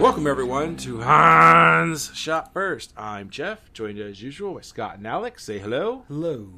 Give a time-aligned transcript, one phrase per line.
[0.00, 2.92] Welcome everyone to Hans Shot First.
[2.96, 5.44] I'm Jeff, joined as usual by Scott and Alex.
[5.44, 6.02] Say hello.
[6.08, 6.48] Hello.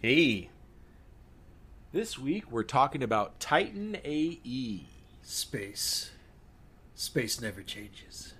[0.00, 0.50] Hey.
[1.92, 3.96] This week we're talking about Titan.
[4.04, 4.86] AE.
[5.22, 6.12] Space.
[6.94, 8.34] Space never changes.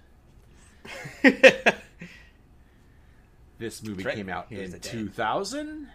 [3.63, 4.17] This movie right.
[4.17, 5.87] came out Here's in 2000.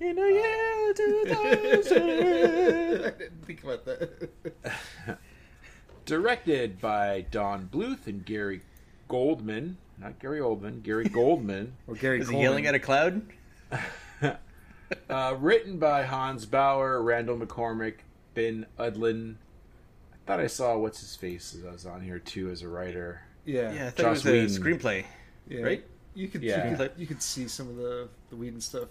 [0.00, 2.02] In a year 2000.
[3.04, 4.28] I didn't think about that.
[6.06, 8.62] Directed by Don Bluth and Gary
[9.08, 9.76] Goldman.
[10.00, 11.74] Not Gary Oldman, Gary Goldman.
[11.86, 13.22] Or Gary Is he yelling at a cloud?
[15.10, 17.94] Uh, written by Hans Bauer, Randall McCormick,
[18.34, 19.34] Ben Edlund.
[20.14, 22.68] I thought I saw what's his face as I was on here too as a
[22.68, 23.20] writer.
[23.44, 23.72] Yeah.
[23.72, 24.78] Yeah, I thought Joss it was a Whedon.
[24.78, 25.04] screenplay.
[25.48, 25.60] yeah.
[25.62, 25.84] right?
[26.14, 26.70] You could, Yeah.
[26.70, 28.88] you could you could see some of the the Whedon stuff.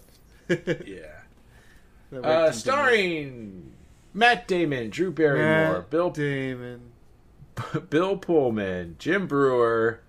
[0.86, 2.20] Yeah.
[2.24, 3.74] Uh, starring
[4.14, 6.92] Matt Damon, Drew Barrymore, Matt Bill Damon.
[7.90, 10.00] Bill Pullman, Jim Breuer,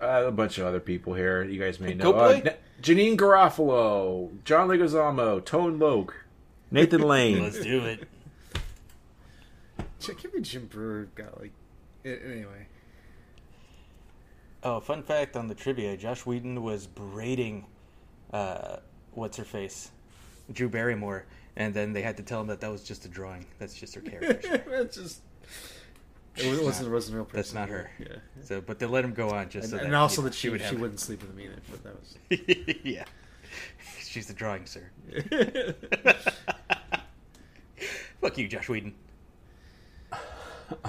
[0.00, 2.12] uh, a bunch of other people here you guys may know.
[2.12, 2.40] Uh,
[2.82, 6.14] Janeane Garofalo, John Leguizamo, Tone Loc,
[6.72, 7.42] Nathan Lane.
[7.42, 8.08] Let's do it.
[10.00, 11.52] Check can't Jim Breuer got like.
[12.04, 12.66] Anyway.
[14.64, 17.66] Oh, fun fact on the trivia: Joss Whedon was berating,
[18.32, 18.78] uh,
[19.12, 19.90] what's her face,
[20.52, 21.24] Drew Barrymore,
[21.56, 23.46] and then they had to tell him that that was just a drawing.
[23.58, 24.58] That's just her character.
[24.70, 25.20] That's just.
[26.36, 27.36] It was- wasn't, it wasn't a real person.
[27.36, 27.90] That's not her.
[27.98, 28.16] Yeah.
[28.44, 30.28] So, but they let him go on just And, so that and also you know,
[30.30, 31.60] that she, would she wouldn't sleep with me either.
[31.70, 32.16] But that was.
[32.84, 33.04] yeah,
[34.00, 34.90] she's the drawing, sir.
[38.20, 38.94] Fuck you, Joss Whedon.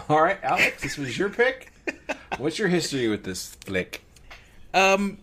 [0.08, 1.74] All right, Alex, this was your pick.
[2.38, 4.04] What's your history with this flick?
[4.74, 5.18] Um,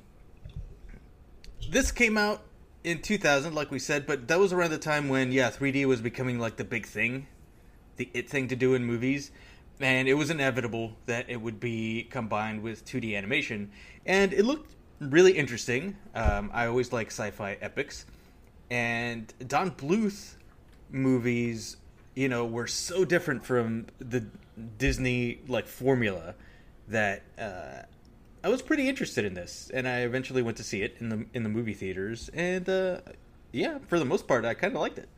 [1.70, 2.42] this came out
[2.82, 6.00] in 2000, like we said, but that was around the time when yeah, 3D was
[6.00, 7.26] becoming like the big thing,
[7.96, 9.30] the it thing to do in movies,
[9.80, 13.70] and it was inevitable that it would be combined with 2D animation,
[14.06, 15.96] and it looked really interesting.
[16.14, 18.06] Um, I always like sci-fi epics,
[18.70, 20.36] and Don Bluth
[20.90, 21.76] movies,
[22.14, 24.26] you know, were so different from the
[24.78, 26.34] Disney like formula
[26.88, 27.82] that uh,
[28.42, 31.26] I was pretty interested in this, and I eventually went to see it in the
[31.34, 33.00] in the movie theaters, and uh,
[33.52, 35.08] yeah, for the most part, I kind of liked it.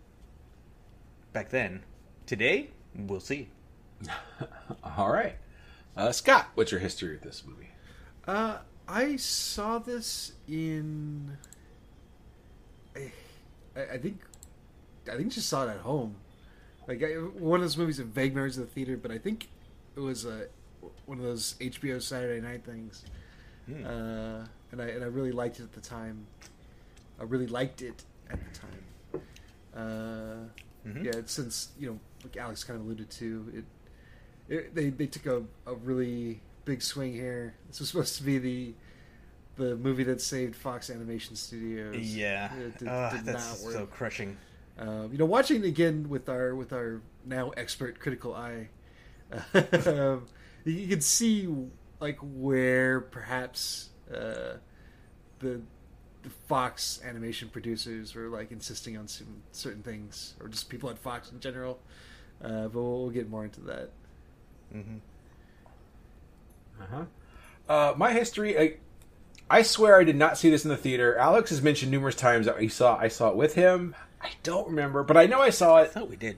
[1.33, 1.83] Back then,
[2.27, 3.49] today we'll see.
[4.99, 5.37] All right,
[5.97, 7.69] uh, Scott, what's your history with this movie?
[8.27, 11.37] Uh, I saw this in.
[12.97, 13.13] I,
[13.77, 14.21] I think,
[15.11, 16.17] I think just saw it at home.
[16.89, 19.49] Like I, one of those movies of vague memories of the theater, but I think
[19.97, 20.47] it was uh,
[21.07, 23.05] one of those HBO Saturday night things.
[23.69, 26.27] Uh, and I and I really liked it at the time.
[27.21, 29.23] I really liked it at the time.
[29.75, 30.49] Uh,
[30.87, 31.05] Mhm.
[31.05, 35.07] Yeah, it's since you know, like Alex kind of alluded to, it, it they they
[35.07, 37.55] took a, a really big swing here.
[37.69, 38.75] This was supposed to be the
[39.57, 41.97] the movie that saved Fox Animation Studios.
[41.97, 43.75] Yeah, it did, Ugh, did that's not work.
[43.75, 44.37] so crushing.
[44.77, 48.69] Um, you know, watching it again with our with our now expert critical eye,
[49.55, 50.27] um,
[50.65, 51.49] you, you can see
[52.01, 54.57] like where perhaps uh,
[55.39, 55.61] the
[56.23, 60.99] the Fox animation producers were like insisting on some certain things, or just people at
[60.99, 61.81] Fox in general.
[62.43, 63.91] Uh, but we'll, we'll get more into that.
[64.75, 64.97] Mm-hmm.
[66.81, 67.05] Uh-huh.
[67.69, 68.75] Uh, my history, I,
[69.49, 71.17] I swear I did not see this in the theater.
[71.17, 73.95] Alex has mentioned numerous times that he saw I saw it with him.
[74.21, 75.83] I don't remember, but I know I saw it.
[75.83, 76.37] I thought we did.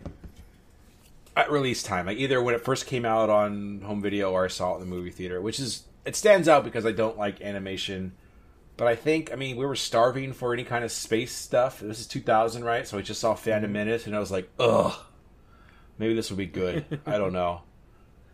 [1.36, 4.48] At release time, like either when it first came out on home video or I
[4.48, 7.40] saw it in the movie theater, which is it stands out because I don't like
[7.40, 8.12] animation
[8.76, 11.81] But I think, I mean, we were starving for any kind of space stuff.
[11.81, 12.86] This is 2000, right?
[12.86, 14.94] So I just saw Phantom Menace, and I was like, ugh,
[15.96, 17.00] maybe this will be good.
[17.06, 17.62] I don't know.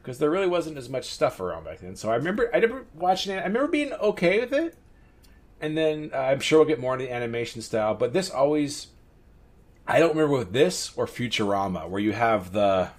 [0.03, 1.95] Because there really wasn't as much stuff around back then.
[1.95, 3.41] So I remember, I remember watching it.
[3.41, 4.77] I remember being okay with it.
[5.61, 7.95] And then uh, I'm sure we'll get more into the animation style.
[7.95, 8.87] But this always,
[9.91, 12.91] I don't remember with this or Futurama, where you have the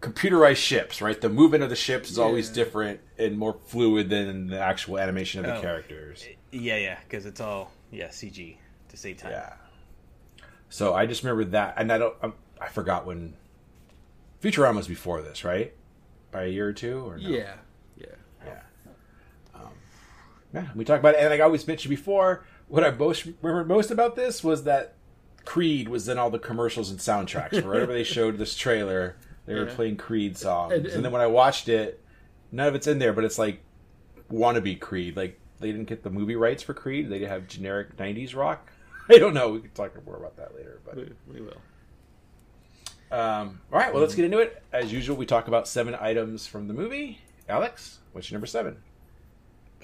[0.00, 1.18] computerized ships, right?
[1.20, 5.40] The movement of the ships is always different and more fluid than the actual animation
[5.44, 5.60] of the Oh.
[5.60, 6.26] characters.
[6.50, 8.56] Yeah, yeah, because it's all yeah CG
[8.88, 9.30] to save time.
[9.30, 9.52] Yeah.
[10.68, 12.16] So I just remember that, and I don't.
[12.22, 13.34] I'm, I forgot when
[14.42, 15.72] Futurama was before this, right?
[16.32, 17.28] By a year or two, or no?
[17.28, 17.54] Yeah,
[17.96, 18.06] yeah.
[18.44, 18.60] yeah.
[19.54, 19.70] Um,
[20.52, 23.64] yeah, we talked about it, and like I always mentioned before, what I most remember
[23.64, 24.94] most about this was that
[25.44, 27.62] Creed was in all the commercials and soundtracks.
[27.64, 29.74] Wherever they showed this trailer, they were Yeah.
[29.74, 32.00] playing Creed songs, And- and, and- then when I watched it,
[32.52, 33.60] none of it's in there, but it's like
[34.32, 35.16] wannabe Creed.
[35.16, 38.70] Like they didn't get the movie rights for Creed; they have generic '90s rock.
[39.10, 39.50] I don't know.
[39.50, 40.96] We can talk more about that later, but.
[40.96, 41.56] We, we will.
[43.12, 44.62] Um, all right, well, let's get into it.
[44.72, 47.18] As usual, we talk about seven items from the movie.
[47.48, 48.76] Alex, what's your number seven?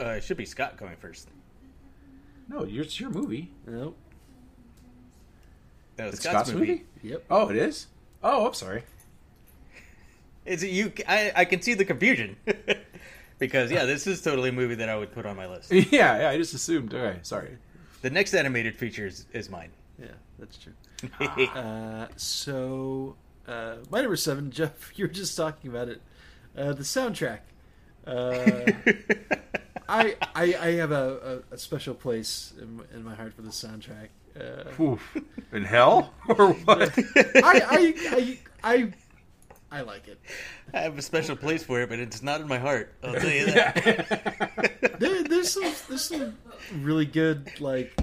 [0.01, 1.29] Uh, it should be Scott going first.
[2.49, 3.53] No, it's your movie.
[3.67, 3.97] Nope.
[6.01, 6.67] No, It's Scott's, Scott's movie.
[6.67, 6.85] movie?
[7.03, 7.25] Yep.
[7.31, 7.87] Oh, it is.
[8.23, 8.83] Oh, I'm sorry.
[10.47, 10.93] Is it you?
[11.07, 12.37] I, I can see the confusion
[13.39, 15.71] because yeah, this is totally a movie that I would put on my list.
[15.73, 16.31] yeah, yeah.
[16.31, 16.93] I just assumed.
[16.95, 17.59] Okay, sorry.
[18.03, 19.71] The next animated feature is, is mine.
[19.99, 20.09] Yeah,
[20.39, 20.73] that's true.
[21.55, 23.17] Uh, so,
[23.49, 26.01] uh, my number seven, Jeff, you were just talking about it.
[26.57, 27.39] Uh, the soundtrack.
[28.07, 28.71] Uh,
[29.89, 33.51] I, I I have a, a, a special place in, in my heart for the
[33.51, 34.09] soundtrack.
[34.39, 35.17] Uh, Oof.
[35.53, 36.93] In hell or what?
[37.17, 38.93] I, I I I
[39.73, 40.21] I like it.
[40.75, 42.95] I have a special place for it, but it's not in my heart.
[43.03, 44.97] I'll tell you that.
[44.99, 46.37] There, there's some there's some
[46.81, 47.99] really good like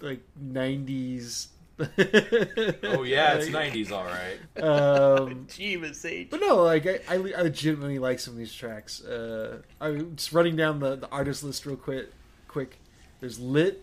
[0.00, 1.48] like '90s.
[1.78, 4.38] oh yeah, it's '90s, all right.
[4.62, 9.02] Um, Jeebus But no, like I, I, I legitimately like some of these tracks.
[9.02, 12.10] Uh, I'm just running down the, the artist list real quick.
[12.48, 12.78] Quick,
[13.20, 13.82] there's lit.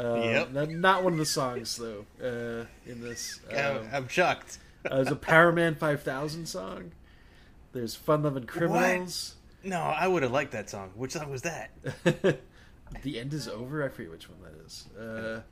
[0.00, 0.52] Uh, Yep.
[0.52, 2.06] not, not one of the songs though.
[2.22, 4.58] Uh, in this, I'm, um, I'm shocked.
[4.90, 6.92] uh, there's a Powerman 5000 song.
[7.72, 9.34] There's Fun Loving Criminals.
[9.62, 10.90] No, I would have liked that song.
[10.94, 11.70] Which song was that?
[13.02, 13.84] the end is over.
[13.84, 14.86] I forget which one that is.
[14.98, 15.42] Uh,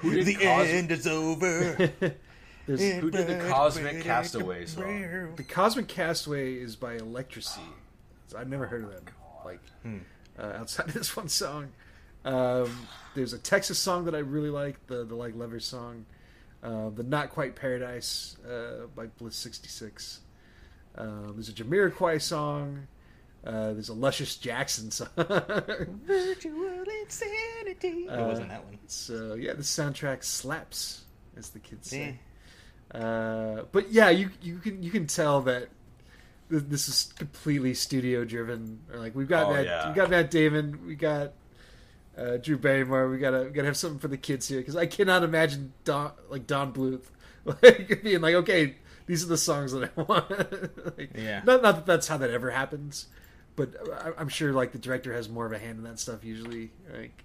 [0.00, 1.90] Who did the Cos- end is over.
[2.66, 5.34] there's Who did the Cosmic Castaway song?
[5.36, 7.60] The Cosmic Castaway is by Electrasy.
[8.28, 9.04] So I've never heard of them,
[9.44, 9.60] like
[10.38, 11.68] uh, outside of this one song.
[12.24, 16.04] Um, there's a Texas song that I really like, the the like Lovers song,
[16.62, 20.20] uh, the Not Quite Paradise uh, by Bliss sixty six.
[20.96, 22.86] Um, there's a Jamiroquai song.
[23.44, 25.08] Uh, there's a Luscious Jackson song.
[25.16, 28.06] Virtual insanity.
[28.06, 28.78] it wasn't that one.
[28.86, 31.04] so yeah, the soundtrack slaps,
[31.36, 31.98] as the kids Yeah.
[31.98, 32.18] say.
[32.92, 35.68] Uh, but yeah, you you can you can tell that
[36.50, 38.80] this is completely studio driven.
[38.92, 39.88] Or like we've got Oh, Matt, yeah.
[39.88, 41.32] we got Matt Damon, we got
[42.20, 43.08] uh, Drew Barrymore.
[43.08, 46.12] We gotta we gotta have something for the kids here because I cannot imagine Don
[46.28, 47.04] like Don Bluth
[47.44, 48.76] like being like, okay,
[49.06, 50.30] these are the songs that I want.
[50.98, 51.42] like, Yeah.
[51.44, 53.06] Not not that that's how that ever happens,
[53.56, 56.24] but I, I'm sure like the director has more of a hand in that stuff
[56.24, 56.70] usually.
[56.92, 57.24] Like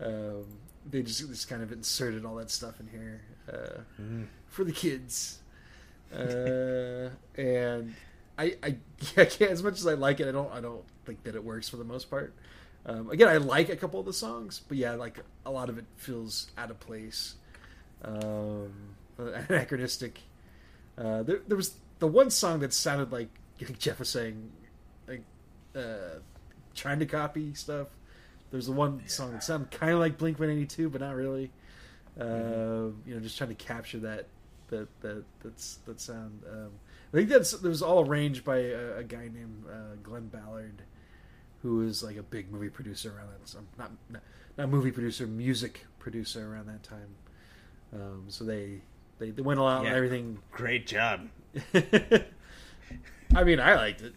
[0.00, 0.44] um,
[0.90, 3.20] they just just kind of inserted all that stuff in here
[3.52, 3.80] uh,
[4.48, 5.38] for the kids.
[6.14, 7.08] Uh,
[7.40, 7.94] and
[8.38, 8.76] I, I,
[9.16, 11.44] I can't, as much as I like it, I don't, I don't think that it
[11.44, 12.34] works for the most part.
[12.84, 15.78] Um, again, I like a couple of the songs, but yeah, like a lot of
[15.78, 17.36] it feels out of place,
[18.04, 18.72] um,
[19.18, 20.20] anachronistic.
[20.98, 23.28] Uh, there, there was the one song that sounded like,
[23.78, 24.50] Jeff was saying,
[25.06, 25.22] like
[25.76, 26.18] uh,
[26.74, 27.88] trying to copy stuff.
[28.50, 31.50] There's the one song that sounded kind of like Blink 182, but not really.
[32.20, 34.26] Uh, you know, just trying to capture that
[34.68, 36.42] that that that's that sound.
[36.50, 36.70] Um,
[37.12, 40.82] I think that's that was all arranged by a, a guy named uh, Glen Ballard,
[41.62, 43.46] who was like a big movie producer around that.
[43.52, 43.66] time.
[43.78, 44.22] Not, not
[44.58, 47.14] not movie producer, music producer around that time.
[47.94, 48.80] Um, so they,
[49.18, 49.88] they they went all out Yeah.
[49.88, 50.38] and everything.
[50.50, 51.28] Great job.
[53.34, 54.14] I mean, I liked it.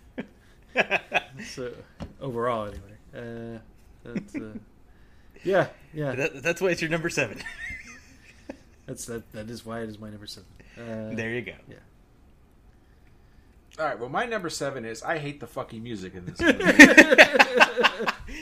[1.45, 1.71] so
[2.19, 2.81] overall, anyway.
[3.15, 3.59] Uh,
[4.03, 4.57] that's, uh,
[5.43, 6.15] yeah, yeah.
[6.15, 7.41] That, that's why it's your number seven.
[8.85, 9.31] That's that.
[9.31, 10.47] That is why it is my number seven.
[10.77, 11.53] Uh, there you go.
[11.69, 11.75] Yeah.
[13.77, 13.99] All right.
[13.99, 16.63] Well, my number seven is I hate the fucking music in this movie.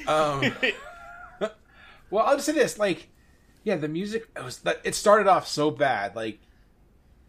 [0.08, 0.54] um,
[2.10, 3.10] well, I'll just say this: like,
[3.64, 6.16] yeah, the music it was it started off so bad.
[6.16, 6.40] Like,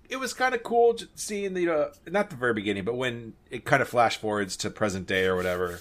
[0.08, 3.64] it was kind of cool seeing the uh, not the very beginning, but when it
[3.64, 5.80] kind of flash forwards to present day or whatever.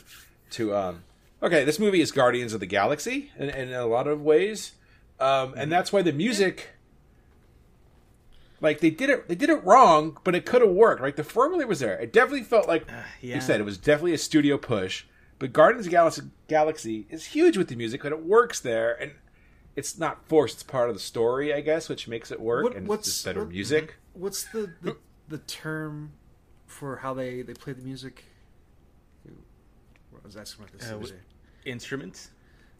[0.52, 1.04] To um,
[1.42, 4.74] okay, this movie is Guardians of the Galaxy in, in a lot of ways,
[5.20, 6.70] um, and that's why the music,
[8.64, 11.02] like they did it, they did it wrong, but it could have worked.
[11.02, 12.00] Right, the formula was there.
[12.00, 12.88] It definitely felt like
[13.22, 13.36] yeah.
[13.36, 15.06] you said it was definitely a studio push.
[15.38, 18.94] But Guardians of the Galaxy, Galaxy is huge with the music, but it works there,
[19.00, 19.12] and
[19.76, 20.56] it's not forced.
[20.56, 22.64] It's part of the story, I guess, which makes it work.
[22.64, 23.96] What- and what's- it's just better what- music.
[24.14, 26.14] What's the, the the term
[26.68, 28.24] for how they they play the music?
[29.28, 30.88] I was asking about this.
[30.88, 31.70] the Uh, other wh- day.
[31.72, 32.30] Instruments.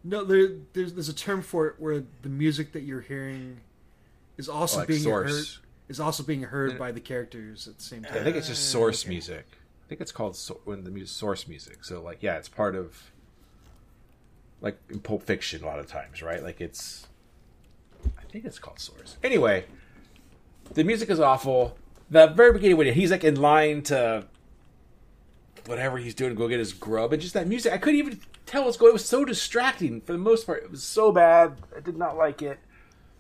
[0.04, 3.62] No, there, there's there's a term for it where the music that you're hearing
[4.38, 5.56] is also Oh, like being source.
[5.58, 8.18] heard is also being heard by the characters at the same time.
[8.18, 9.46] I think it's just source music.
[9.86, 11.84] I think it's called so- when the music source music.
[11.84, 13.12] So like, yeah, it's part of
[14.62, 16.42] like in Pulp Fiction a lot of times, right?
[16.42, 17.08] Like it's,
[18.18, 19.18] I think it's called source.
[19.24, 19.66] Anyway,
[20.74, 21.78] the music is awful.
[22.10, 24.26] The very beginning when he's like in line to
[25.66, 28.20] whatever he's doing to go get his grub, and just that music, I couldn't even
[28.46, 28.92] tell what's going.
[28.92, 30.64] It was so distracting for the most part.
[30.64, 31.58] It was so bad.
[31.76, 32.60] I did not like it,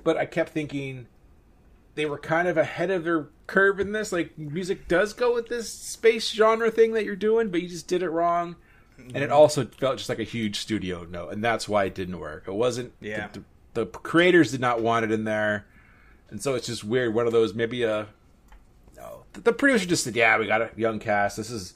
[0.03, 1.08] but I kept thinking
[1.96, 4.12] they were kind of ahead of their curve in this.
[4.12, 7.88] Like music does go with this space genre thing that you're doing, but you just
[7.88, 8.56] did it wrong.
[8.98, 12.20] And it also felt just like a huge studio note, and that's why it didn't
[12.20, 12.46] work.
[12.48, 12.94] It wasn't.
[13.02, 13.28] Yeah.
[13.34, 13.40] The,
[13.74, 15.66] the, the creators did not want it in there,
[16.30, 17.14] and so it's just weird.
[17.14, 18.08] One of those maybe a.
[18.96, 21.38] No, the, the producer just said, "Yeah, we got a young cast.
[21.38, 21.74] This is."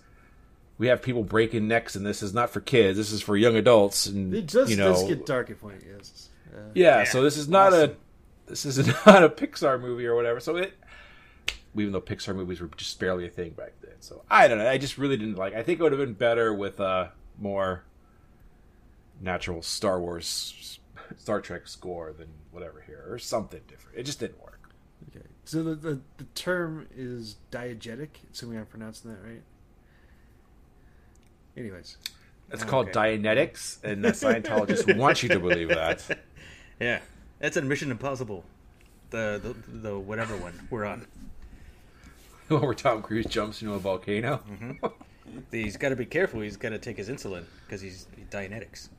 [0.80, 3.00] We have people breaking necks, and this is not for kids.
[3.00, 5.84] This is for young adults, and it just you know, does get dark at point.
[5.92, 6.30] Yes.
[6.56, 7.96] Uh, yeah, so this is not a
[8.48, 10.40] this is not a Pixar movie or whatever.
[10.40, 10.74] So it
[11.76, 13.94] even though Pixar movies were just barely a thing back then.
[14.00, 14.68] So I don't know.
[14.68, 15.54] I just really didn't like.
[15.54, 17.84] I think it would have been better with a more
[19.22, 20.80] natural Star Wars
[21.18, 23.98] Star Trek score than whatever here or something different.
[23.98, 24.70] It just didn't work.
[25.10, 25.26] okay.
[25.46, 28.10] So the, the the term is diegetic.
[28.34, 29.44] Assuming I'm pronouncing that right.
[31.56, 31.98] Anyways,
[32.52, 33.18] It's called Okay.
[33.18, 36.20] Dianetics, and the Scientologists want you to believe that.
[36.80, 37.00] Yeah,
[37.40, 38.44] that's in Mission Impossible.
[39.10, 39.40] The
[39.72, 41.06] the, the whatever one we're on.
[42.48, 44.42] Where Tom Cruise jumps into a volcano.
[45.52, 46.40] He's got to be careful.
[46.42, 48.90] He's got to take his insulin because he's Dianetics.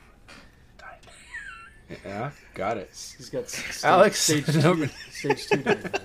[2.04, 2.90] Yeah, got it.
[3.16, 5.56] he's got stage, Alex, stage two, stage two.
[5.62, 6.00] diabetes.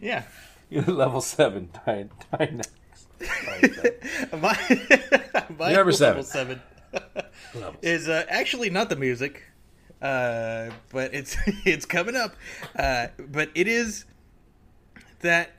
[0.00, 0.22] Yeah.
[0.70, 2.68] Level seven Dian- Dianetics.
[4.40, 4.56] My,
[5.58, 6.22] my Number level seven.
[6.22, 6.60] seven
[7.82, 9.42] is uh, actually not the music,
[10.02, 12.34] uh, but it's it's coming up.
[12.76, 14.04] Uh, but it is
[15.20, 15.52] that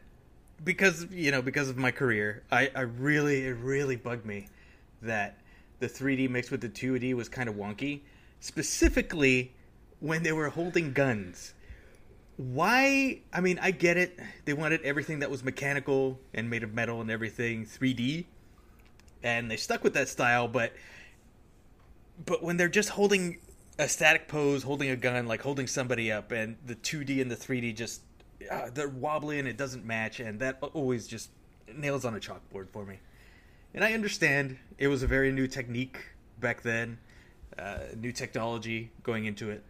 [0.64, 4.48] because you know because of my career, I, I really it really bugged me
[5.02, 5.40] that
[5.80, 8.02] the 3D mixed with the 2D was kind of wonky,
[8.40, 9.54] specifically
[10.00, 11.54] when they were holding guns
[12.40, 16.74] why i mean i get it they wanted everything that was mechanical and made of
[16.74, 18.24] metal and everything 3d
[19.24, 20.72] and they stuck with that style but
[22.26, 23.38] but when they're just holding
[23.80, 27.36] a static pose holding a gun like holding somebody up and the 2d and the
[27.36, 28.02] 3d just
[28.52, 31.30] uh, they're wobbly and it doesn't match and that always just
[31.74, 33.00] nails on a chalkboard for me
[33.74, 35.98] and i understand it was a very new technique
[36.40, 36.98] back then
[37.58, 39.64] uh, new technology going into it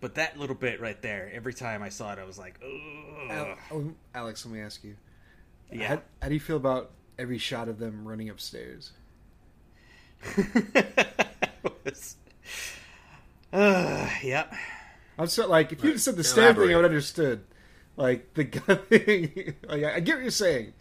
[0.00, 3.58] but that little bit right there, every time I saw it, I was like, Ugh.
[3.72, 4.96] oh, Alex, let me ask you.
[5.72, 5.88] yeah.
[5.88, 8.92] How, how do you feel about every shot of them running upstairs?
[13.52, 14.52] uh, yep.
[15.18, 17.44] I'm so like, if you said the stair thing, I would understood.
[17.96, 20.72] Like the gun thing, like, I get what you're saying.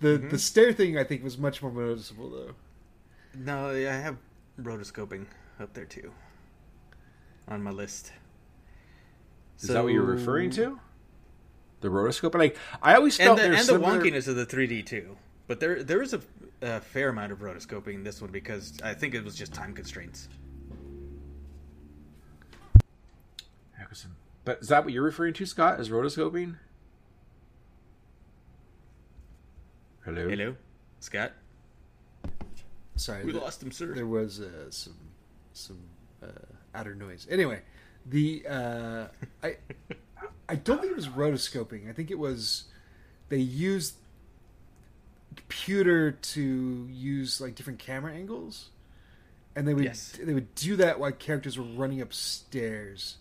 [0.00, 2.54] The the stair thing, I think, was much more noticeable though.
[3.34, 4.18] No, I have
[4.60, 5.26] rotoscoping
[5.58, 6.12] up there too
[7.48, 8.12] on my list.
[9.60, 10.78] Is that what you're referring to?
[11.80, 12.34] The rotoscope?
[12.34, 15.16] Like I always And felt the, and there's the wonkiness of the 3D too.
[15.46, 16.20] But there there is a,
[16.60, 19.72] a fair amount of rotoscoping in this one because I think it was just time
[19.72, 20.28] constraints.
[24.48, 25.78] But is that what you're referring to, Scott?
[25.78, 26.56] Is rotoscoping?
[30.06, 30.26] Hello.
[30.26, 30.56] Hello,
[31.00, 31.32] Scott.
[32.96, 33.92] Sorry, We the- lost him, sir.
[33.94, 34.94] there was uh, some
[35.52, 35.78] some
[36.22, 36.28] uh,
[36.74, 37.26] outer noise.
[37.30, 37.60] Anyway,
[38.06, 39.06] the uh,
[39.42, 39.56] I
[40.48, 41.90] I don't think it was rotoscoping.
[41.90, 42.64] I think it was
[43.28, 43.96] they used
[45.36, 48.70] computer to use like different camera angles,
[49.54, 50.18] and they would Yes.
[50.18, 53.18] they would do that while characters were running upstairs,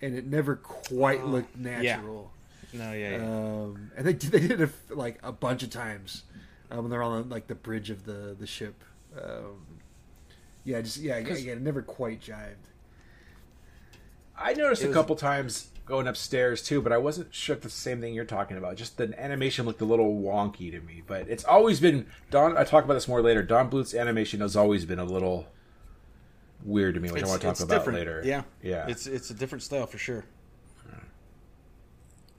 [0.00, 2.30] and it never quite looked natural.
[2.72, 3.24] No, yeah, yeah.
[3.24, 6.24] Um, and they did, they did it like a bunch of times
[6.70, 8.82] uh, when they're on like the bridge of the the ship.
[9.16, 9.66] Um,
[10.64, 12.54] yeah, just yeah, again, it never quite jived.
[14.36, 18.00] I noticed a couple times going upstairs too, but I wasn't sure if the same
[18.00, 18.76] thing you're talking about.
[18.76, 22.56] Just the animation looked a little wonky to me, but it's always been Don.
[22.56, 23.42] I talk about this more later.
[23.42, 25.46] Don Bluth's animation has always been a little
[26.64, 27.98] weird to me, which I want to talk about different.
[27.98, 28.22] later.
[28.24, 28.86] Yeah, yeah.
[28.88, 30.24] It's it's a different style for sure.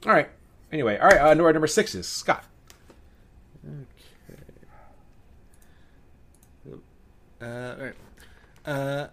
[0.05, 0.29] all right.
[0.71, 1.19] Anyway, all right.
[1.19, 2.43] Uh, number number six is Scott.
[3.65, 3.85] Okay.
[7.41, 7.95] Uh, all right.
[8.65, 9.07] Uh,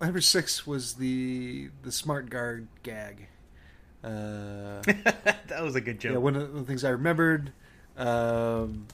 [0.00, 3.26] number six was the the smart guard gag.
[4.02, 6.12] Uh, that was a good joke.
[6.12, 7.52] yeah, one of the things I remembered.
[7.96, 8.86] Um,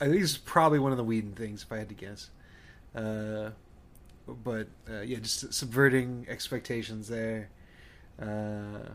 [0.00, 2.30] I think it's probably one of the Whedon things, if I had to guess.
[2.94, 3.50] Uh,
[4.44, 7.50] but uh, yeah, just subverting expectations there.
[8.20, 8.90] Uh,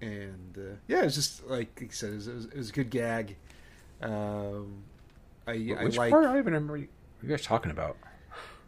[0.00, 2.72] and uh, yeah, it's just like you said, it was, it was, it was a
[2.72, 3.36] good gag.
[4.00, 4.84] Um,
[5.46, 6.24] I, I Which like part?
[6.26, 6.74] I even remember.
[6.74, 6.88] What you
[7.22, 7.96] are you guys talking about?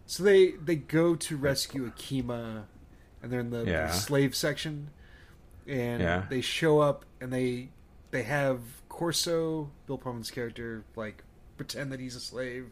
[0.07, 2.65] so they they go to rescue Akima,
[3.23, 4.91] and they're in the, the slave section,
[5.69, 6.25] and Yeah.
[6.29, 7.69] they show up and they
[8.11, 11.23] they have Corso, Bill Pullman's character, like
[11.57, 12.71] pretend that he's a slave.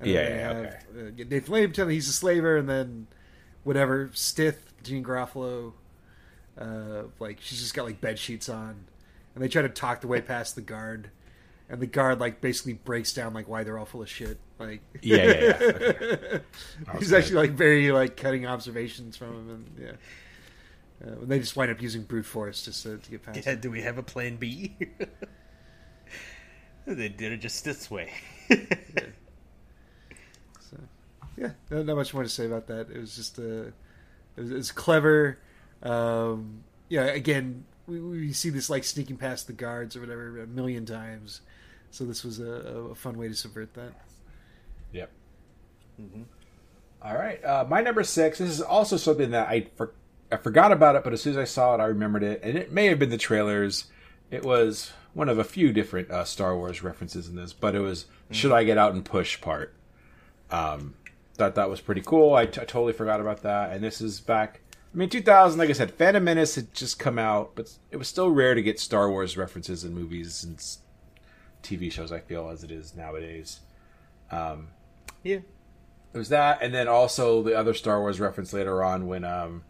[0.00, 0.76] And Yeah, they yeah, have, okay.
[1.22, 3.06] uh, Lane pretend that he's a slaver, and then
[3.64, 5.72] whatever Stith, Jean Garofalo,
[6.58, 8.84] uh, like she's just got like bed sheets on,
[9.34, 11.10] and they try to talk the way past the guard,
[11.68, 14.38] and the guard like basically breaks down like why they're all full of shit.
[14.58, 15.58] Like Yeah, yeah, yeah.
[15.60, 16.40] Okay.
[16.98, 17.18] he's good.
[17.18, 19.92] actually like very like cutting observations from him, and yeah.
[21.06, 23.44] Uh, and they just wind up using brute force just to, to get past.
[23.44, 24.74] Yeah, do we have a plan B?
[26.86, 28.12] they did it just this way.
[28.48, 28.56] So,
[31.36, 32.90] yeah, not, not much more to say about that.
[32.90, 33.72] It was just uh, it
[34.36, 35.38] was, it was clever.
[35.82, 40.46] Um, yeah, again, we, we see this like sneaking past the guards or whatever a
[40.46, 41.40] million times.
[41.90, 42.50] So this was a,
[42.90, 43.92] a fun way to subvert that.
[44.92, 45.10] Yep.
[47.02, 47.42] All right.
[47.44, 48.38] Uh, my number six.
[48.38, 49.94] This is also something that I for,
[50.30, 52.58] I forgot about it, but as soon as I saw it, I remembered it, and
[52.58, 53.86] it may have been the trailers.
[54.30, 57.80] It was one of a few different uh, Star Wars references in this, but it
[57.80, 59.72] was "Should I get out and push?" part.
[60.50, 60.94] Um,
[61.36, 62.34] thought that was pretty cool.
[62.34, 64.60] I, t- I totally forgot about that, and this is back.
[64.92, 65.58] I mean, 2000.
[65.58, 68.62] Like I said, Phantom Menace had just come out, but it was still rare to
[68.62, 70.58] get Star Wars references in movies and
[71.62, 72.12] TV shows.
[72.12, 73.60] I feel as it is nowadays.
[74.30, 74.68] Um,
[75.22, 75.40] yeah.
[76.12, 79.64] it was that, and then also the other Star Wars reference later on when um,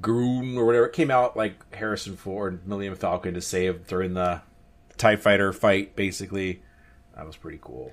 [0.00, 4.42] Groon or whatever it came out, like Harrison Ford, Millennium Falcon to save during the
[4.96, 5.96] Tie Fighter fight.
[5.96, 6.62] Basically,
[7.16, 7.92] that was pretty cool.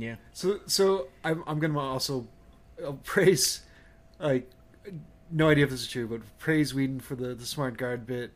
[0.00, 0.16] Yeah.
[0.32, 2.28] So so I'm I'm gonna also
[2.84, 3.62] uh, praise
[4.18, 4.50] like
[5.30, 8.32] no idea if this is true, but praise Whedon for the the smart guard bit,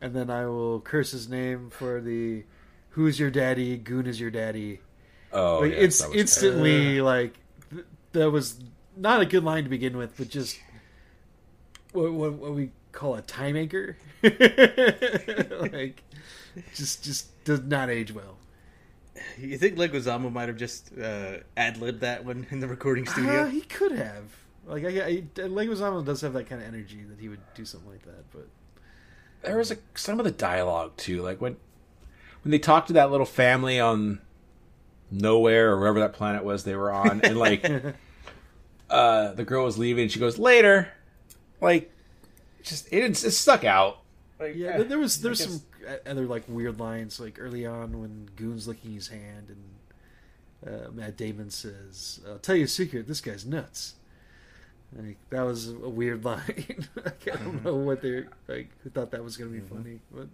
[0.00, 2.44] and then I will curse his name for the
[2.90, 3.76] "Who's your daddy?
[3.76, 4.80] Goon is your daddy."
[5.32, 7.38] Oh, like yes, it's that was instantly like
[7.70, 8.60] th- that was
[8.96, 10.58] not a good line to begin with, but just
[11.92, 16.02] what what, what we call a time anchor, like
[16.74, 18.36] just just does not age well.
[19.38, 23.42] You think Leguizamo might have just uh, ad libbed that one in the recording studio?
[23.42, 24.24] Uh, he could have.
[24.66, 27.90] Like I, I Leguizamo does have that kind of energy that he would do something
[27.90, 28.46] like that, but
[29.42, 31.56] there was a, some of the dialogue too, like when
[32.42, 34.20] when they talked to that little family on
[35.10, 37.64] nowhere or wherever that planet was they were on, and like
[38.90, 40.88] uh, the girl was leaving, she goes later,
[41.60, 41.90] like
[42.62, 44.00] just it, it stuck out.
[44.38, 45.62] Like, yeah, eh, there was there was some
[46.06, 49.64] other like weird lines like early on when Goon's licking his hand and
[50.66, 53.06] uh, Matt Damon says, "I'll tell you a secret.
[53.06, 53.94] This guy's nuts."
[54.96, 56.86] Like that was a weird line.
[56.96, 58.70] like, I don't know what they like.
[58.82, 60.00] Who thought that was going to be funny?
[60.10, 60.28] But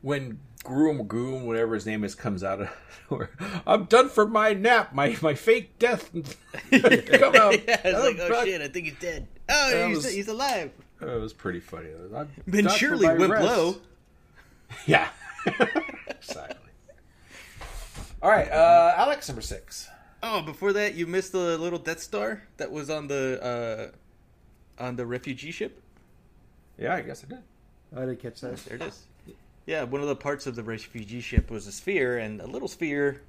[0.00, 2.70] when Groom Goom, whatever his name is, comes out of
[3.10, 3.30] nowhere.
[3.66, 6.10] I'm done for my nap, my my fake death.
[6.70, 7.52] Come out.
[7.66, 8.46] yeah, it's like, oh back.
[8.46, 9.26] shit, I think he's dead.
[9.48, 10.70] Oh, he's, was- he's alive.
[11.00, 11.88] It was pretty funny.
[12.14, 13.44] I'm Then done for surely went rest.
[13.44, 13.76] low.
[14.86, 15.08] Yeah,
[16.08, 16.56] exactly.
[18.22, 19.88] All right, uh, Alex, number six.
[20.22, 23.90] Oh, before that, you missed the little Death Star that was on the
[24.78, 25.80] uh, on the refugee ship.
[26.76, 27.42] Yeah, I guess I did.
[27.96, 28.56] I didn't catch that.
[28.66, 29.04] There it is.
[29.64, 32.68] Yeah, one of the parts of the refugee ship was a sphere, and a little
[32.68, 33.22] sphere,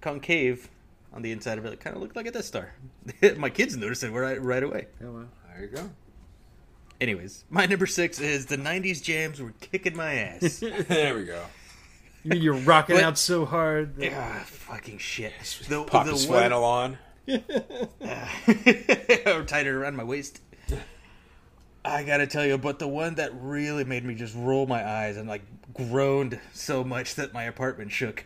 [0.00, 0.68] concave,
[1.12, 2.74] on the inside of it, kind of looked like a Death Star.
[3.38, 4.86] My kids noticed it right, right away.
[5.02, 5.28] Oh, well.
[5.52, 5.90] There you go.
[7.00, 10.58] Anyways, my number six is the '90s jams were kicking my ass.
[10.88, 11.42] there we go.
[12.24, 13.96] You mean you're rocking But- out so hard?
[13.96, 15.32] that- ah, fucking shit.
[15.68, 16.98] The, Pop the his one- flannel on.
[17.28, 17.38] or
[19.44, 20.40] tied it around my waist.
[21.84, 25.16] I gotta tell you, but the one that really made me just roll my eyes
[25.16, 28.24] and like groaned so much that my apartment shook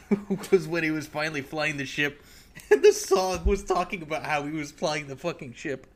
[0.50, 2.22] was when he was finally flying the ship
[2.70, 5.86] and the song was talking about how he was flying the fucking ship.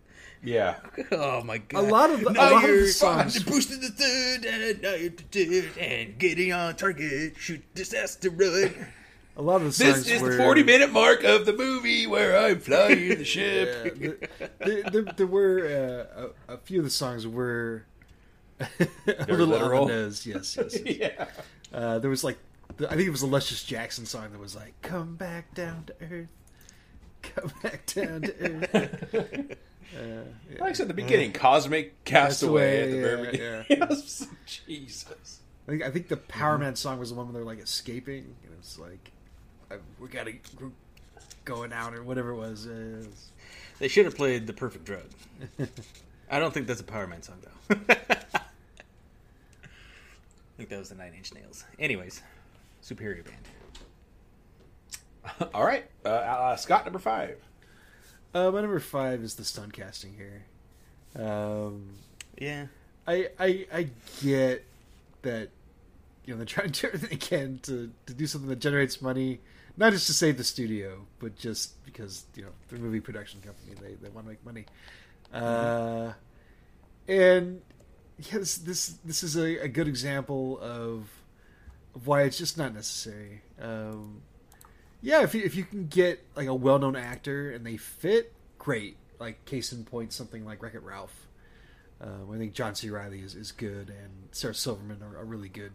[0.46, 0.76] Yeah.
[1.11, 1.85] Oh my god!
[1.85, 4.80] A lot of the- a now lot of the you're songs- boosting the third, and
[4.80, 5.24] now you're the
[5.64, 7.35] third, and getting on target.
[7.37, 8.72] Shoot disaster run.
[9.37, 12.06] A lot of the songs This is were, the 40 minute mark of the movie
[12.06, 13.96] where I'm flying the ship.
[14.00, 14.11] Yeah,
[14.61, 17.85] there, there, there were uh, a, a few of the songs were
[18.61, 18.66] a
[19.28, 19.82] little literal?
[19.82, 20.24] on the nose.
[20.24, 20.78] Yes, yes.
[20.85, 20.96] yes.
[21.00, 21.26] yeah.
[21.76, 22.38] Uh, there was like,
[22.78, 25.85] the, I think it was a Luscious Jackson song that was like, "Come back down
[25.88, 26.28] to earth,
[27.22, 29.56] come back down to earth."
[29.94, 29.99] Uh,
[30.51, 30.61] yeah.
[30.61, 33.96] Like I said at the beginning, Cosmic Castaway at the very yeah, beginning.
[34.66, 35.40] Jesus.
[35.66, 38.37] I think I think the Power Man song was the one where they're like escaping,
[38.44, 39.11] and it's like,
[39.70, 40.70] I, "We gotta we're
[41.44, 42.66] going out" or whatever it was.
[42.66, 43.31] Uh, it was-
[43.79, 45.05] They should have played the perfect drug.
[46.31, 47.77] I don't think that's a Power Man song though.
[47.81, 47.87] I
[50.57, 51.64] think that was the Nine Inch Nails.
[51.79, 52.22] Anyways,
[52.81, 53.37] Superior Band.
[55.53, 55.85] All right.
[56.05, 57.37] Uh, uh, Scott, number five.
[58.37, 60.44] Uh, my number five is the stunt casting here.
[61.18, 61.88] Um,
[62.38, 62.66] Yeah.
[63.07, 63.88] I, I I
[64.22, 64.66] get
[65.22, 65.49] that
[66.27, 69.01] you know they're trying to do everything they can to, to do something that generates
[69.01, 69.40] money,
[69.79, 73.72] not just to save the studio, but just because you know they're movie production company,
[73.81, 74.66] they they want to make money.
[75.33, 76.12] Uh,
[77.09, 77.62] and
[78.18, 81.09] yes, this this is a, a good example of
[81.94, 83.40] of why it's just not necessary.
[83.59, 84.20] Um,
[85.00, 88.32] yeah, if you, if you can get like a well known actor and they fit,
[88.59, 88.96] great.
[89.18, 91.26] Like case in point, something like Wreck It Ralph.
[92.00, 92.90] Um, I think John C.
[92.90, 95.72] Reilly is, is good, and Sarah Silverman are, are really good,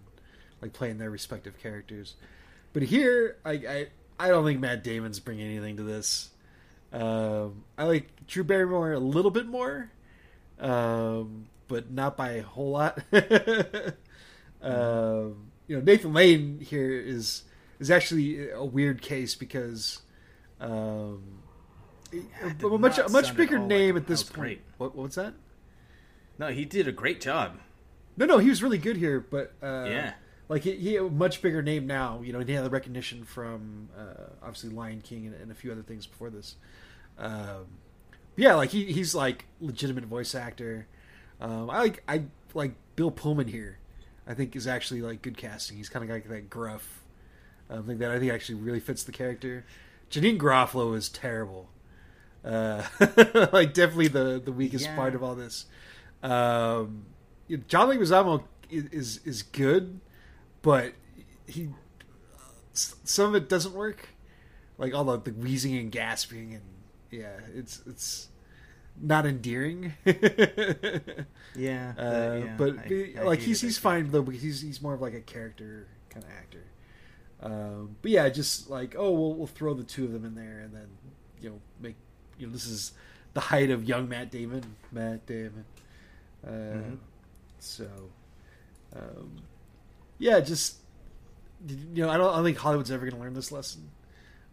[0.62, 2.15] like playing their respective characters.
[2.73, 3.88] But here, I I,
[4.19, 6.29] I don't think Matt Damon's bringing anything to this.
[6.93, 9.89] Um, I like Drew Barrymore a little bit more,
[10.60, 12.99] um, but not by a whole lot.
[14.62, 17.43] um, you know, Nathan Lane here is
[17.82, 20.02] is actually a weird case because
[20.62, 21.41] um,
[22.13, 24.62] a, much a much sound at bigger like name at this point.
[24.78, 25.34] What what's that?
[26.38, 27.58] No, he did a great job.
[28.15, 30.13] No, no, he was really good here, but uh, Yeah.
[30.48, 32.22] like he, he had a much bigger name now.
[32.24, 35.72] You know, he had the recognition from uh, obviously Lion King and, and a few
[35.72, 36.56] other things before this.
[37.17, 37.65] Um,
[38.36, 40.88] yeah, like he, he's like legitimate voice actor.
[41.39, 43.80] Um, I like I like Bill Pullman here.
[44.28, 45.78] I think is actually like good casting.
[45.78, 47.00] He's kind of like that gruff.
[47.71, 49.65] I think that I think actually really fits the character.
[50.10, 51.69] Janeane Garofalo is terrible.
[52.43, 52.84] Uh,
[53.53, 54.95] like definitely the the weakest Yeah.
[54.95, 55.65] part of all this.
[56.23, 57.05] Um,
[57.67, 59.99] John Leguizamo is, is good,
[60.62, 60.93] but
[61.47, 61.69] he
[62.73, 64.10] some of it doesn't work.
[64.77, 66.63] Like all the, the wheezing and gasping and
[67.12, 68.29] yeah, it's it's
[68.99, 69.93] not endearing.
[71.55, 71.93] Yeah.
[71.97, 72.75] Uh, but
[73.25, 76.31] like he's he's fine though because he's he's more of like a character kind of
[76.31, 76.63] actor.
[77.43, 80.60] Um, but yeah, just like oh we'll we'll throw the two of them in there
[80.60, 80.88] and then
[81.41, 81.95] you know make
[82.38, 82.91] you know this is
[83.34, 85.65] the height of young Matt Damon, Matt Damon.
[86.45, 86.95] Uh,
[87.60, 87.88] So
[88.95, 89.38] um,
[90.19, 90.77] yeah, just
[91.67, 93.89] you know I don't I don't think Hollywood's ever going to learn this lesson.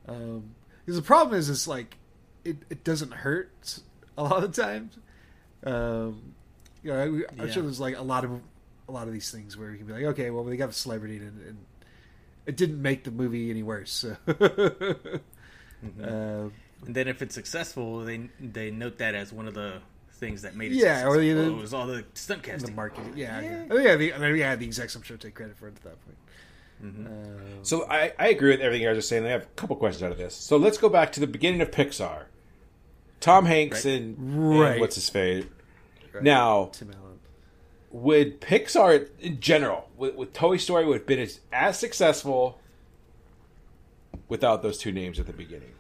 [0.07, 1.97] Um, because the problem is it's like
[2.45, 3.81] it it doesn't hurt
[4.17, 4.97] a lot of times.
[5.65, 6.35] Um,
[6.83, 7.53] you know, I, I'm Yeah.
[7.53, 8.41] sure there's like a lot of
[8.89, 10.73] a lot of these things where you can be like, okay, well, they got a
[10.73, 11.59] celebrity, and, and
[12.49, 13.93] it didn't make the movie any worse.
[13.93, 14.17] So,
[16.03, 16.49] uh,
[16.87, 19.81] And then if it's successful, they they note that as one of the
[20.13, 22.77] things that made it Yeah, or the- Oh, it was all the stunt casting, the
[22.77, 23.51] marketing, yeah, Yeah.
[23.51, 25.77] yeah, oh, yeah, the, I mean, yeah, the execs, I'm sure, take credit for it
[25.77, 26.19] at that point.
[26.85, 27.07] Mm-hmm.
[27.07, 29.25] Uh, So I, I agree with everything you guys are saying.
[29.27, 30.35] I have a couple questions out of this.
[30.35, 32.25] So let's go back to the beginning of Pixar.
[33.21, 33.95] Tom Hanks Right.
[33.95, 34.81] and, and Right.
[34.81, 35.45] what's his face?
[36.13, 36.23] right.
[36.25, 37.08] Now, Tim Allen.
[37.91, 42.59] Would Pixar in general, with, with Toy Story, would have been as, as successful
[44.29, 45.73] without those two names at the beginning?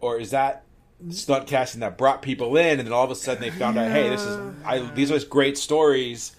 [0.00, 0.64] Or is that
[1.10, 3.90] stunt casting that brought people in, and then all of a sudden they found out,
[3.90, 6.34] hey, this is I, these are great stories.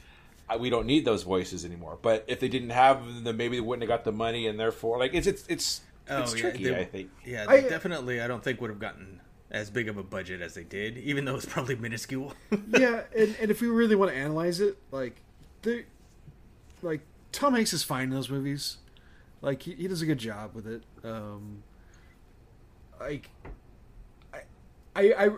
[0.50, 1.98] I, we don't need those voices anymore.
[2.02, 4.60] But if they didn't have them, then maybe they wouldn't have got the money, and
[4.60, 6.64] therefore, like it's it's it's, oh, it's Oh, yeah, tricky.
[6.66, 7.10] they- I think.
[7.26, 8.22] Yeah, I- definitely.
[8.22, 9.20] I don't think would have gotten
[9.52, 12.34] as big of a budget as they did, even though it's probably minuscule.
[12.70, 15.16] yeah, and, and if we really want to analyze it, like
[15.64, 15.86] the
[16.82, 18.78] like Tom Hanks is fine in those movies.
[19.42, 20.84] Like he, he does a good job with it.
[21.04, 21.64] Um,
[23.00, 23.30] like
[24.34, 24.42] I
[24.96, 25.30] I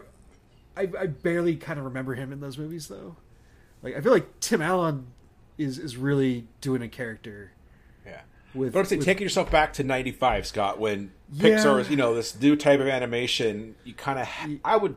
[0.76, 3.15] I I, barely kind of remember him in those movies though.
[3.84, 5.08] Like I feel like Tim Allen
[5.58, 7.52] is is really doing a character.
[8.54, 8.74] With.
[8.74, 11.50] But I'm saying, with- taking yourself back to '95, Scott, when Yeah.
[11.58, 14.28] Pixar was, you know, this new type of animation, you kind of,
[14.66, 14.96] I would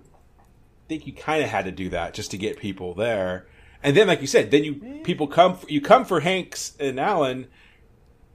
[0.89, 3.47] think you kind of had to do that just to get people there.
[3.83, 6.99] And then, like you said, then you people come, for, you come for Hanks and
[6.99, 7.47] Allen,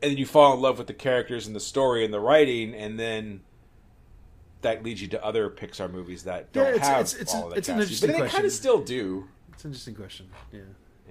[0.02, 2.74] and then you fall in love with the characters and the story and the writing,
[2.74, 3.42] and then
[4.62, 7.56] that leads you to other Pixar movies that don't it's- have it's- it's all the
[7.56, 9.28] it's an interesting but they kind of still do.
[9.54, 10.30] It's an interesting question.
[10.54, 10.60] Yeah.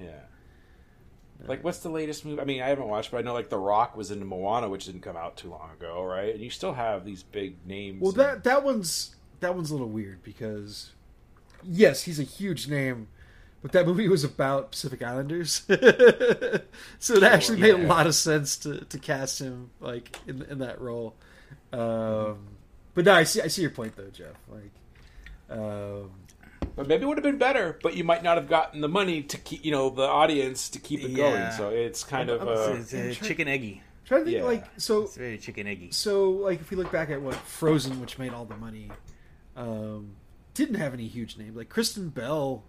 [0.01, 0.11] Yeah.
[1.46, 2.40] Like, what's the latest movie?
[2.40, 4.87] I mean, I haven't watched, but I know like The Rock was in Moana, which
[4.87, 6.35] didn't come out too long ago, right?
[6.35, 8.03] And you still have these big names.
[8.03, 10.92] Well, that that one's that one's a little weird because
[11.62, 13.09] yes, he's a huge name,
[13.62, 15.62] but that movie was about Pacific Islanders,
[16.98, 20.59] so it actually made a lot of sense to, to cast him like in in
[20.59, 21.14] that role.
[21.72, 22.48] Um,
[22.94, 24.35] but no, I see I see your point though, Jeff.
[24.48, 24.72] Like,
[25.57, 26.11] um,
[26.79, 29.23] But maybe it would have been better, but you might not have gotten the money
[29.25, 31.51] to keep, you know, the audience to keep it going.
[31.53, 33.83] So it's kind of I'm- uh, It's uh, chicken eggy.
[34.07, 34.45] trying to think Yeah.
[34.45, 35.91] like so It's very chicken eggy.
[35.91, 38.91] so like if we look back at what Frozen, which made all the money,
[39.57, 40.12] um,
[40.55, 41.57] didn't have any huge name.
[41.57, 42.62] Like Kristen Bell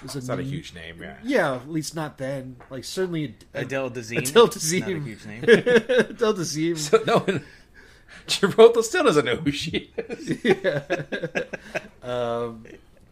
[0.00, 1.16] was a it's not a huge name, yeah.
[1.24, 2.54] Yeah, at least not then.
[2.70, 4.18] Like certainly Ad- Adele Dazeem.
[4.18, 5.04] Adele Not a Dazeem.
[5.04, 5.42] huge name.
[5.48, 6.78] Adele Dazeem.
[6.78, 7.44] So no one,
[8.28, 10.44] Travolta still doesn't know who she is.
[10.44, 10.82] yeah.
[12.02, 12.64] um,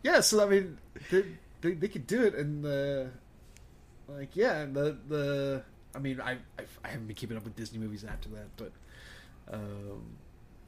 [0.09, 0.21] yeah.
[0.21, 0.79] So I mean,
[1.11, 1.25] they,
[1.61, 3.11] they they could do it, and the
[4.09, 5.63] like yeah, the the
[5.95, 8.73] I mean, I I, I haven't been keeping up with Disney movies after that, but
[9.53, 10.17] um,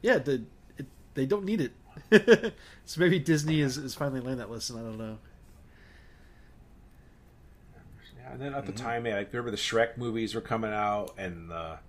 [0.01, 0.43] yeah, the
[0.77, 2.53] it, they don't need it.
[2.85, 4.77] so maybe Disney is, is finally learned that lesson.
[4.77, 5.17] I don't know.
[8.17, 11.13] Yeah, and then at the time, man, I remember the Shrek movies were coming out,
[11.17, 11.79] and the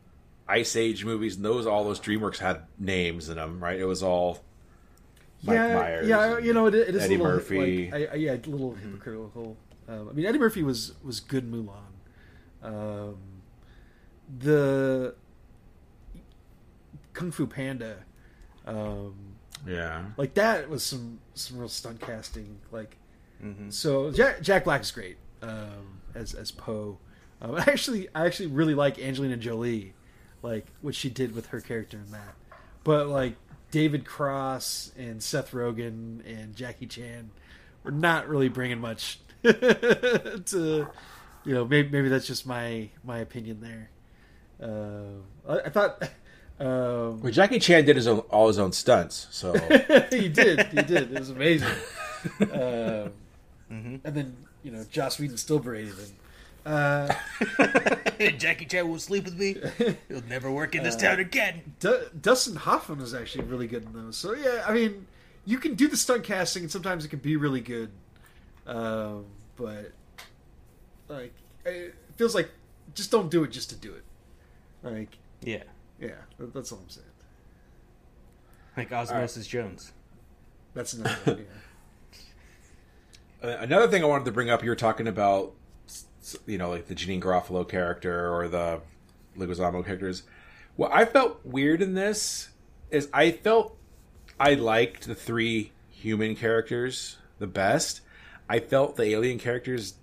[0.49, 3.79] Ice Age movies, and those all those DreamWorks had names in them, right?
[3.79, 4.41] It was all
[5.45, 7.91] Mike yeah, Myers yeah, you know, it, it is Eddie a little, Murphy.
[7.91, 9.57] Like, I, I, yeah, a little hypocritical.
[9.89, 11.93] Um, I mean, Eddie Murphy was was good in Mulan.
[12.63, 13.17] Um,
[14.39, 15.15] the
[17.13, 17.97] Kung Fu Panda,
[18.67, 19.15] um,
[19.67, 20.05] yeah.
[20.17, 22.59] like that was some some real stunt casting.
[22.71, 22.97] Like,
[23.45, 23.71] Mm-hmm.
[23.71, 26.99] so Jack, Jack Black is great um, as as Po.
[27.41, 29.95] Um, I actually I actually really like Angelina Jolie,
[30.43, 32.35] like what she did with her character in that.
[32.85, 33.35] But like
[33.73, 37.31] David Cross and Seth Rogen and Jackie Chan
[37.83, 40.87] were not really bringing much to
[41.45, 43.91] you know maybe maybe that's just my my opinion there.
[44.63, 46.03] Uh, I, I thought.
[46.61, 49.53] Um, Well, Jackie Chan did his own, all his own stunts, so
[50.11, 50.61] he did.
[50.69, 51.11] He did.
[51.13, 51.69] It was amazing.
[52.41, 53.11] Um,
[53.69, 56.11] And then you know Joss Whedon still berated him.
[56.65, 57.13] Uh,
[58.39, 59.57] Jackie Chan will sleep with me.
[60.09, 61.75] He'll never work in this town again.
[61.81, 64.17] D- Dustin Hoffman is actually really good in those.
[64.17, 65.07] So yeah, I mean,
[65.45, 67.91] you can do the stunt casting, and sometimes it can be really good.
[68.67, 69.25] Um,
[69.57, 69.91] but
[71.09, 72.49] like, it feels like
[72.95, 74.05] just don't do it just to do it.
[74.85, 75.65] Like, Yeah,
[76.01, 77.07] yeah, that's all I'm saying.
[78.77, 79.93] like Osmosis Jones.
[80.75, 81.45] That's another one, yeah.
[83.43, 85.53] Uh, another thing I wanted to bring up, you were talking about, s-
[86.47, 88.81] you know, like the Janeane Garofalo character or the
[89.37, 90.23] Leguizamo characters.
[90.77, 92.51] What I felt weird in this
[92.91, 93.77] is I felt
[94.39, 98.01] I liked the three human characters the best.
[98.49, 99.95] I felt the alien characters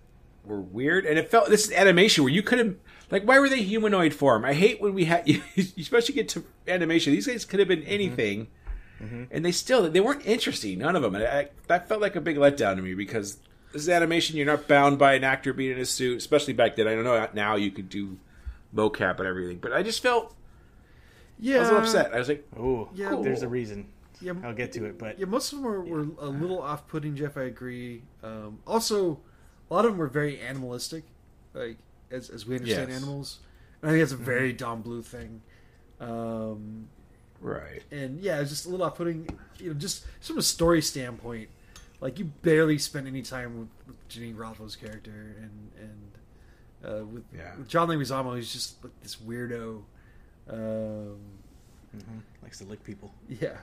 [0.43, 2.75] were weird, and it felt this is animation where you could have
[3.11, 4.45] like why were they humanoid form?
[4.45, 5.41] I hate when we had you
[5.77, 7.13] especially get to animation.
[7.13, 7.91] These guys could have been mm-hmm.
[7.91, 8.47] anything
[9.01, 9.23] mm-hmm.
[9.31, 12.21] and they still they weren't interesting none of them and I, that felt like a
[12.21, 13.39] big letdown to me because
[13.71, 16.75] this is animation you're not bound by an actor being in a suit especially back
[16.75, 18.17] then i don't know now you could do
[18.75, 20.35] mocap and everything but i just felt
[21.39, 23.87] Yeah, i was a little upset i was like Oh, Yeah, there's a reason.
[24.21, 27.15] Yeah, I'll get to it, but Yeah, most of them were, were a little off-putting.
[27.15, 28.01] Jeff, I agree.
[28.21, 29.17] Um, also,
[29.71, 31.05] a lot of them were very animalistic,
[31.53, 31.77] like
[32.11, 32.97] as as we understand Yes.
[33.01, 33.37] animals.
[33.81, 35.41] And I think that's a very Don Bluth thing.
[36.01, 36.89] Um,
[37.39, 39.29] right and yeah, it's just a little off-putting.
[39.57, 41.47] You know, just from a story standpoint,
[42.01, 47.23] like you barely spend any time with, with Janeane Garofalo's character, and and uh, with,
[47.35, 47.55] Yeah.
[47.57, 49.81] with John Leguizamo, he's just like this weirdo.
[50.49, 51.17] Um,
[52.41, 53.13] likes to lick people.
[53.27, 53.57] yeah.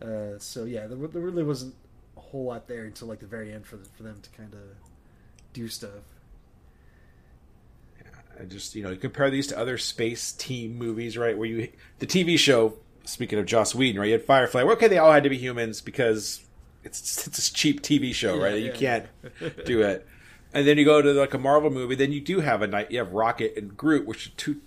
[0.00, 1.74] Uh, so yeah, there, there really wasn't
[2.16, 4.52] a whole lot there until like the very end for the, for them to kind
[4.54, 4.60] of
[5.52, 5.90] do stuff.
[8.00, 11.46] Yeah, I just you know you compare these to other space team movies right where
[11.48, 14.98] you the tv show speaking of joss whedon right you had firefly well, okay they
[14.98, 16.44] all had to be humans because
[16.86, 19.06] it's it's a cheap tv show Yeah, right you can't
[19.64, 20.06] do it
[20.54, 22.90] and then you go to like a marvel movie then you do have a night
[22.90, 24.60] you have rocket and groot which are two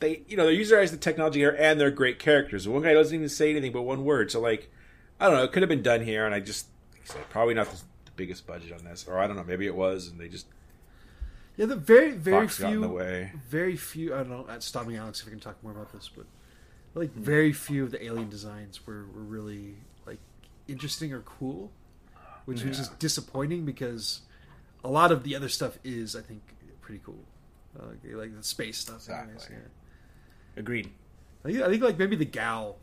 [0.00, 3.14] they you know they're utilizing the technology here and they're great characters one guy doesn't
[3.14, 4.70] even say anything but one word so like
[5.18, 6.66] i don't know it could have been done here and i just
[7.14, 9.74] like probably not the, the biggest budget on this or i don't know maybe it
[9.74, 10.46] was and they just
[11.56, 12.98] Yeah, the very very Fox few
[13.48, 14.12] very few.
[14.14, 14.46] I don't know.
[14.48, 16.26] uh, Stop me, Alex, if we can talk more about this, but
[16.94, 19.76] like very few of the alien designs were, were really
[20.68, 21.70] interesting or cool,
[22.44, 24.20] which which just disappointing because
[24.84, 26.42] a lot of the other stuff is, I think,
[26.80, 27.18] pretty cool.
[27.78, 29.08] Uh, like, the space stuff.
[29.08, 29.56] anyways, Exactly.
[29.56, 30.60] yeah.
[30.60, 30.90] Agreed.
[31.44, 32.76] I think, I think like maybe the gal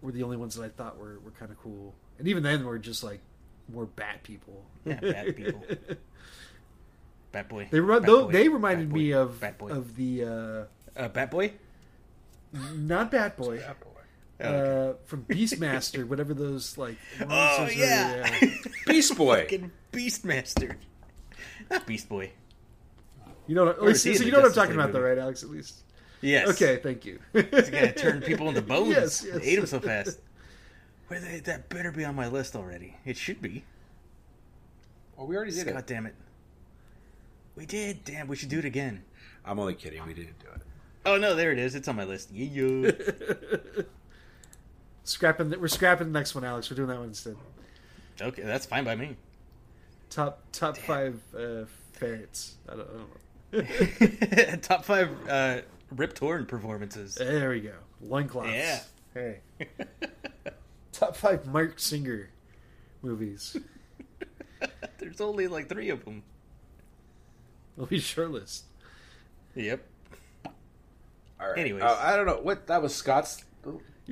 [0.00, 2.64] were the only ones that I thought were, were kind of cool, and even then
[2.64, 3.20] were just like
[3.72, 4.64] more bat people.
[4.84, 5.64] Yeah, bat people.
[7.32, 7.68] Bat boy.
[7.70, 8.32] They re- Bat though, boy.
[8.32, 9.18] they reminded Bat me boy.
[9.18, 9.68] of Bat boy.
[9.70, 10.64] of the uh,
[11.00, 11.52] uh, Bat boy.
[12.76, 13.62] not Bat Boy.
[14.42, 16.96] Oh, Uh, from Beastmaster, whatever those like.
[17.20, 18.40] Oh monsters are, yeah,
[18.86, 19.42] Beast Boy.
[19.42, 20.76] fucking Beastmaster.
[21.70, 22.32] Not Beast Boy.
[23.46, 25.00] You know, what, at least, so you the know what I'm talking League about, though,
[25.00, 25.42] right, Alex?
[25.42, 25.82] At least.
[26.20, 26.48] Yes.
[26.50, 27.18] Okay, thank you.
[27.32, 28.90] He's gonna turn people into bones.
[28.90, 29.36] Yes, yes.
[29.38, 30.20] They ate him so fast.
[31.08, 32.96] Wait, they, that better be on my list already.
[33.04, 33.64] It should be.
[35.16, 35.74] Well, we already did God it.
[35.74, 36.14] God damn it.
[37.56, 38.04] We did.
[38.04, 39.02] Damn, we should do it again.
[39.44, 40.06] I'm only kidding.
[40.06, 40.62] We didn't do it.
[41.04, 41.74] Oh no, there it is.
[41.74, 42.30] It's on my list.
[42.32, 42.92] Yeah.
[45.04, 45.50] Scrapping.
[45.50, 46.70] The, we're scrapping the next one, Alex.
[46.70, 47.36] We're doing that one instead.
[48.20, 49.16] okay, that's fine by me.
[50.10, 52.56] Top top five uh, ferrets.
[52.68, 53.16] I don't, I don't know.
[54.62, 55.60] Top five uh,
[55.90, 57.16] Rip Torn performances.
[57.16, 57.74] There we go.
[58.00, 58.50] Loincloths.
[58.52, 58.80] Yeah.
[59.14, 59.40] Hey.
[60.92, 62.30] top five Marc Singer
[63.02, 63.56] movies.
[64.98, 66.22] There's only like three of them.
[67.76, 68.62] We'll be shortlist.
[69.54, 69.84] Yep.
[70.46, 71.58] All right.
[71.58, 71.82] Anyways.
[71.82, 72.94] Uh, I don't know what that was.
[72.94, 73.44] Scott's.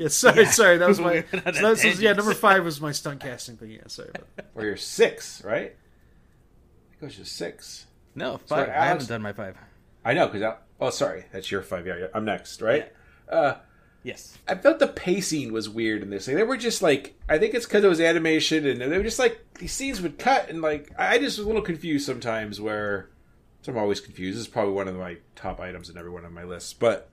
[0.01, 0.51] Yeah, sorry, Yeah.
[0.51, 0.79] sorry.
[0.79, 1.25] That was my.
[1.31, 3.71] went So on a that's, so, yeah, number five was my stunt casting thing.
[3.71, 4.09] Yeah, sorry.
[4.15, 4.51] About that.
[4.55, 5.77] Or you're six, right?
[5.77, 7.87] I think It goes to six.
[8.15, 8.71] No, Sorry, five.
[8.71, 9.57] I Alex- haven't done my five.
[10.05, 11.87] I know because oh, sorry, that's your five.
[11.87, 12.91] Yeah, yeah, I'm next, right?
[13.29, 13.55] Uh,
[14.03, 14.39] Yes.
[14.49, 16.27] I felt the pacing was weird in this.
[16.27, 19.05] Like, they were just like, I think it's because it was animation, and they were
[19.05, 22.07] just like these scenes would cut, and like I I just was a little confused
[22.07, 22.63] sometimes.
[22.63, 23.11] Where
[23.61, 24.39] so I'm always confused.
[24.39, 27.11] This is probably one of my top items in every one of my lists, but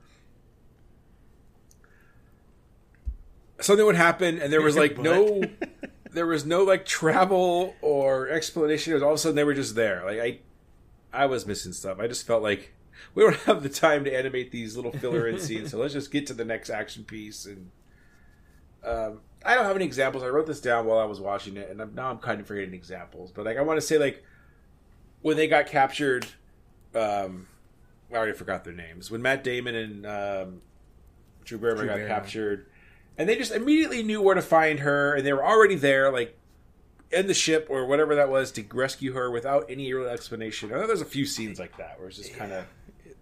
[3.59, 5.41] something would happen, and there was like no,
[6.11, 8.91] there was no like travel or explanation.
[8.91, 10.03] It was all of a sudden they were just there.
[10.05, 10.39] Like I,
[11.23, 11.99] I was missing stuff.
[11.99, 12.73] I just felt like
[13.15, 16.11] we don't have the time to animate these little filler in scenes, so let's just
[16.11, 17.45] get to the next action piece.
[17.45, 17.71] And
[18.85, 20.23] um, I don't have any examples.
[20.23, 22.47] I wrote this down while I was watching it, and I'm, now I'm kind of
[22.47, 23.31] forgetting examples.
[23.31, 24.23] But like, I want to say like
[25.21, 26.27] when they got captured.
[26.95, 27.47] Um,
[28.11, 29.11] I already forgot their names.
[29.11, 30.61] When Matt Damon and um,
[31.43, 32.07] Drew Barrymore got Barrymore.
[32.07, 32.67] captured,
[33.17, 36.37] and they just immediately knew where to find her, and they were already there, like
[37.11, 40.71] in the ship or whatever that was, to rescue her without any real explanation.
[40.73, 42.65] I know there's a few scenes like that where it's just kind of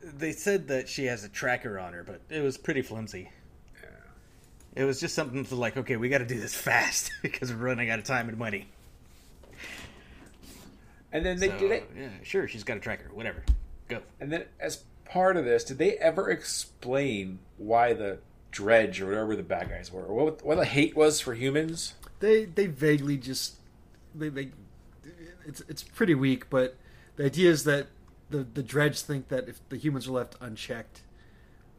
[0.01, 3.29] They said that she has a tracker on her, but it was pretty flimsy.
[3.81, 4.81] Yeah.
[4.81, 7.59] It was just something to like, okay, we got to do this fast because we're
[7.59, 8.67] running out of time and money.
[11.11, 11.89] And then they So, did it.
[11.97, 13.09] Yeah, sure, she's got a tracker.
[13.13, 13.43] Whatever,
[13.87, 14.01] go.
[14.19, 18.17] And then as part of this, did they ever explain why the
[18.55, 21.93] dredge or whatever the bad guys were, what, what the hate was for humans?
[22.21, 23.55] They they vaguely just
[24.15, 24.51] they they
[25.45, 26.75] it's it's pretty weak, but
[27.17, 27.87] the idea is that
[28.29, 31.01] the the dredge think that if the humans are left unchecked,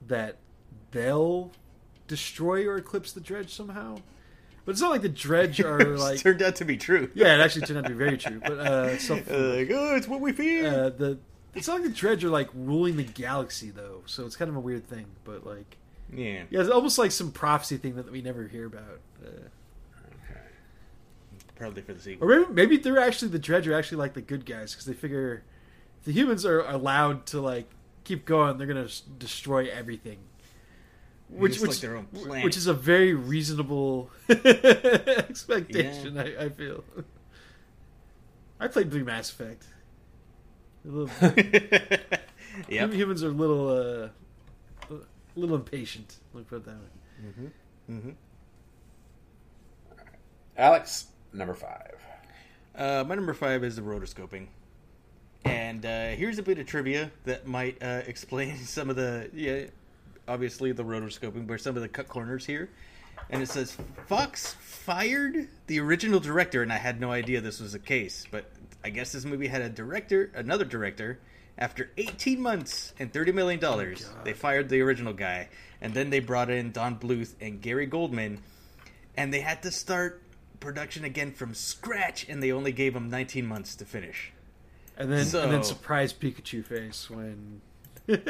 [0.06, 0.36] that
[0.90, 1.52] they'll
[2.06, 3.96] destroy or eclipse the dredge somehow.
[4.64, 7.10] But it's not like the dredge are like turned out to be true.
[7.14, 8.40] yeah, it actually turned out to be very true.
[8.40, 10.66] But uh, Uh, like, oh, it's what we fear.
[10.68, 11.18] uh, the
[11.54, 14.56] it's not like the dredge are like ruling the galaxy though, so it's kind of
[14.56, 15.06] a weird thing.
[15.24, 15.78] But like
[16.12, 16.44] yeah.
[16.50, 19.00] yeah, it's almost like some prophecy thing that we never hear about.
[19.24, 19.48] Uh,
[21.56, 22.30] probably for the sequel.
[22.30, 24.92] Or maybe, maybe they're actually the Dredge are actually like the good guys because they
[24.92, 25.42] figure
[25.98, 27.68] if the humans are allowed to like
[28.04, 28.88] keep going, they're gonna
[29.18, 30.18] destroy everything.
[31.28, 32.44] Which which, like their own planet.
[32.44, 36.18] which is a very reasonable expectation.
[36.18, 36.84] I, I feel.
[38.60, 39.64] I played through Mass Effect.
[40.84, 41.32] A little,
[42.68, 42.92] yep.
[42.92, 44.08] Humans are a little, uh,
[45.38, 46.16] a little impatient.
[46.32, 46.86] Let me put it that way.
[50.56, 51.94] Alex, number five.
[52.74, 54.46] Uh, my number five is the rotoscoping.
[55.44, 59.64] And uh, here's a bit of trivia that might uh, explain some of the, yeah,
[60.26, 62.70] obviously the rotoscoping, but some of the cut corners here.
[63.30, 67.72] And it says Fox fired the original director, and I had no idea this was
[67.72, 68.26] the case.
[68.30, 68.50] But
[68.84, 71.18] I guess this movie had a director, another director.
[71.58, 75.48] After 18 months and 30 million oh dollars, they fired the original guy,
[75.80, 78.42] and then they brought in Don Bluth and Gary Goldman,
[79.16, 80.22] and they had to start
[80.60, 84.32] production again from scratch, and they only gave them 19 months to finish.
[84.98, 87.60] And then and then surprise Pikachu face when
[88.06, 88.22] this,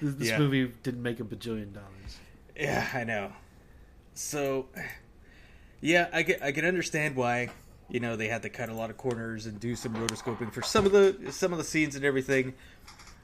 [0.00, 0.38] this Yeah.
[0.38, 2.18] movie didn't make a bajillion dollars.
[2.58, 3.32] Yeah, I know.
[4.14, 4.66] So,
[5.80, 7.50] yeah, I can, I can understand why
[7.88, 10.62] you know they had to cut a lot of corners and do some rotoscoping for
[10.62, 12.54] some of the some of the scenes and everything.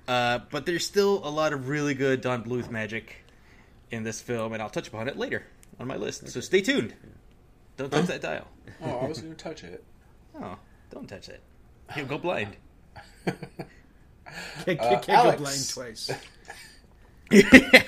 [0.09, 3.25] Uh, but there's still a lot of really good Don Bluth magic
[3.91, 5.45] in this film, and I'll touch upon it later
[5.79, 6.29] on my list.
[6.29, 6.95] So stay tuned.
[7.77, 8.47] Don't touch that dial.
[8.83, 9.83] Oh, I was going to touch it.
[10.41, 10.57] Oh,
[10.91, 11.43] don't touch it.
[11.95, 12.57] You'll go blind.
[13.27, 16.11] Can't, Uh, can't, can't go blind twice.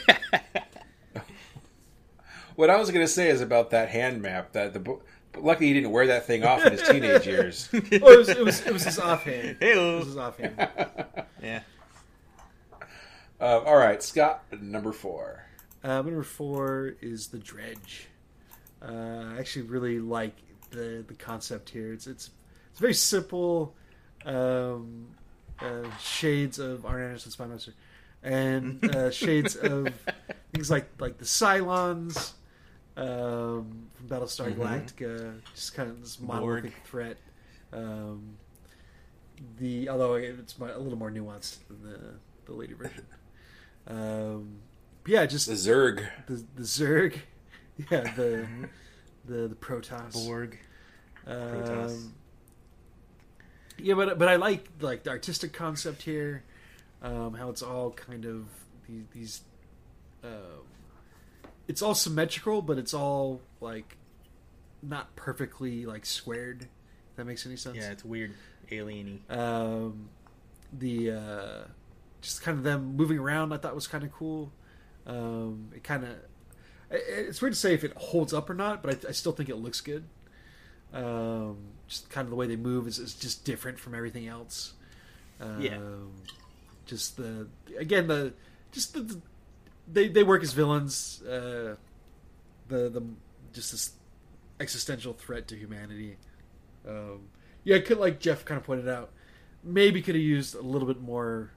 [2.57, 4.53] What I was going to say is about that hand map.
[4.53, 5.03] That the bo-
[5.35, 7.69] but luckily he didn't wear that thing off in his teenage years.
[7.75, 7.79] Oh,
[8.13, 9.59] it was, it was it was his offhand.
[9.61, 9.99] It Hey-o.
[9.99, 10.57] was his offhand.
[11.43, 11.61] Yeah.
[13.41, 15.45] Uh, all right, Scott, number four.
[15.83, 18.07] Uh, number four is the dredge.
[18.81, 20.35] Uh, I actually really like
[20.71, 21.93] the the concept here.
[21.93, 22.31] It's it's
[22.71, 23.75] it's very simple.
[24.25, 25.09] Um,
[25.61, 27.75] uh, shades of Arn Anderson's Spy Master,
[28.23, 29.89] and uh, shades of
[30.55, 32.33] things like like the Cylons
[32.97, 35.41] um, from Battlestar Galactica.
[35.55, 37.17] Just kind of this monolithic threat.
[37.73, 38.37] Um,
[39.59, 41.99] the although it's a little more nuanced than the
[42.47, 43.07] the later version.
[43.87, 44.61] Um,
[45.07, 46.07] yeah, just The Zerg.
[46.27, 47.19] the the Zerg,
[47.91, 48.47] yeah, the
[49.27, 50.15] the the Protoss.
[50.15, 50.59] Borg.
[51.27, 51.91] Protoss.
[51.91, 52.15] Um,
[53.77, 56.45] yeah, but but I like like the artistic concept here,
[57.03, 58.47] um, how it's all kind of
[58.89, 59.41] these, these
[60.23, 60.31] um,
[61.69, 63.97] it's all symmetrical, but it's all like
[64.83, 66.63] not perfectly like squared.
[66.63, 67.77] If that makes any sense.
[67.77, 68.33] Yeah, it's weird.
[68.71, 69.19] alieny.
[69.31, 70.09] Um,
[70.73, 71.65] the uh,
[72.21, 74.53] just kind of them moving around, I thought was kind of cool.
[75.07, 76.11] Um, it kind of
[76.91, 79.49] it's weird to say if it holds up or not, but I, I still think
[79.49, 80.05] it looks good.
[80.93, 81.57] Um,
[81.89, 84.75] just kind of the way they move is, is just different from everything else.
[85.41, 85.79] Um, Yeah.
[86.87, 87.49] Just the
[87.79, 88.35] again the
[88.73, 89.21] just the, the
[89.91, 91.23] they they work as villains.
[91.23, 91.77] Uh,
[92.69, 93.03] the the
[93.53, 93.93] just this
[94.61, 96.17] existential threat to humanity.
[96.89, 97.29] Um,
[97.65, 99.11] yeah, could like Jeff kind of pointed out,
[99.63, 101.51] maybe could have used a little bit more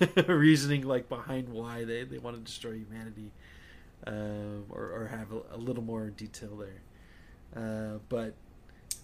[0.26, 3.32] reasoning like behind why they, they want to destroy humanity,
[4.06, 6.82] um, or, or have a, a little more detail there.
[7.54, 8.34] Uh, but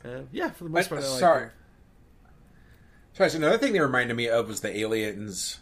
[0.04, 1.46] uh, yeah, for the most But, part, I like sorry.
[1.46, 1.52] it.
[3.14, 5.58] Sorry, so another thing they reminded me of was the aliens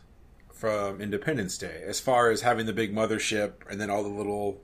[0.55, 4.61] from Independence Day, as far as having the big mothership and then all the little,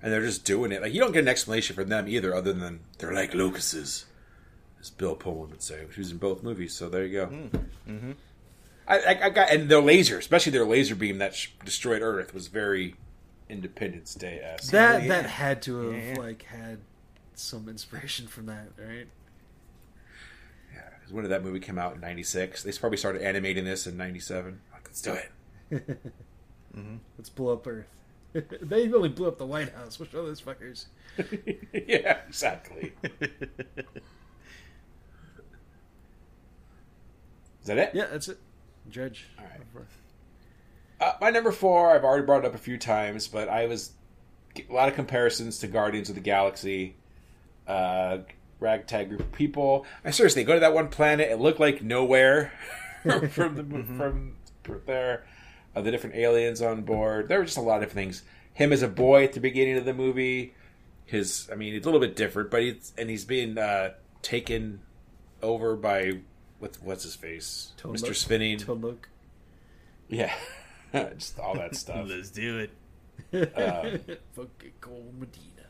[0.00, 0.80] and they're just doing it.
[0.80, 4.06] Like you don't get an explanation from them either, other than they're like locusts,
[4.80, 6.74] as Bill Pullman would say, which was in both movies.
[6.74, 7.26] So there you go.
[7.88, 8.12] Mm-hmm.
[8.86, 12.32] I, I, I got and their laser, especially their laser beam that sh- destroyed Earth,
[12.32, 12.94] was very
[13.48, 14.70] Independence Day esque.
[14.72, 15.08] That yeah.
[15.08, 16.20] that had to have Yeah, yeah.
[16.20, 16.78] like had
[17.34, 19.06] some inspiration from that, right?
[20.74, 22.62] Yeah, because when did that movie come out in '96?
[22.62, 24.60] They probably started animating this in '97.
[24.92, 25.30] Like,
[25.70, 25.98] let's do it.
[27.18, 27.86] Let's blow up Earth.
[28.62, 29.98] they really blew up the White House.
[29.98, 30.86] Which are those fuckers?
[31.72, 32.92] yeah, exactly.
[37.60, 37.90] Is that it?
[37.94, 38.38] Yeah, that's it.
[38.88, 39.28] Judge.
[39.38, 39.60] All right.
[41.00, 43.92] Uh, my number four, I've already brought it up a few times, but I was
[44.56, 46.96] a lot of comparisons to Guardians of the Galaxy,
[47.66, 48.18] uh,
[48.60, 49.84] ragtag group of people.
[50.04, 51.30] I seriously go to that one planet.
[51.30, 52.52] It looked like nowhere
[53.02, 54.36] from the from
[54.86, 55.24] there.
[55.74, 57.28] Uh, the different aliens on board.
[57.28, 58.22] There were just a lot of different things.
[58.54, 60.54] Him as a boy at the beginning of the movie.
[61.06, 64.80] His, I mean, it's a little bit different, but he's and he's being uh, taken
[65.42, 66.18] over by
[66.58, 68.02] what's what's his face, Tone Mr.
[68.08, 68.14] look.
[68.14, 68.58] Spinning.
[68.58, 69.08] To look.
[70.08, 70.32] Yeah,
[70.92, 72.06] just all that stuff.
[72.08, 72.70] Let's do it.
[74.34, 75.66] Fucking Cold Medina.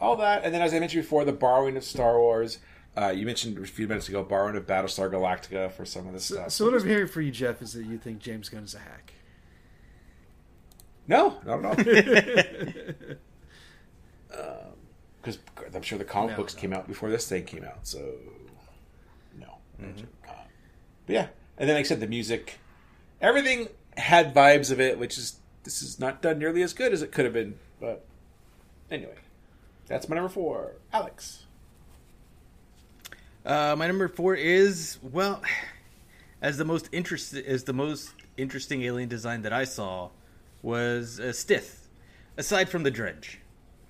[0.00, 2.58] all that, and then as I mentioned before, the borrowing of Star Wars.
[2.96, 6.26] Uh, you mentioned a few minutes ago borrowing of Battlestar Galactica for some of this
[6.26, 6.50] So, stuff.
[6.50, 8.78] so what I'm hearing for you, Jeff, is that you think James Gunn is a
[8.78, 9.12] hack.
[11.08, 13.04] no, not at all.
[15.20, 15.38] Because
[15.74, 16.60] I'm sure the comic No, books no.
[16.60, 18.12] came out before this thing came out, so
[19.38, 19.56] no.
[19.82, 19.86] Uh,
[21.06, 22.58] but yeah, and then like I said, the music,
[23.22, 27.00] everything had vibes of it, which is this is not done nearly as good as
[27.00, 27.54] it could have been.
[27.80, 28.04] But
[28.90, 29.14] anyway,
[29.86, 31.43] that's my number four, Alex.
[33.44, 35.42] Uh, my number four is well,
[36.42, 40.10] as the most interest as the most interesting alien design that I saw
[40.62, 41.88] was uh, Stith.
[42.36, 43.38] Aside from the dredge,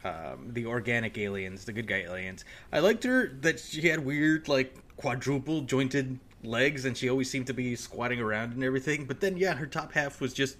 [0.04, 4.48] um, the organic aliens, the good guy aliens, I liked her that she had weird
[4.48, 9.04] like quadruple jointed legs, and she always seemed to be squatting around and everything.
[9.06, 10.56] But then, yeah, her top half was just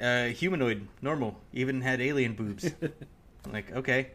[0.00, 2.70] uh, humanoid, normal, even had alien boobs.
[3.52, 4.10] like, okay.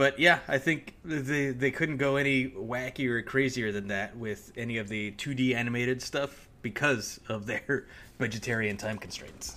[0.00, 4.50] But yeah, I think they they couldn't go any wackier or crazier than that with
[4.56, 7.84] any of the 2D animated stuff because of their
[8.18, 9.56] vegetarian time constraints.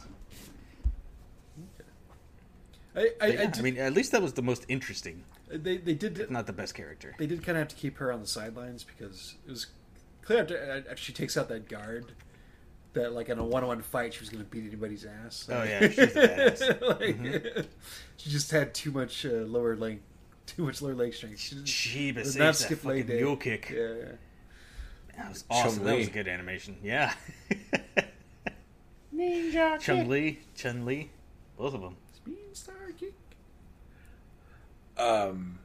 [2.94, 5.94] I, I, yeah, I, I, mean, at least that was the most interesting, they they
[5.94, 7.16] did not the best character.
[7.18, 9.68] they did kind of have to keep her on the sidelines because it was
[10.24, 12.12] clear after, after she takes out that guard
[12.92, 15.48] that like in a one-on-one fight she was going to beat anybody's ass.
[15.50, 17.00] Oh, yeah, she's badass.
[17.00, 17.66] like,
[18.18, 20.02] She just had too much uh, lower leg,
[20.56, 21.40] too much lower leg strength.
[21.40, 21.68] She didn't-
[22.24, 23.22] Jeebus, not that skip leg fucking day.
[23.24, 23.70] mule kick.
[23.74, 24.06] Yeah, yeah.
[25.18, 25.84] That was awesome.
[25.84, 26.24] That was Chun-Li.
[26.24, 26.78] good animation.
[26.84, 27.14] Yeah.
[29.16, 31.10] Ninja Chun Li, Chun Li.
[31.58, 31.96] Both of them.
[32.28, 33.14] Beanstar Geek.
[34.98, 35.60] Um.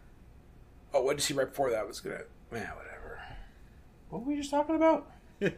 [0.92, 1.86] Oh, what did she right before that?
[1.86, 2.20] Was gonna.
[2.50, 3.20] Man, whatever.
[4.10, 5.10] What were we just talking about?
[5.42, 5.50] I,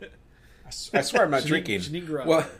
[0.67, 1.81] s- I swear I'm not Janeane- drinking.
[1.81, 2.27] Janeane Garata.
[2.27, 2.51] Well,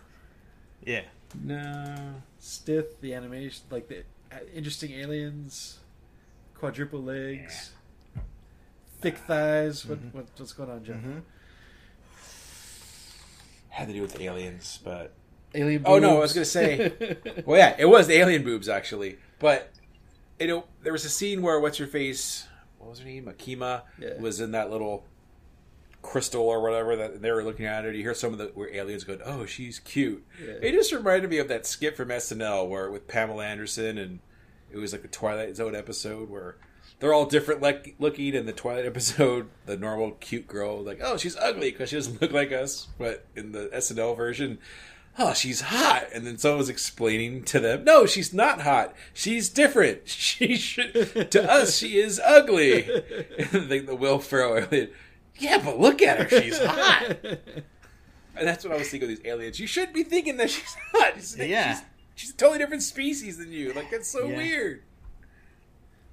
[0.85, 1.03] Yeah.
[1.41, 2.15] no.
[2.39, 3.99] Stith, the animation, like the
[4.33, 5.80] uh, interesting aliens,
[6.61, 7.73] quadruple legs,
[9.01, 9.87] thick thighs.
[9.87, 10.17] What, mm-hmm.
[10.17, 10.97] what what's going on, Jeff?
[10.97, 11.19] Mm-hmm.
[13.71, 15.15] Had to do with aliens, but
[15.55, 15.83] Alien.
[15.85, 16.93] Oh no, I was gonna say.
[17.47, 19.73] well, yeah, it was the alien boobs actually, but
[20.39, 22.47] you know there was a scene where what's your face,
[22.79, 24.21] what was her name, Akima, Yeah.
[24.21, 25.05] was in that little
[26.03, 27.93] crystal or whatever that they were looking at her.
[27.93, 30.55] You hear some of the where aliens go, "Oh, she's cute." Yeah.
[30.63, 34.21] It just reminded me of that skit from SNL where with Pamela Anderson and
[34.73, 36.57] it was like a Twilight Zone episode where.
[36.99, 39.49] They're all different like, looking in the Twilight episode.
[39.65, 42.89] The normal cute girl, like, oh, she's ugly because she doesn't look like us.
[42.99, 44.59] But in the SNL version,
[45.19, 46.09] oh, she's hot.
[46.13, 48.95] And then someone was explaining to them, no, she's not hot.
[49.15, 50.03] She's different.
[50.07, 52.83] She should, to us, she is ugly.
[53.53, 54.67] And the, the Will Ferrell
[55.39, 56.43] yeah, but look at her.
[56.43, 57.17] She's hot.
[58.37, 59.59] And that's what I was thinking of these aliens.
[59.59, 61.15] You should be thinking that she's hot.
[61.17, 61.75] She's, Yeah.
[61.75, 61.83] She's,
[62.21, 63.73] she's a totally different species than you.
[63.73, 64.37] Like, that's so Yeah.
[64.37, 64.83] weird.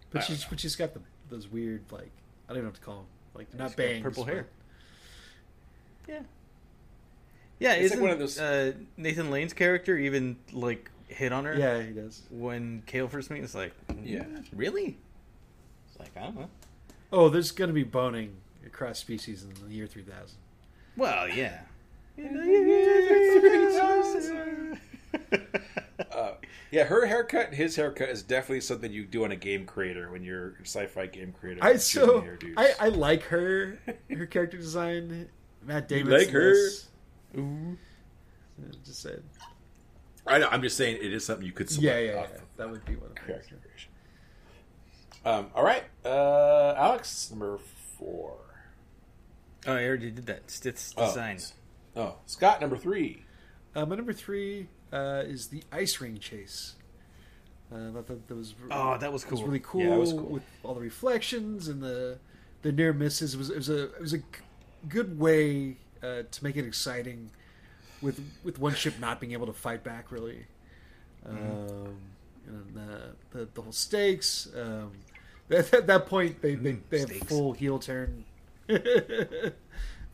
[0.09, 2.09] But she's but she's got the, those weird like
[2.47, 3.05] I don't even know what to call them.
[3.33, 4.01] Like they're not bangs.
[4.03, 4.47] purple but- hair.
[6.07, 6.19] Yeah.
[7.59, 11.43] Yeah, It's like isn't one of those- uh, Nathan Lane's character even like hit on
[11.45, 11.55] her?
[11.57, 12.21] Yeah, he does.
[12.29, 14.23] When Kale first meets, it's like, Yeah.
[14.23, 14.97] "Mm, really?
[15.89, 16.49] It's like I don't know.
[17.11, 20.37] Oh, there's gonna be boning across species in the year three thousand.
[20.95, 21.59] Well, yeah.
[26.71, 30.23] Yeah, her haircut his haircut is definitely something you do on a game creator when
[30.23, 31.63] you're a sci-fi game creator.
[31.63, 32.53] I shooting so hairdos.
[32.57, 35.29] I, I like her her character design.
[35.63, 36.53] Matt Damon like her?
[37.37, 37.77] Ooh.
[38.85, 39.23] Just said.
[40.25, 42.23] I know, I'm just saying it is something you could select Yeah, yeah, yeah.
[42.23, 43.23] of That would be one of them.
[43.25, 43.91] character creation.
[45.25, 47.59] Um, all right, uh, Alex, number
[47.97, 48.37] four.
[49.65, 50.49] Oh, I already did that.
[50.49, 51.13] Stith's Oh.
[51.95, 53.23] Oh, Scott, number three.
[53.75, 56.75] Uh, my number three uh, is the ice ring chase.
[57.71, 59.99] Uh, I thought that, that was Oh, that was it was really cool, Yeah, that
[59.99, 60.21] was cool.
[60.23, 62.17] with all the reflections and the
[62.61, 63.33] the near misses.
[63.33, 64.21] It was it was a it was a
[64.87, 67.29] good way uh, to make it exciting
[68.01, 70.45] with with one ship not being able to fight back really.
[71.25, 71.97] Um,
[72.47, 74.47] and the, the the whole stakes.
[74.55, 74.91] Um,
[75.51, 77.27] at, at that point, they they, they have stakes.
[77.27, 78.23] full heel turn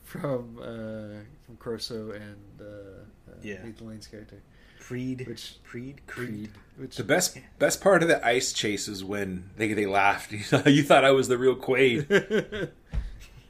[0.04, 3.64] from uh, from Corso and uh, uh, Yeah.
[3.64, 4.42] Nathan Lane's character.
[4.88, 5.26] Preed.
[5.28, 6.02] Which- Preed?
[6.08, 10.32] Creed, which The best best part of the ice chase is when they they laughed.
[10.66, 12.10] you thought I was the real Quaid,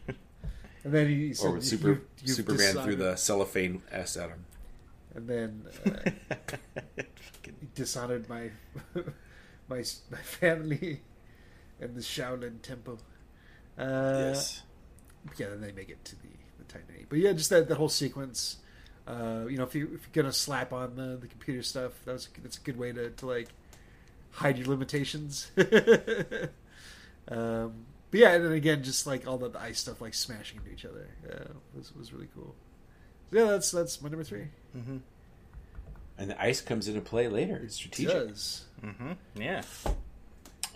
[0.83, 3.81] and then he said, or when "You- Super you- you've Superman decided-" threw the cellophane
[3.91, 4.45] s at him.
[5.15, 6.11] and then uh,
[7.45, 8.51] he dishonored my
[9.67, 11.01] my my family
[11.79, 12.99] and the Shaolin Temple.
[13.77, 14.35] Uh,
[15.37, 16.29] yeah, then they make it to the
[16.59, 18.57] the Titan But yeah, just that that whole sequence.
[19.07, 22.13] Uh, you know, if you if you're gonna slap on the, the computer stuff, that
[22.13, 23.49] was that's a good way to, to like
[24.31, 25.51] hide your limitations.
[27.27, 27.73] um,
[28.11, 30.71] but yeah, and then again, just like all the, the ice stuff, like smashing into
[30.71, 31.45] each other, yeah,
[31.75, 32.55] was was really cool.
[33.31, 34.47] So yeah, that's that's my number three.
[36.17, 37.59] And the ice comes into play later.
[37.63, 38.13] It's strategic.
[38.13, 39.11] Does Mm-hmm.
[39.41, 39.61] Yeah.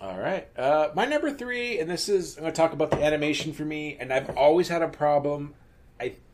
[0.01, 0.47] All right.
[0.57, 3.65] Uh, my number three, and this is I'm going to talk about the animation for
[3.65, 5.53] me, and I've always had a problem.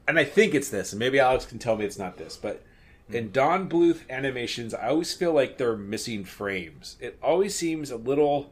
[0.08, 2.62] And I think it's this, and maybe Alex can tell me it's not this, but
[3.08, 3.16] hmm.
[3.16, 6.98] in Don Bluth animations, I always feel like they're missing frames.
[7.00, 8.52] It always seems a little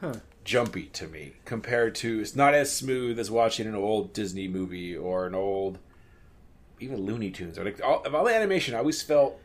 [0.00, 0.14] huh?
[0.44, 4.96] jumpy to me compared to it's not as smooth as watching an old Disney movie
[4.96, 5.78] or an old
[6.80, 8.74] even Looney Tunes or like all, of all the animation.
[8.74, 9.40] I always felt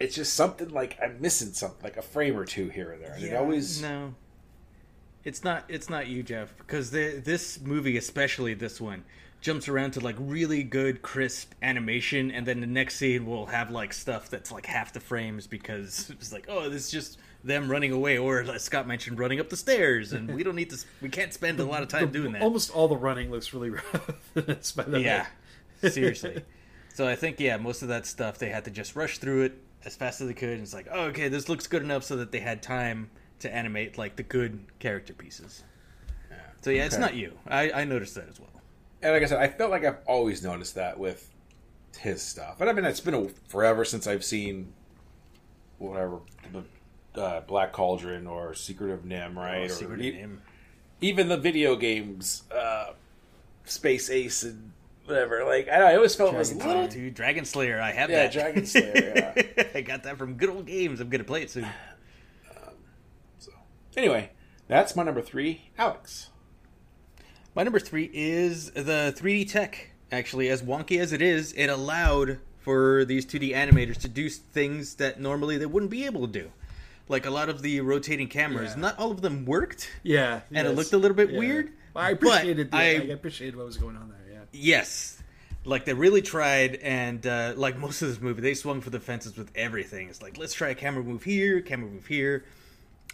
[0.00, 3.12] it's just something like I'm missing something, like a frame or two here or there.
[3.14, 4.14] And it always no.
[5.24, 5.64] It's not.
[5.68, 9.04] It's not you, Jeff, because the, this movie, especially this one,
[9.42, 13.70] jumps around to like really good, crisp animation, and then the next scene will have
[13.70, 17.70] like stuff that's like half the frames because it's like, oh, this is just them
[17.70, 20.78] running away, or like Scott mentioned, running up the stairs, and we don't need to.
[21.02, 22.42] We can't spend a lot of time The- doing that.
[22.42, 24.10] Almost all the running looks really rough.
[24.36, 25.04] in this, by the way.
[25.04, 25.26] Yeah,
[25.90, 26.42] seriously.
[26.94, 29.58] So I think yeah, most of that stuff they had to just rush through it
[29.84, 30.50] as fast as they could.
[30.50, 33.52] And it's like, oh, okay, this looks good enough so that they had time to
[33.52, 35.64] animate like the good character pieces.
[36.60, 37.32] So yeah, it's not you.
[37.48, 38.48] I, I noticed that as well.
[39.02, 41.28] And like I said, I felt like I've always noticed that with
[41.98, 42.60] his stuff.
[42.60, 44.72] And I mean, it's been a, forever since I've seen
[45.78, 46.20] whatever
[46.52, 49.70] the uh, Black Cauldron or Secret of NIMH, right?
[49.70, 50.38] Secret or of e- NIMH.
[51.00, 52.92] even the video games, uh,
[53.64, 54.72] Space Ace and
[55.04, 55.44] whatever.
[55.44, 56.86] Like I know, I always felt it was a little.
[56.86, 58.32] Dude, Dragon's Lair, I have Yeah, that.
[58.32, 59.64] Dragon's Lair, yeah.
[59.74, 61.00] I got that from good old games.
[61.00, 61.66] I'm gonna play it soon.
[63.38, 63.50] So,
[63.96, 64.30] anyway,
[64.68, 66.28] that's my number three, Alex.
[67.54, 69.90] My number three is the 3D tech.
[70.10, 74.94] Actually, as wonky as it is, it allowed for these 2D animators to do things
[74.96, 76.50] that normally they wouldn't be able to do.
[77.08, 78.80] Like a lot of the rotating cameras, Yeah.
[78.82, 79.90] not all of them worked.
[80.02, 81.38] Yeah, And it looked a little bit Yeah.
[81.38, 82.70] weird, I but appreciated.
[82.70, 84.32] The, I- I, appreciated what was going on there.
[84.32, 84.38] Yeah.
[84.52, 85.18] Yes.
[85.64, 88.98] Like they really tried, and uh, like most of this movie, they swung for the
[89.00, 90.08] fences with everything.
[90.08, 92.44] It's like let's try a camera move here, camera move here.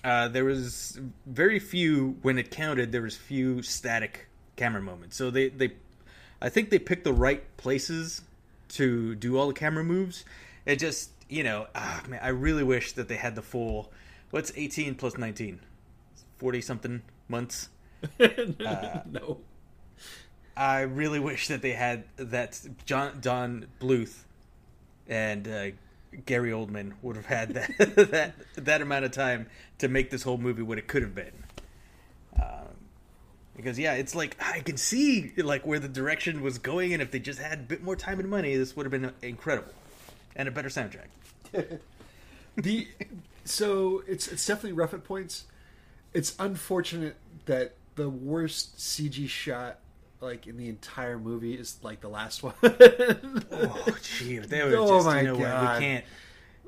[0.05, 2.91] Uh, there was very few when it counted.
[2.93, 4.28] There was few static
[4.59, 5.17] camera moments.
[5.17, 5.73] So they they,
[6.43, 8.23] I think they picked the right places
[8.71, 10.25] to do all the camera moves.
[10.67, 13.91] It just you know, ah, man, I really wish that they had the full.
[14.31, 15.61] What's eighteen plus nineteen?
[16.37, 17.69] Forty something months.
[18.19, 19.39] no.
[20.57, 24.25] I really wish that they had that John Don Bluth
[25.07, 25.67] and uh,
[26.27, 27.71] Gary Goldman would have had that
[28.11, 29.49] that that amount of time
[29.79, 31.45] to make this whole movie what it could have been.
[32.37, 32.69] Um,
[33.59, 37.11] because yeah, it's like I can see like where the direction was going, and if
[37.11, 39.73] they just had a bit more time and money, this would have been incredible
[40.37, 41.09] and a better soundtrack.
[42.57, 42.87] the
[43.45, 45.45] so it's it's definitely rough at points.
[46.15, 49.81] It's unfortunate that the worst CG shot
[50.21, 52.55] like in the entire movie is like the last one.
[53.61, 56.05] Oh, gee, they would Oh just, you know what, we can't.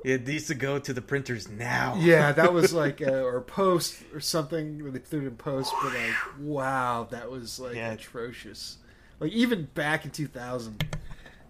[0.03, 1.95] It needs to go to the printers now.
[1.99, 5.71] yeah, that was like uh, or post or something where they threw it in post,
[5.83, 7.91] but like wow, that was like Yeah.
[7.91, 8.77] atrocious.
[9.19, 10.83] Like even back in two thousand,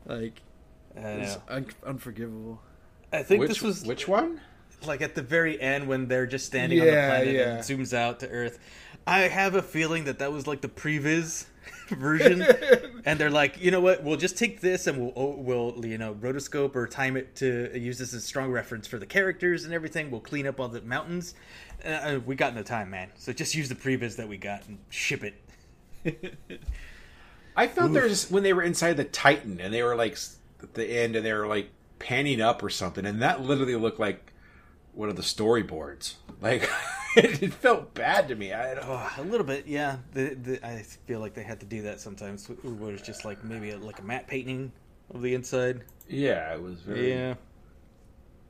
[0.06, 0.42] like
[0.96, 2.62] it was un- unforgivable.
[3.14, 4.42] I think Which this was which one?
[4.86, 7.42] like at the very end when they're just standing on the planet yeah.
[7.52, 8.58] and it zooms out to Earth.
[9.08, 11.46] I have a feeling that that was like the previs
[11.92, 12.42] version,
[13.06, 14.04] and they're like, you know what?
[14.04, 17.78] We'll just take this and we'll oh, we'll you know rotoscope or time it to
[17.78, 20.12] use this as a strong reference for the characters and everything.
[20.12, 21.36] We'll clean up all the mountains.
[21.84, 23.10] Uh, we got no time, man.
[23.18, 25.36] So just use the previs that we got and ship it.
[27.56, 30.18] I felt there was when they were inside the Titan and they were like
[30.62, 31.70] at the end and they were like
[32.00, 34.34] panning up or something, and that literally looked like
[34.94, 36.16] one of the storyboards.
[36.42, 36.70] Like
[37.18, 38.54] it felt bad to me.
[38.54, 38.86] I don't.
[38.88, 39.98] Oh, a little bit, yeah.
[40.14, 42.48] The, the, I feel like they had to do that sometimes.
[42.48, 44.72] Where it's just like maybe a, like a matte painting
[45.14, 45.82] of the inside.
[46.08, 47.10] Yeah, it was very.
[47.10, 47.34] Yeah.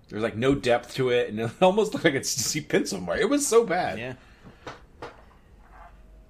[0.09, 2.61] There was like no depth to it, and it almost looked like it's just he
[2.61, 3.17] pinned somewhere.
[3.17, 3.97] It was so bad.
[3.97, 4.13] Yeah.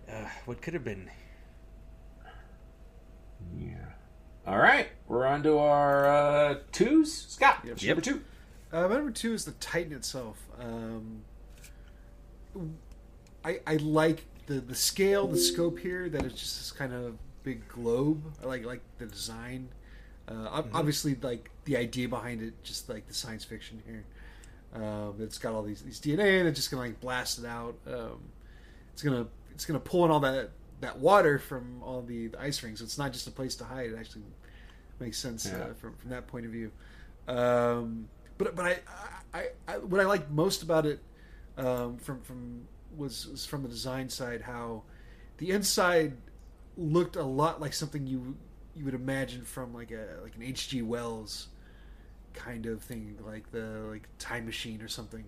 [0.09, 1.09] Uh, what could have been?
[3.57, 3.75] Yeah.
[4.45, 7.13] All right, we're on to our uh, twos.
[7.29, 7.97] Scott, what's Yep.
[7.97, 8.21] number two.
[8.73, 10.47] Uh, my number two is the Titan itself.
[10.59, 11.23] Um,
[13.43, 16.09] I I like the the scale, the scope here.
[16.09, 18.21] That it's just this kind of big globe.
[18.41, 19.69] I like like the design.
[20.27, 24.03] Uh, ob- Obviously, like the idea behind it, just like the science fiction here.
[24.73, 27.75] Um, it's got all these these DNA, and it's just gonna like blast it out.
[27.87, 28.19] Um,
[28.93, 32.63] it's gonna it's gonna pull in all that that water from all the, the ice
[32.63, 32.79] rings.
[32.79, 33.91] So it's not just a place to hide.
[33.91, 34.23] It actually
[34.99, 35.63] makes sense Yeah.
[35.65, 36.71] uh, from from that point of view.
[37.27, 38.79] Um, but but I,
[39.33, 41.01] I, I what I like most about it
[41.61, 44.83] um, from from was, was from the design side how
[45.37, 46.17] the inside
[46.77, 48.35] looked a lot like something you
[48.75, 50.81] you would imagine from like a like an H.G.
[50.81, 51.47] Wells
[52.33, 55.23] kind of thing, like the like time machine or something.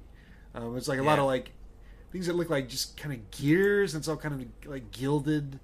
[0.55, 1.51] Um, it's like a lot of like
[2.11, 5.59] things that look like just kind of gears, and it's all kind of like gilded.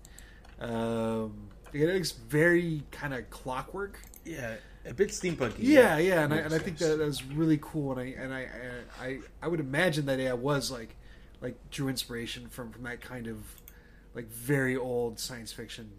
[0.60, 4.00] Um, it looks very kind of clockwork.
[4.26, 4.56] Yeah,
[4.90, 5.56] a bit steampunky.
[5.60, 8.34] Yeah, yeah, and, I, and I think that, that was really cool, and I and
[8.34, 8.48] I
[9.00, 10.96] I I would imagine that AI was like
[11.42, 13.38] like drew inspiration from from that kind of
[14.16, 15.92] like very old science fiction,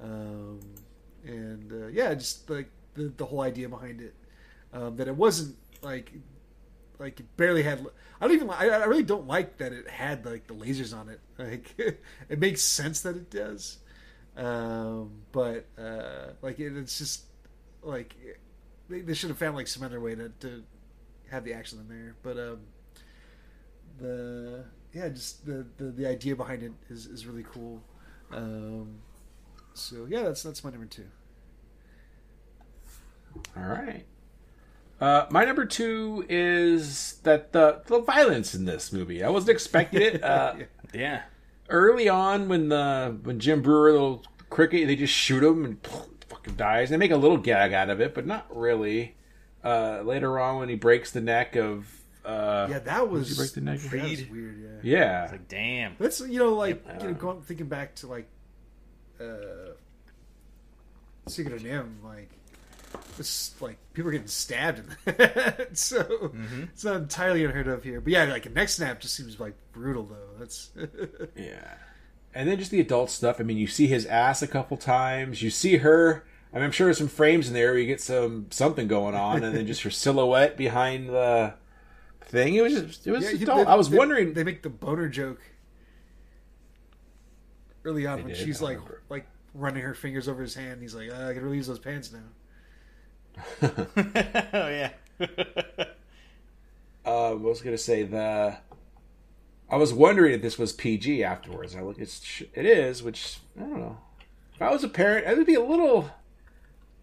[0.00, 0.60] um,
[1.24, 4.14] and uh, yeah, just like the the whole idea behind it,
[4.72, 6.12] um, that it wasn't like
[6.98, 7.84] like it barely had.
[8.20, 8.50] I don't even.
[8.50, 11.20] I, I really don't like that it had like the lasers on it.
[11.38, 11.74] Like
[12.28, 13.78] it makes sense that it does,
[14.36, 17.24] um, but uh, like it, it's just
[17.82, 18.14] like
[18.88, 20.62] they, they should have found like some other way to, to
[21.30, 22.14] have the action in there.
[22.22, 22.60] But um,
[23.98, 27.82] the yeah, just the, the the idea behind it is is really cool.
[28.32, 28.98] Um,
[29.74, 31.06] so yeah, that's that's my number two.
[33.56, 34.04] All right.
[35.00, 39.22] Uh, my number two is that the the violence in this movie.
[39.24, 40.22] I wasn't expecting it.
[40.32, 40.54] Uh,
[40.94, 41.22] yeah.
[41.70, 45.82] early on, when the when Jim Breuer, little cricket, they just shoot him and
[46.32, 46.90] fucking dies.
[46.90, 49.14] They make a little gag out of it, but not really.
[49.64, 51.86] Uh, later on, when he breaks the neck of
[52.24, 53.78] uh, Yeah, that was you break the neck?
[53.80, 54.80] that was weird.
[54.82, 55.94] Yeah, yeah, It's like, damn.
[55.98, 58.26] That's you know like you know going, thinking back to like
[59.20, 59.74] uh
[61.28, 62.30] Secret of NIMH, like
[63.16, 66.62] this, like people are getting stabbed in that, so Mm-hmm.
[66.64, 68.00] it's not entirely unheard of here.
[68.00, 70.38] But yeah, like a neck snap just seems like brutal though.
[70.40, 70.70] That's
[71.36, 71.74] Yeah.
[72.34, 73.40] And then just the adult stuff.
[73.40, 75.42] I mean, you see his ass a couple times.
[75.42, 76.24] You see her.
[76.52, 79.14] I mean, I'm sure there's some frames in there where you get some something going
[79.14, 81.54] on, and then just her silhouette behind the
[82.22, 82.54] thing.
[82.54, 83.42] It was just, it was yeah.
[83.42, 83.66] adult.
[83.66, 84.32] they- I was they- wondering.
[84.34, 85.40] they make the boner joke
[87.84, 88.42] early on They when did?
[88.44, 89.02] she's like remember.
[89.08, 90.80] like running her fingers over his hand.
[90.80, 92.20] He's like, "Ah, I can really use those pants now.
[93.62, 94.90] oh yeah.
[97.04, 98.02] uh, what was going to say?
[98.04, 98.56] The
[99.72, 101.74] I was wondering if this was PG afterwards.
[101.74, 103.98] I look, it's it is, which I don't know.
[104.54, 106.10] If I was a parent, I would be a little.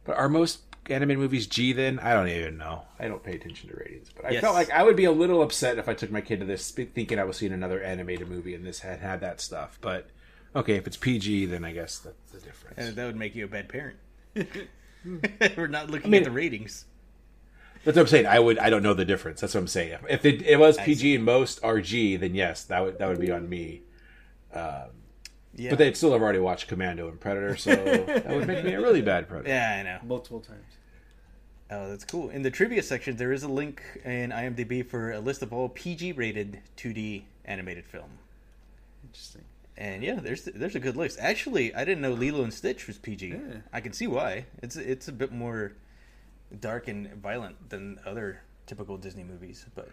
[0.06, 0.60] But are most
[0.90, 1.74] animated movies G?
[1.74, 2.84] Then I don't even know.
[3.00, 4.42] I don't pay attention to ratings, but I Yes.
[4.42, 6.70] felt like I would be a little upset if I took my kid to this,
[6.72, 9.78] thinking I was seeing another animated movie and this had had that stuff.
[9.82, 10.08] But
[10.56, 12.80] okay, if it's PG, then I guess that's the difference.
[12.80, 13.98] Uh, that would make you a bad parent.
[15.58, 16.86] We're not looking mean- at the ratings.
[17.86, 18.28] That's what I'm saying.
[18.28, 18.60] I would.
[18.60, 19.42] I don't know the difference.
[19.42, 20.00] That's what I'm saying.
[20.10, 23.32] If it, it was PG and most RG, then yes, that would that would be
[23.32, 23.82] on me.
[25.56, 25.72] Yeah.
[25.72, 28.82] But they'd still have already watched Commando and Predator, so that would make me a
[28.82, 29.50] really bad predator.
[29.50, 30.08] yeah, I know.
[30.08, 30.64] Multiple times.
[31.72, 32.30] Oh, that's cool.
[32.30, 35.70] In the trivia section, there is a link in IMDb for a list of all
[35.70, 38.10] PG-rated 2D animated film.
[39.04, 39.44] Interesting.
[39.78, 41.20] And yeah, there's there's a good list.
[41.22, 43.28] Actually, I didn't know Lilo and Stitch was PG.
[43.28, 43.38] Yeah.
[43.72, 44.46] I can see why.
[44.62, 45.74] It's it's a bit more
[46.60, 49.66] dark and violent than other typical Disney movies.
[49.76, 49.90] But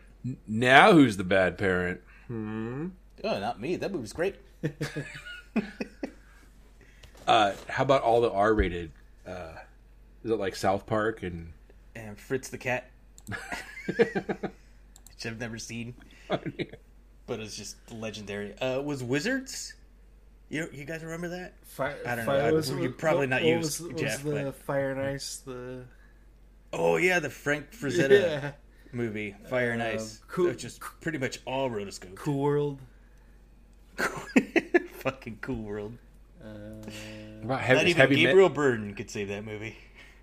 [0.47, 2.01] Now who's the bad parent?
[2.31, 2.91] oh,
[3.23, 3.77] not me.
[3.77, 4.37] That movie's great.
[7.27, 8.93] Uh, how about all the R-rated?
[9.27, 9.55] Uh,
[10.25, 11.53] is it like South Park and?
[11.97, 12.89] And Fritz the cat,
[13.97, 15.95] which I've never seen,
[16.29, 18.57] but it's just legendary.
[18.61, 19.75] Uh, was Wizards?
[20.51, 21.55] You you guys remember that?
[21.65, 22.33] Fire, I don't know.
[22.33, 24.93] fire I- was, you're probably what- not what used, was, Jeff, Was the but- Fire
[24.93, 25.83] and Ice the
[26.73, 28.51] Oh yeah, the Frank Frazetta yeah.
[28.93, 32.15] movie, Fire and um, Ice, cool- which is pretty much all rotoscope.
[32.17, 32.81] Cool World?
[34.99, 35.97] Fucking cool world.
[36.45, 36.49] Uh,
[37.43, 39.77] About Not heavy, is even heavy, Gabriel me- Burton could save that movie.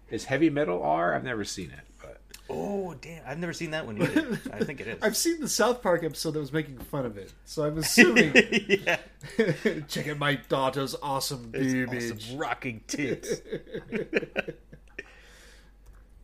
[0.10, 1.16] is heavy metal R?
[1.16, 3.24] I've never seen it, but Oh damn!
[3.26, 4.39] I've never seen that one either.
[4.52, 4.98] I think it is.
[5.02, 8.32] I've seen the South Park episode that was making fun of it, so I'm assuming.
[8.68, 8.98] yeah,
[9.88, 12.14] Check out my daughter's awesome boobage.
[12.22, 13.41] awesome rocking tits.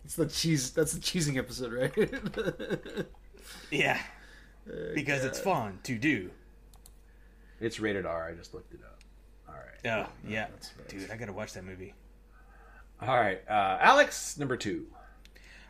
[0.10, 0.72] It's the cheese.
[0.72, 3.05] That's the cheesing episode, right?
[3.70, 3.99] Yeah,
[4.95, 6.32] because it's fun to do.
[7.60, 8.28] it's rated R.
[8.30, 8.99] I just looked it up.
[9.47, 10.47] All right, Oh yeah,
[10.88, 11.93] dude, I gotta watch that movie.
[12.99, 13.39] all right.
[13.47, 14.88] Uh, Alex, number two.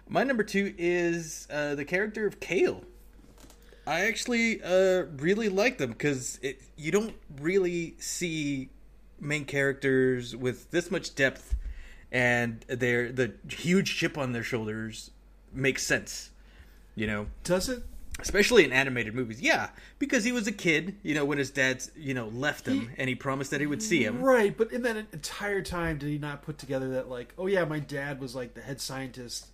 [0.07, 2.83] My number two is uh, the character of Kale.
[3.85, 6.39] I actually uh, really like them because
[6.77, 8.69] you don't really see
[9.19, 11.55] main characters with this much depth,
[12.11, 15.11] and their the huge chip on their shoulders
[15.53, 16.31] makes sense.
[16.95, 17.83] You know, Does it?
[18.19, 19.39] especially in animated movies.
[19.41, 20.95] Yeah, because he was a kid.
[21.03, 23.81] You know, when his dad's you know left him, and he promised that he would
[23.81, 24.21] see him.
[24.21, 27.63] Right, but in that entire time, did he not put together that like, oh yeah,
[27.65, 29.47] my dad was like the head scientist,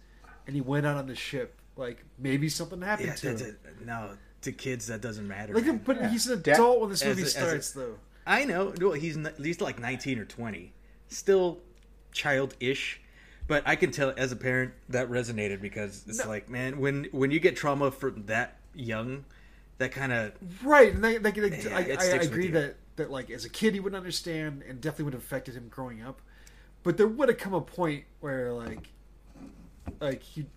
[0.48, 1.56] and he went out on the ship.
[1.78, 3.58] Like maybe something happened Yeah, to that's him.
[3.66, 3.86] it.
[3.86, 5.54] no, to kids that doesn't matter.
[5.54, 5.82] Like, man.
[5.86, 7.98] but he's an Dad- adult when this movie a- as a- starts, though.
[8.26, 8.74] I know.
[8.80, 10.74] Well, he's n- he's like 19 or 20,
[11.10, 11.60] still
[12.16, 13.00] childish.
[13.48, 17.30] But I can tell as a parent that resonated because it's like, man, when when
[17.30, 19.26] you get trauma from that young,
[19.78, 20.32] that kind of
[20.64, 23.50] Right, and that, that, that- Yeah, I, it I, agree that that like as a
[23.50, 26.22] kid he wouldn't understand, and definitely would have affected him growing up.
[26.82, 28.90] But there would have come a point where like,
[30.00, 30.48] like he,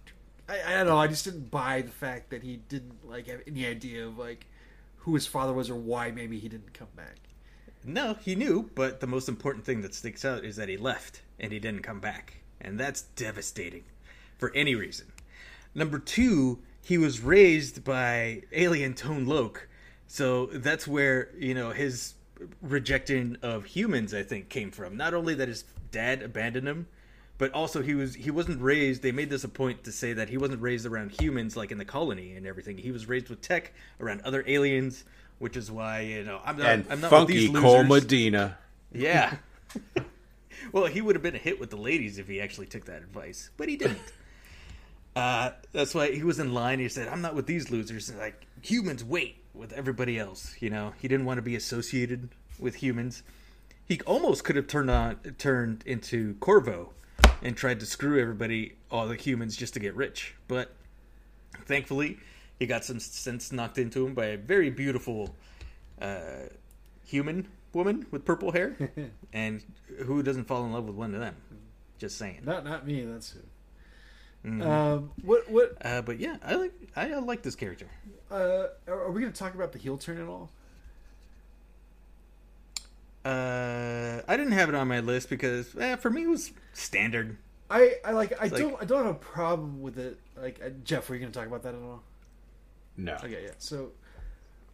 [0.49, 3.43] I, I don't know, I just didn't buy the fact that he didn't like have
[3.47, 4.47] any idea of like
[4.99, 7.17] who his father was or why maybe he didn't come back.
[7.85, 8.71] No, he knew.
[8.75, 11.83] But the most important thing that sticks out is that he left and he didn't
[11.83, 13.85] come back, and that's devastating
[14.39, 15.07] for any reason.
[15.75, 19.69] Number two, he was raised by alien Tone Loc,
[20.07, 22.15] so that's where you know his
[22.63, 24.97] rejecting of humans, I think, came from.
[24.97, 26.87] Not only that his dad abandoned him,
[27.37, 29.03] but also he was he wasn't raised.
[29.03, 31.79] They made this a point to say that he wasn't raised around humans like in
[31.79, 32.79] the colony and everything.
[32.79, 35.05] He was raised with tech around other aliens,
[35.39, 37.85] which is why you know I'm not And I'm not with funky these Cole.
[37.85, 38.59] Medina.
[38.93, 39.37] Yeah.
[40.73, 43.03] well, he would have been a hit with the ladies if he actually took that
[43.03, 43.99] advice, but he didn't.
[45.17, 46.79] uh, that's why he was in line.
[46.79, 50.55] He said, "I'm not with these losers." And like humans wait with everybody else.
[50.61, 52.29] You know, he didn't want to be associated
[52.59, 53.23] with humans.
[53.87, 56.93] He almost could have turned on turned into Corvo
[57.43, 60.35] and tried to screw everybody, all the humans, just to get rich.
[60.47, 60.73] But
[61.65, 62.19] thankfully,
[62.59, 65.35] he got some sense knocked into him by a very beautiful
[66.01, 66.49] uh,
[67.05, 68.77] human woman with purple hair,
[69.33, 69.63] and
[70.05, 71.37] who doesn't fall in love with one of them?
[71.99, 72.41] Just saying.
[72.45, 73.03] Not not me.
[73.05, 73.41] That's who.
[74.49, 74.63] Mm-hmm.
[74.63, 77.87] Um, what what Uh, but yeah, I like I, I like this character.
[78.31, 80.51] uh, are are we going to talk about the heel turn at all?
[83.25, 87.37] Uh, I didn't have it on my list because eh, for me it was standard.
[87.69, 90.19] I, I like I It's don't I don't have a problem with it.
[90.41, 92.03] Like uh, Jeff, were you going to talk about that at all?
[92.99, 93.15] No.
[93.15, 93.53] Okay, yeah.
[93.59, 93.93] So,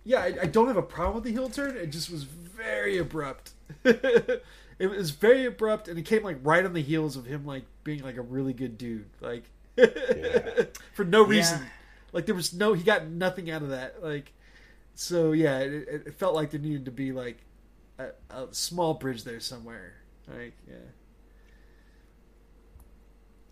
[0.03, 1.77] yeah, I, I don't have a problem with the heel turn.
[1.77, 3.53] It just was very abrupt.
[3.85, 4.43] it
[4.81, 8.03] was very abrupt, and it came like right on the heels of him like being
[8.03, 9.45] like a really good dude, like
[10.95, 11.61] for no reason.
[11.61, 11.69] Yeah.
[12.13, 14.03] Like there was no, he got nothing out of that.
[14.03, 14.33] Like,
[14.95, 17.39] so yeah, it, it, it felt like there needed to be like
[17.99, 19.95] a, a small bridge there somewhere.
[20.27, 20.77] Like, yeah.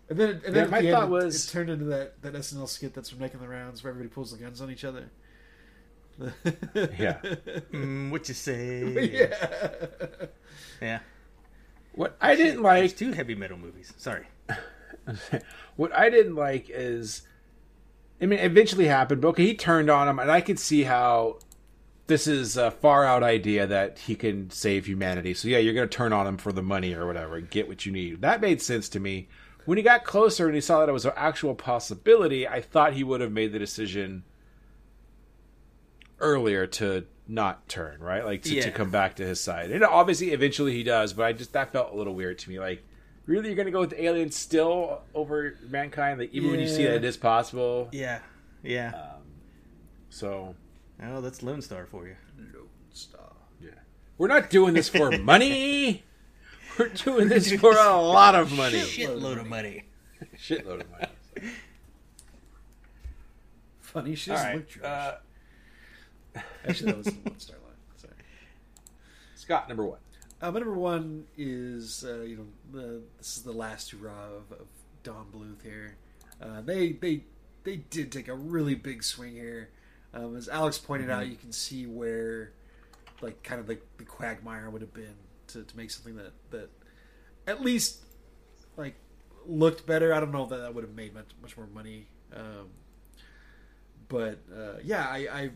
[0.09, 2.33] And then, and then Yeah, my the thought end, was- it turned into that, that
[2.33, 5.09] SNL skit that's been making the rounds where everybody pulls the guns on each other.
[6.75, 7.17] Yeah.
[7.71, 9.09] Mm, what you say?
[9.29, 10.27] yeah.
[10.81, 10.99] Yeah.
[11.93, 13.93] What I didn't There's like, two heavy metal movies.
[13.97, 14.25] Sorry.
[15.75, 17.23] what I didn't like is,
[18.21, 19.21] I mean, it eventually happened.
[19.21, 21.39] But okay, he turned on him, and I could see how
[22.07, 25.33] this is a far out idea that he can save humanity.
[25.33, 27.67] So yeah, you're going to turn on him for the money or whatever, and get
[27.67, 28.21] what you need.
[28.21, 29.27] That made sense to me.
[29.65, 32.93] When he got closer and he saw that it was an actual possibility, I thought
[32.93, 34.23] he would have made the decision
[36.19, 38.25] earlier to not turn, right?
[38.25, 39.71] Like to, to come back to his side.
[39.71, 42.59] And obviously, eventually he does, but I just that felt a little weird to me.
[42.59, 42.83] Like,
[43.25, 46.19] really, you're going to go with the aliens still over mankind?
[46.19, 47.89] Like, even when you see that it is possible.
[47.91, 48.19] Yeah.
[48.63, 48.91] Yeah.
[48.95, 49.21] Um,
[50.09, 50.55] so,
[51.01, 52.15] oh, that's Lone Star for you.
[52.37, 53.33] Lone Star.
[53.61, 53.71] Yeah,
[54.17, 56.03] we're not doing this for money.
[56.77, 59.83] We're doing this for a lot of money, Shitload of money.
[60.37, 61.51] shitload of money.
[63.79, 64.31] Funny, shit.
[64.31, 64.83] All doesn't right, look Jewish.
[64.85, 65.13] uh,
[66.67, 67.75] Actually, that was the one star line.
[67.97, 68.13] Sorry.
[69.35, 69.99] Scott, number one.
[70.41, 74.51] Uh, my number one is uh, you know the, this is the last hurrah of,
[74.59, 74.67] of
[75.03, 75.95] Don Bluth here.
[76.41, 77.23] Uh, they they
[77.63, 79.69] they did take a really big swing here.
[80.13, 82.51] Um, as Alex pointed out, you can see where
[83.21, 85.15] like kind of like the quagmire would have been
[85.53, 86.69] to, to make something that that
[87.47, 88.03] at least
[88.77, 88.95] like
[89.45, 90.13] looked better.
[90.13, 92.07] I don't know if that, that would have made much much more money.
[92.35, 92.69] Um,
[94.07, 95.49] but uh, yeah, I, I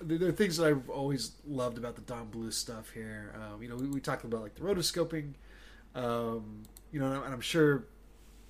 [0.00, 3.34] there are things that I've always loved about the Don Bluth stuff here.
[3.34, 5.34] Um, you know, we, we talked about like the rotoscoping.
[5.94, 7.84] Um, you know, and I'm, sure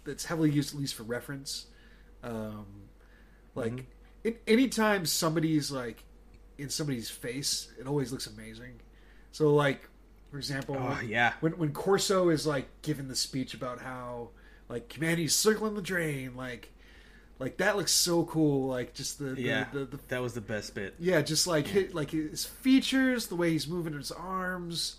[0.05, 1.67] that's heavily used at least for reference.
[2.23, 2.67] Um,
[3.55, 3.87] like,
[4.25, 6.05] in, anytime somebody's like
[6.59, 8.81] in somebody's face, it always looks amazing.
[9.33, 9.89] So, like,
[10.35, 11.35] for example, Oh, when, yeah.
[11.39, 14.31] when when Corso is like giving the speech about how
[14.69, 16.71] like humanity's circling the drain, like.
[17.41, 18.69] Like that looks so cool.
[18.69, 19.67] Like just the the, Yeah.
[19.73, 20.95] the, the That was the best bit.
[21.01, 24.97] yeah, just like his, like his features, the way he's moving his arms,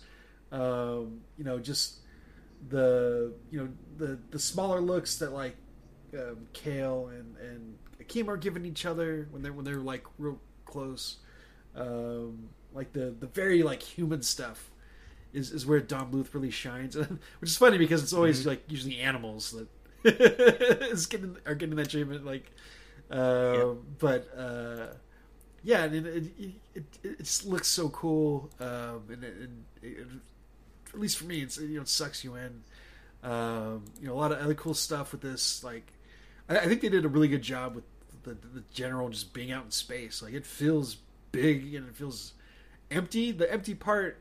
[0.52, 1.96] um, you know, just
[2.68, 5.56] the you know the the smaller looks that like
[6.14, 10.38] um, Kale and and Akeem are giving each other when they're when they're like real
[10.66, 11.16] close,
[11.74, 14.70] um, like the the very like human stuff
[15.32, 16.96] is is where Don Bluth really shines,
[17.38, 19.68] which is funny because it's always like usually animals that
[20.90, 22.50] is getting are getting that treatment like.
[23.10, 24.86] Uh, But uh,
[25.62, 26.06] yeah, and it,
[26.38, 30.06] it, it, it looks so cool, um, and, it, and it,
[30.92, 32.62] at least for me, it's you know it sucks you in.
[33.22, 35.64] Um, you know, a lot of other cool stuff with this.
[35.64, 35.92] Like,
[36.48, 37.84] I, I think they did a really good job with
[38.22, 40.22] the, the general just being out in space.
[40.22, 40.96] Like, it feels
[41.32, 42.34] big and it feels
[42.90, 43.32] empty.
[43.32, 44.20] The empty part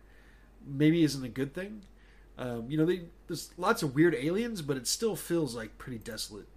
[0.65, 1.81] maybe isn't a good thing.
[2.37, 5.99] Um, you know, they, there's lots of weird aliens, but it still feels like pretty
[5.99, 6.47] desolate.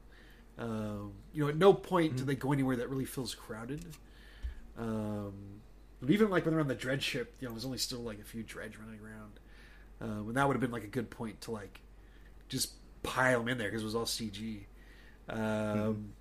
[0.58, 3.84] Um, you know, at no point do they go anywhere that really feels crowded.
[4.76, 5.60] Um,
[6.00, 8.18] but even like when they're on the dredge ship, you know, there's only still like
[8.20, 9.40] a few dredge running around,
[10.00, 11.80] um, and that would have been like a good point to like
[12.48, 14.64] just pile them in there because it was all CG.
[15.28, 16.12] Um,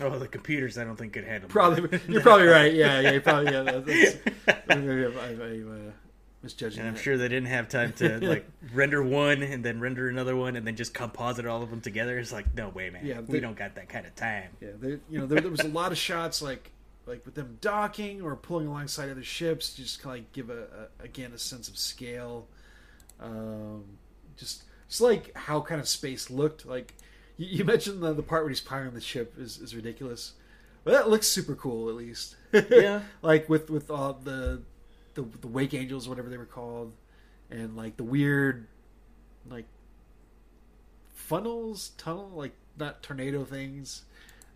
[0.00, 1.50] Oh, the computers I don't think could handle.
[1.50, 2.72] Probably, you're probably right.
[2.72, 3.62] Yeah, yeah, you're probably yeah.
[3.62, 4.16] That, that's,
[4.68, 5.92] maybe I, I, I uh,
[6.42, 6.80] misjudging.
[6.80, 7.02] And I'm that.
[7.02, 10.66] sure they didn't have time to like render one and then render another one and
[10.66, 12.18] then just composite all of them together.
[12.18, 13.06] It's like no way, man.
[13.06, 14.50] Yeah, we don't got that kind of time.
[14.60, 16.70] Yeah, there, you know, there, there was a lot of shots like
[17.06, 20.88] like with them docking or pulling alongside other ships, just kind of like give a,
[21.00, 22.46] a again a sense of scale.
[23.20, 23.84] Um,
[24.36, 26.66] just just like how kind of space looked.
[26.66, 26.94] Like
[27.36, 30.32] you, you mentioned the, the part where he's piloting the ship is, is ridiculous,
[30.84, 32.36] but that looks super cool at least.
[32.70, 33.00] Yeah.
[33.22, 34.60] like with with all the,
[35.14, 36.92] the the wake angels, whatever they were called,
[37.50, 38.66] and like the weird
[39.48, 39.66] like
[41.14, 44.02] funnels, tunnel, like not tornado things.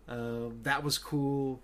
[0.07, 1.61] Um, that was cool.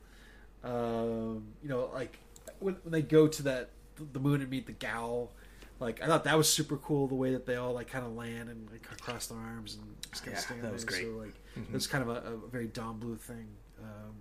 [0.63, 2.19] Um, you know, like
[2.59, 3.71] when, when they go to that
[4.13, 5.31] the moon and meet the Gal,
[5.79, 8.13] Like I thought that was super cool the way that they all like kind of
[8.15, 11.03] land and like cross their arms and just kind Yeah, of stand that was great.
[11.03, 11.35] So like
[11.71, 13.47] it was kind of a, a very Don Bluth thing.
[13.81, 14.15] Um,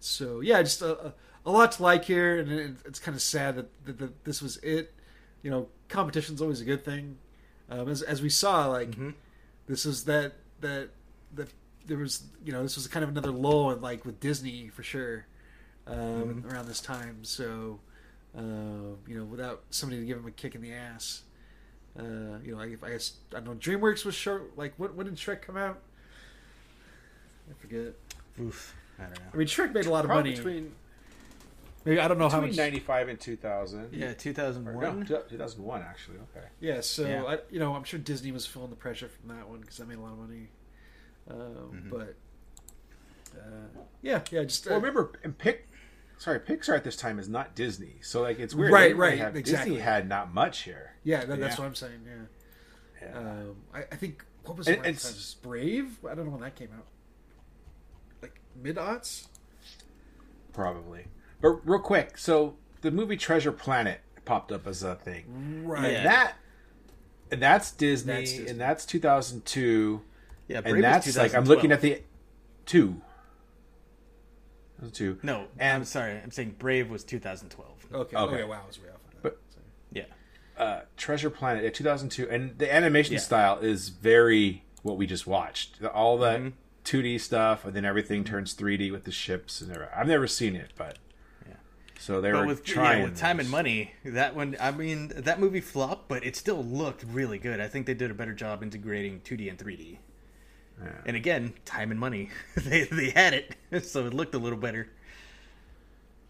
[0.00, 3.56] so yeah, just a, a, lot to like here, and it, it's kind of sad
[3.56, 4.94] that, that, that this was it.
[5.42, 7.18] You know, competition's always a good thing.
[7.70, 8.94] Um, as as we saw, like
[9.66, 10.90] this is that that
[11.34, 11.48] that
[11.86, 14.82] there was you know this was kind of another lull in, like with Disney for
[14.82, 15.26] sure
[15.86, 17.18] um, around this time.
[17.22, 17.80] So
[18.36, 21.22] uh, you know, without somebody to give him a kick in the ass.
[21.98, 23.54] Uh, you know, I, I guess I don't know.
[23.54, 24.56] DreamWorks was short.
[24.56, 25.80] Like, what when did Shrek come out?
[27.50, 27.94] I forget.
[28.40, 28.74] Oof.
[29.00, 30.36] I don't I mean, Shrek made a lot of Probably money.
[30.36, 30.72] between
[31.84, 32.58] Maybe I don't know how between much.
[32.58, 33.94] ninety five and two thousand.
[33.94, 35.00] Yeah, Or 2001.
[35.08, 36.18] no, two thousand one actually.
[36.36, 36.46] Okay.
[36.60, 37.24] Yeah, so Yeah.
[37.24, 39.88] I, you know, I'm sure Disney was feeling the pressure from that one because that
[39.88, 40.48] made a lot of money.
[41.30, 41.90] Um, Mm-hmm.
[41.90, 42.14] But
[43.36, 45.68] uh, yeah, yeah, just uh, Well, remember, and Pic,
[46.18, 48.72] sorry, Pixar at this time is not Disney, so like it's weird.
[48.72, 49.70] Right, They didn't really right, have- exactly.
[49.70, 50.94] Disney had not much here.
[51.04, 51.60] yeah, that, that's Yeah.
[51.62, 52.00] what I'm saying.
[52.04, 53.18] Yeah, Yeah.
[53.18, 54.88] um, I, I think what was And it?
[54.88, 55.98] it's- Brave.
[56.08, 56.86] I don't know when that came out.
[58.54, 59.26] Mid aughts.
[60.52, 61.06] Probably.
[61.40, 65.64] But real quick, so the movie Treasure Planet popped up as a thing.
[65.66, 65.84] Right.
[65.94, 66.34] And that
[67.32, 68.48] and that's Disney, That's Disney.
[68.50, 70.02] and that's 2002
[70.48, 72.02] Yeah, Brave and that's like I'm looking at the
[72.66, 73.00] 2
[74.92, 76.12] 2 No, And- I'm sorry.
[76.22, 77.86] I'm saying Brave was 2012.
[77.92, 78.16] Okay.
[78.16, 78.34] Okay.
[78.34, 78.44] Okay.
[78.44, 79.00] Wow, I was way off.
[79.22, 79.38] But-
[79.92, 80.04] Yeah.
[80.56, 83.20] uh, Treasure Planet yeah, 2002 and the animation Yeah.
[83.20, 85.82] style is very what we just watched.
[85.84, 86.48] All that Mm-hmm.
[86.84, 89.76] 2D stuff and then everything turns 3D with the ships and.
[89.94, 90.98] I've never seen it, but
[91.46, 91.54] Yeah.
[91.98, 93.46] So they But were with trying yeah, with time this.
[93.46, 94.56] and money, that one.
[94.60, 97.60] I mean, that movie flopped, but it still looked really good.
[97.60, 99.98] I think they did a better job integrating 2D and 3D.
[101.04, 102.30] And again, time and money.
[102.56, 103.54] they they had it,
[103.84, 104.88] so it looked a little better.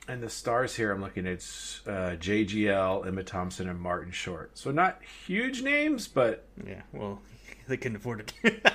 [0.09, 1.25] And the stars here, I'm looking.
[1.25, 4.59] It's uh, JGL, Emma Thompson, and Martin Short.
[4.59, 6.83] So not huge names, but Yeah.
[6.93, 7.21] Well,
[7.69, 8.67] they couldn't afford it.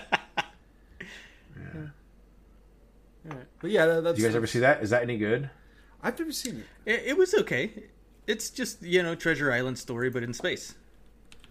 [3.30, 3.46] All right.
[3.62, 4.16] But yeah, that, that's.
[4.18, 4.84] do you guys ever see that?
[4.84, 5.50] Is that any good?
[6.04, 6.92] I've never seen it.
[6.92, 7.72] it, it was okay.
[8.28, 10.76] It's just you know Treasure Island story, but in space.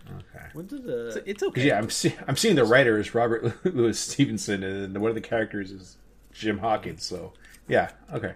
[0.06, 0.46] Okay.
[0.52, 1.66] When did uh, So it's 'Cause, okay.
[1.66, 5.20] yeah, I'm see- I'm seeing the writer is Robert Louis Stevenson, and one of the
[5.20, 5.96] characters is
[6.32, 7.04] Jim Hawkins.
[7.04, 7.32] So
[7.68, 8.34] yeah, okay.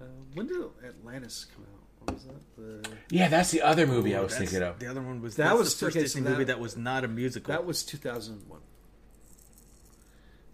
[0.00, 0.04] uh,
[0.34, 1.74] when did Atlantis come out?
[2.06, 2.56] What was that?
[2.56, 4.78] The Yeah, that's the other movie I was thinking of.
[4.78, 7.04] The other one was That that's was- the first Disney that- movie that was not
[7.04, 7.52] a musical.
[7.52, 8.60] that was 2001.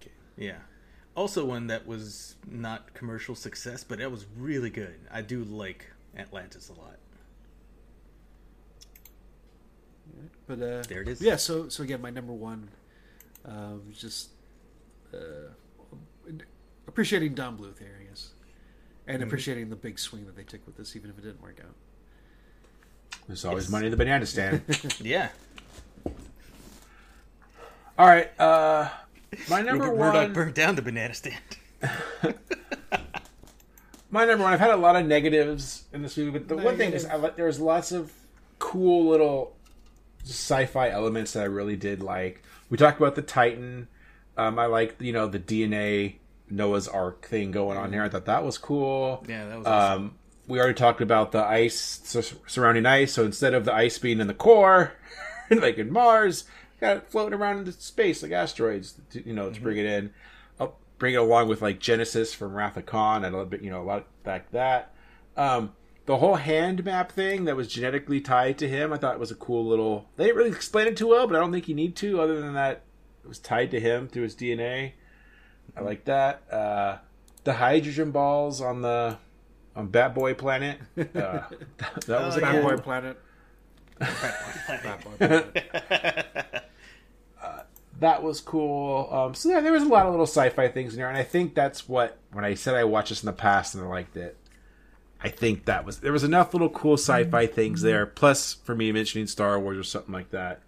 [0.01, 0.11] Okay.
[0.37, 0.57] Yeah.
[1.17, 4.97] Also one that was not commercial success, but it was really good.
[5.13, 5.87] I do like
[6.17, 6.97] Atlantis a lot.
[10.47, 11.21] But uh, There it is.
[11.21, 11.37] Yeah.
[11.37, 12.69] So so again, my number one,
[13.45, 14.31] um, just
[15.13, 15.53] uh,
[16.87, 18.31] appreciating Don Bluth here, I guess,
[19.07, 19.29] and Mm-hmm.
[19.29, 21.75] appreciating the big swing that they took with this, even if it didn't work out.
[23.27, 24.63] There's always money in the banana stand.
[25.01, 25.29] Yeah.
[27.97, 28.89] All right, uh,
[29.49, 30.15] my number Rupert one.
[30.15, 31.37] Murdoch burned down the banana stand.
[34.11, 34.53] my number one.
[34.53, 37.19] I've had a lot of negatives in this movie, but the one thing is, I,
[37.31, 38.13] there's lots of
[38.59, 39.55] cool little
[40.25, 42.43] sci-fi elements that I really did like.
[42.71, 43.89] We talked about the Titan.
[44.37, 46.17] Um, I like you know the DNA
[46.51, 48.03] Noah's Ark thing going on here.
[48.03, 49.25] I thought that was cool.
[49.29, 50.03] Yeah, that was awesome.
[50.03, 50.15] Um,
[50.47, 53.13] we already talked about the ice sur- surrounding ice.
[53.13, 54.93] So instead of the ice being in the core,
[55.51, 56.45] like in Mars,
[56.85, 59.01] got it floating around into space like asteroids.
[59.11, 60.13] To, you know, to bring it in,
[60.61, 63.63] I'll bring it along with like Genesis from Wrath of Khan and a little bit,
[63.63, 64.93] you know, a lot like that.
[65.37, 65.73] Um,
[66.07, 69.31] the whole hand map thing that was genetically tied to him, I thought it was
[69.31, 70.07] a cool little.
[70.17, 72.21] They didn't really explain it too well, but I don't think you need to.
[72.21, 72.83] Other than that,
[73.25, 74.93] it was tied to him through his DNA.
[75.77, 76.43] I like that.
[76.53, 76.99] Uh,
[77.45, 79.17] the hydrogen balls on the
[79.75, 80.79] on Bat Boy Planet.
[80.99, 81.03] Uh,
[81.79, 82.61] that, that was Oh, a Bad yeah.
[82.61, 82.71] cool.
[82.71, 83.17] Boy Planet.
[83.99, 86.65] Bad Boy Planet.
[88.05, 89.09] That was cool.
[89.11, 91.23] Um, so yeah, there was a lot of little sci-fi things in there, and I
[91.23, 94.15] think that's what when I said I watched this in the past and I liked
[94.15, 94.37] it.
[95.23, 98.05] I think that was there was enough little cool sci-fi things there.
[98.05, 100.61] Plus, for me mentioning Star Wars or something like that,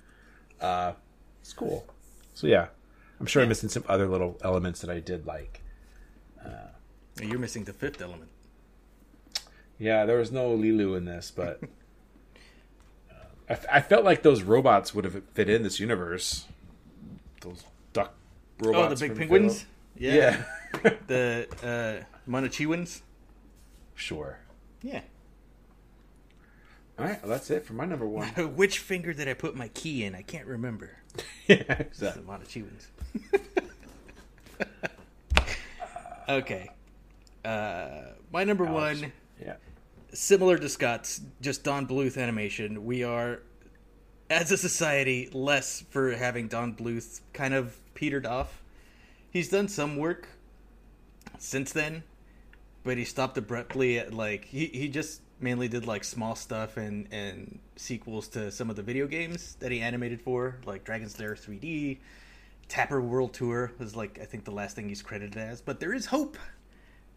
[0.63, 0.95] uh,
[1.43, 1.87] it's cool.
[2.33, 2.69] So yeah,
[3.21, 5.61] I'm sure I'm missing some other little elements that I did like.
[6.43, 6.69] Uh,
[7.21, 8.31] You're missing the fifth element.
[9.79, 11.61] Yeah, there was no Lilu in this, but
[13.11, 16.47] uh, I, f- I felt like those robots would have fit in this universe.
[17.41, 18.15] Those duck
[18.61, 19.01] robots.
[19.03, 19.63] Oh, the big penguins?
[19.99, 20.43] Phil- Yeah.
[21.07, 23.01] The uh, Monochiwins?
[23.95, 24.39] sure.
[24.83, 25.01] Yeah.
[26.99, 28.29] All right, well, that's it for my number one.
[28.57, 30.15] Which finger did I put my key in?
[30.15, 30.97] I can't remember.
[31.47, 32.23] yeah, The exactly.
[32.23, 32.87] Monochiwins.
[36.29, 36.71] okay.
[37.45, 37.89] Uh,
[38.33, 39.57] my number one, Yeah.
[40.13, 43.41] similar to Scott's, just Don Bluth animation, we are,
[44.29, 48.63] as a society, less for having Don Bluth kind of petered off.
[49.31, 50.29] He's done some work
[51.39, 52.03] since then,
[52.85, 57.09] but he stopped abruptly at like he, he just mainly did like small stuff and
[57.13, 61.35] and sequels to some of the video games that he animated for, like Dragon's Lair
[61.35, 61.99] 3D,
[62.69, 65.61] Tapper World Tour was like I think the last thing he's credited as.
[65.61, 66.37] But there is hope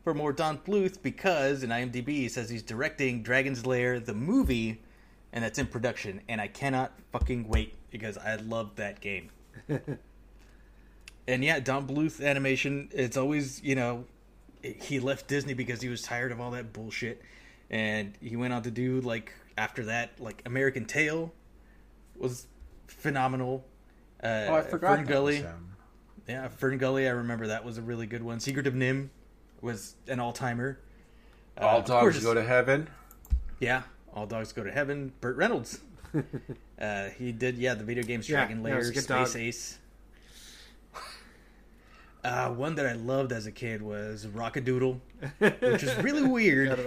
[0.04, 4.82] for more Don Bluth because in IMDb he says he's directing Dragon's Lair the movie,
[5.34, 9.30] and that's in production, and I cannot fucking wait because I love that game.
[11.28, 12.90] and yeah, Don Bluth animation.
[12.92, 14.06] It's always you know
[14.64, 17.22] he left Disney because he was tired of all that bullshit,
[17.70, 21.32] and he went on to do like after that like American Tail
[22.18, 22.48] was
[22.88, 23.66] phenomenal.
[24.22, 24.98] Uh, Oh, I forgot.
[24.98, 25.46] Fern Gully.
[26.28, 27.08] Yeah, Fern Gully.
[27.08, 28.40] I remember that was a really good one.
[28.40, 29.10] Secret of NIMH
[29.62, 30.80] was an all timer.
[31.58, 32.90] All dogs go to heaven.
[33.60, 33.84] Yeah,
[34.14, 35.14] all dogs go to heaven.
[35.22, 35.80] Burt Reynolds.
[36.82, 39.36] uh, he did yeah the video games Dragon yeah, Lair, Space dog.
[39.36, 39.78] Ace.
[42.22, 45.00] Uh, one that I loved as a kid was Rock-a-Doodle,
[45.40, 46.78] which is really weird.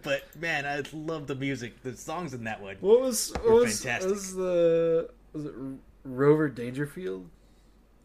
[0.04, 1.82] but man, I love the music.
[1.82, 2.76] The songs in that one.
[2.80, 4.12] What was what was, fantastic.
[4.12, 5.54] was the was it
[6.04, 7.28] Rover Dangerfield?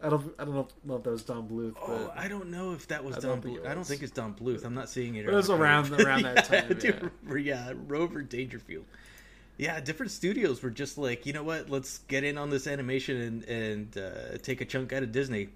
[0.04, 2.50] I don't I don't know, know if that was Don Bluth, but Oh, I don't
[2.52, 3.66] know if that was I Don Bluth.
[3.68, 4.64] I don't think it's Don Bluth.
[4.64, 5.26] I'm not seeing it.
[5.26, 8.86] But it was around- around that Yeah, time, dude, yeah, Rover Dangerfield.
[9.58, 11.70] Yeah, different studios were just like, you know what?
[11.72, 15.50] Let's get in on this animation and and uh, take a chunk out of Disney.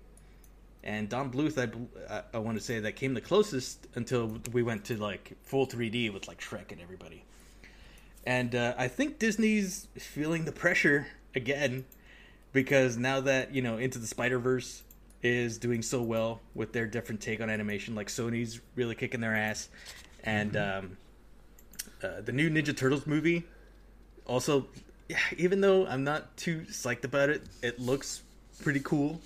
[0.84, 4.64] And Don Bluth, I, I, I want to say that came the closest until we
[4.64, 7.24] went to like full 3D with like Shrek and everybody.
[8.26, 11.86] And uh, I think Disney's feeling the pressure again
[12.54, 14.84] because now that you know Into the Spider Verse
[15.24, 19.36] is doing so well with their different take on animation, like Sony's really kicking their
[19.36, 19.70] ass,
[20.24, 20.98] and um,
[22.04, 23.44] uh, the new Ninja Turtles movie
[24.26, 24.68] also,
[25.10, 28.22] yeah, even though I'm not too psyched about it, it looks
[28.62, 29.20] pretty cool,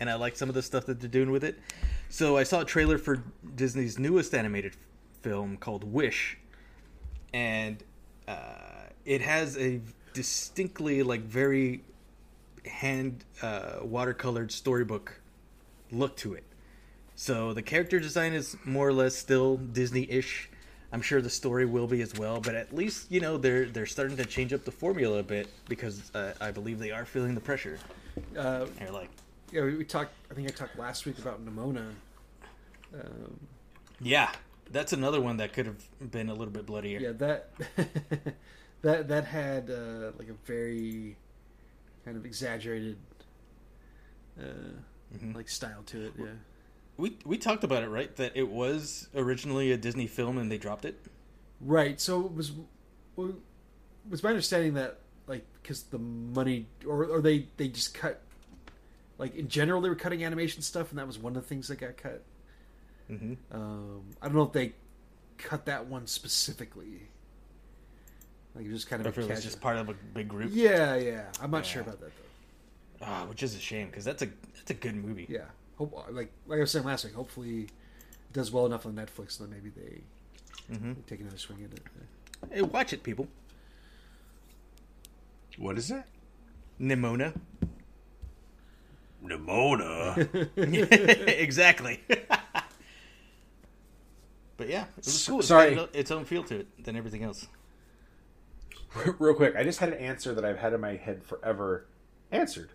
[0.00, 1.58] and I like some of the stuff that they're doing with it.
[2.08, 3.22] So I saw a trailer for
[3.54, 4.78] Disney's newest animated f-
[5.22, 6.38] film called Wish,
[7.34, 7.82] and
[8.28, 9.80] uh, it has a
[10.14, 11.82] distinctly like very
[12.66, 15.20] hand uh, watercolored storybook
[15.90, 16.44] look to it.
[17.14, 20.50] So the character design is more or less still Disney-ish.
[20.92, 23.86] I'm sure the story will be as well, but at least you know they're they're
[23.86, 27.34] starting to change up the formula a bit because uh, I believe they are feeling
[27.34, 27.78] the pressure.
[28.36, 29.10] uh, They're like,
[29.52, 30.12] yeah, we, we talked.
[30.30, 31.90] I think I talked last week about Nimona.
[32.94, 33.40] Um,
[34.00, 34.30] yeah,
[34.70, 37.00] that's another one that could have been a little bit bloodier.
[37.00, 37.50] yeah, that
[38.82, 41.16] that that had uh, like a very
[42.06, 42.96] kind of exaggerated
[44.40, 44.44] uh,
[45.14, 45.36] Mm-hmm.
[45.36, 46.12] like style to it.
[46.18, 46.26] Yeah.
[46.96, 48.14] We we talked about it, right?
[48.16, 51.00] That it was originally a Disney film and they dropped it.
[51.60, 52.00] Right.
[52.00, 52.50] So it was
[53.14, 53.34] well, it
[54.10, 54.98] was my understanding that
[55.28, 58.20] like because the money or or they they just cut
[59.16, 61.68] like in general they were cutting animation stuff and that was one of the things
[61.68, 62.24] that got cut.
[63.08, 63.34] Mm-hmm.
[63.56, 64.72] Um, I don't know if they
[65.38, 67.02] cut that one specifically.
[68.56, 70.28] Like it was just kind of If a it was just part of a big
[70.28, 70.50] group.
[70.54, 71.26] Yeah, yeah.
[71.42, 71.62] I'm not Yeah.
[71.72, 73.04] sure about that though.
[73.06, 75.26] Ah, which is a shame because that's a that's a good movie.
[75.28, 75.44] Yeah.
[75.76, 77.14] Hope like like I was saying last week.
[77.14, 80.00] Hopefully, it does well enough on Netflix that maybe they,
[80.72, 80.92] Mm-hmm.
[81.06, 81.82] take another swing at it.
[82.50, 83.28] Hey, watch it, people.
[85.58, 86.02] What is it?
[86.80, 87.34] Nimona.
[89.24, 90.48] Nimona.
[91.38, 92.02] exactly.
[94.56, 95.38] but yeah, it was cool.
[95.40, 95.74] It's sorry.
[95.74, 97.46] got its own feel to it than everything else.
[99.18, 101.86] Real quick, I just had an answer that I've had in my head forever
[102.30, 102.70] answered.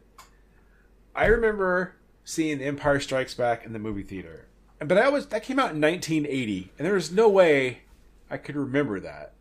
[1.16, 4.48] I remember seeing Empire Strikes Back in the movie theater.
[4.80, 7.82] But I was that came out in 1980, and there was no way
[8.30, 9.34] I could remember that.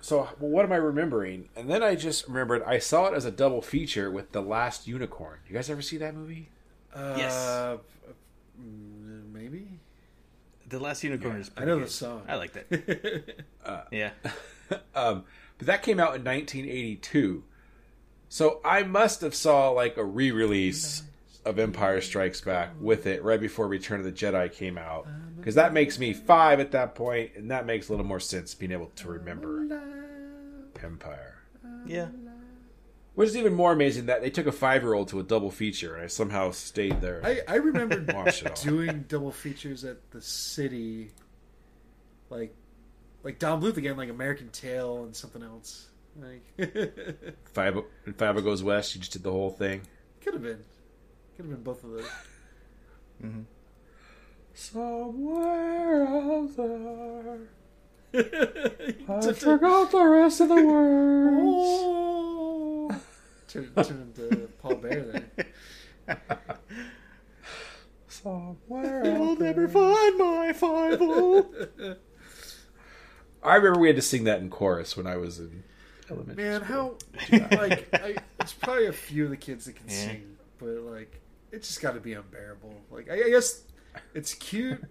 [0.00, 1.50] So, well, what am I remembering?
[1.54, 4.88] And then I just remembered I saw it as a double feature with The Last
[4.88, 5.40] Unicorn.
[5.46, 6.48] You guys ever see that movie?
[6.96, 7.34] Yes.
[7.34, 7.78] Uh,
[8.60, 9.78] mm, maybe.
[10.68, 11.50] The Last Unicorn is.
[11.56, 11.86] I know good.
[11.86, 12.22] the song.
[12.28, 13.44] I like that.
[13.92, 14.10] yeah.
[14.94, 15.24] um,
[15.60, 17.44] but that came out in 1982.
[18.28, 21.02] So I must have saw like a re-release
[21.44, 25.06] of Empire Strikes Back with it right before Return of the Jedi came out,
[25.36, 28.54] because that makes me five at that point, and that makes a little more sense
[28.54, 29.80] being able to remember
[30.82, 31.36] Empire.
[31.86, 32.08] Yeah.
[33.14, 36.04] Which is even more amazing that they took a five-year-old to a double feature, and
[36.04, 37.20] I somehow stayed there.
[37.24, 38.64] I, I remember Watched it all.
[38.64, 41.10] doing double features at the city,
[42.30, 42.54] like
[43.22, 45.88] like Don Bluth again, like American Tail and something else.
[46.20, 46.42] Like
[47.52, 48.94] Five and Fievel Goes West.
[48.94, 49.82] You just did the whole thing.
[50.20, 50.64] could have been,
[51.36, 52.10] could have been both of those.
[53.24, 53.42] Mm-hmm.
[54.54, 57.38] Somewhere out there.
[58.12, 61.42] I forgot the rest of the words.
[61.44, 62.90] Oh.
[63.48, 65.30] Turn, turn into Paul Bear there.
[68.08, 71.96] Somewhere I'll never find my five oh.
[73.42, 75.62] I remember we had to sing that in chorus when I was in
[76.10, 76.44] elementary.
[76.44, 76.98] Man, school.
[77.30, 79.94] how like I, it's probably a few of the kids that can Yeah.
[79.94, 81.20] sing, but like
[81.52, 82.74] it's just got to be unbearable.
[82.90, 83.62] Like I, I guess
[84.14, 84.82] it's cute.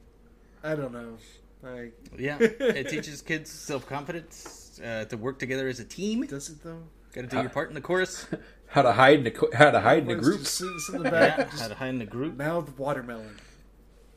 [0.64, 1.18] I don't know.
[1.62, 6.26] Like Yeah, it teaches kids self confidence uh, to work together as a team.
[6.26, 6.84] does it though?
[7.14, 8.26] Got to do your part in the chorus.
[8.68, 10.40] how to hide in a co- how to hide in a Let's group.
[10.42, 12.38] Just sit, sit in the back, Yeah, and how to hide in the group.
[12.38, 13.36] mouth watermelon.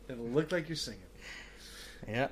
[0.08, 1.00] It'll look like you're singing.
[2.08, 2.28] Yeah.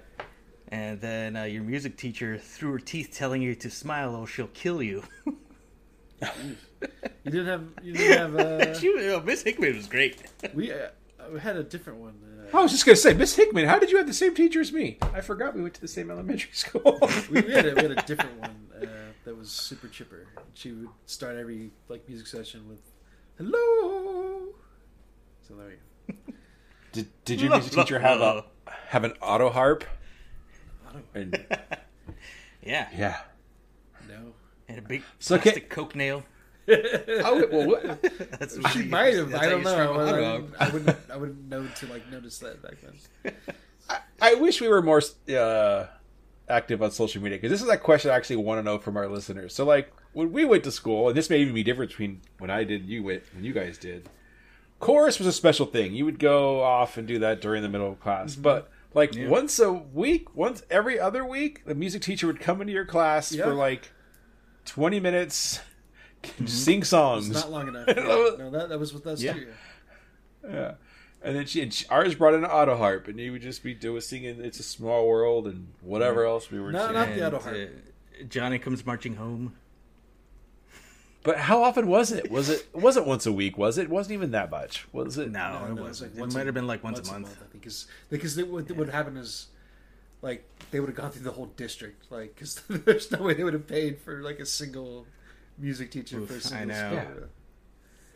[0.73, 4.47] And then uh, your music teacher, through her teeth, telling you to smile or she'll
[4.49, 5.03] kill you.
[7.25, 7.65] You didn't have.
[7.83, 8.37] You didn't have.
[8.37, 10.23] Uh, She was- oh, Miss Hickman was great.
[10.55, 10.89] we uh,
[11.33, 12.15] we had a different one.
[12.53, 14.61] Uh, I was just gonna say, Miss Hickman, how did you have the same teacher
[14.61, 14.99] as me?
[15.15, 16.99] I forgot we went to the same elementary school.
[17.31, 18.87] we, we had a, we had a different one uh,
[19.25, 20.27] that was super chipper.
[20.55, 22.81] She would start every like music session with
[23.37, 24.49] "Hello."
[25.47, 25.77] So there you
[26.27, 26.33] go.
[26.93, 28.45] did, did your music teacher have a
[28.89, 29.85] have an auto harp?
[31.15, 31.45] And
[32.63, 32.89] Yeah.
[32.97, 33.21] yeah.
[34.09, 34.33] No.
[34.69, 36.25] And a big So plastic can- coke nail.
[36.69, 38.03] Oh well, what,
[38.39, 39.35] That's what She might have.
[39.35, 39.73] I don't know.
[40.01, 40.43] I, dog.
[40.43, 40.97] wouldn't- I wouldn't.
[41.13, 43.35] I wouldn't know to like notice that back then.
[44.21, 45.03] I wish we were more
[45.35, 45.87] uh,
[46.49, 48.97] active on social media because this is a question I actually want to know from
[48.97, 49.53] our listeners.
[49.55, 52.51] So, like when we went to school, and this may even be different between when
[52.51, 54.09] I did, and you went, when you guys did.
[54.79, 55.93] Chorus was a special thing.
[55.95, 59.59] You would go off and do that during the middle of class, but like once
[59.59, 63.45] a week, once every other week, the music teacher would come into your class Yeah.
[63.45, 63.93] for like
[64.65, 65.61] twenty minutes,
[66.47, 67.29] sing songs.
[67.31, 67.87] It's not long enough.
[67.89, 67.95] Yeah.
[68.39, 69.33] No, that that was with us Yeah.
[69.35, 69.49] too.
[70.49, 70.75] Yeah.
[71.23, 73.63] And then she, and she ours brought in an auto harp, and he would just
[73.63, 76.95] be doing singing "It's a Small World" and whatever else we were No, singing.
[76.95, 77.57] not the auto harp.
[77.57, 79.55] uh, Johnny comes marching home.
[81.23, 82.31] But how often was it?
[82.31, 82.67] Was it?
[82.75, 83.83] It wasn't once a week, was it?
[83.85, 85.31] It wasn't even that much, was it?
[85.31, 86.17] No, No, it no, wasn't.
[86.17, 87.27] once it might have been like once, a month.
[87.27, 89.49] I think, because because they, what would happen is
[90.23, 93.45] like they would have gone through the whole district, like because there's no way they
[93.45, 95.07] would have paid for like a single
[95.59, 96.93] music teacher for a Oof, single I know.
[96.95, 97.05] Yeah.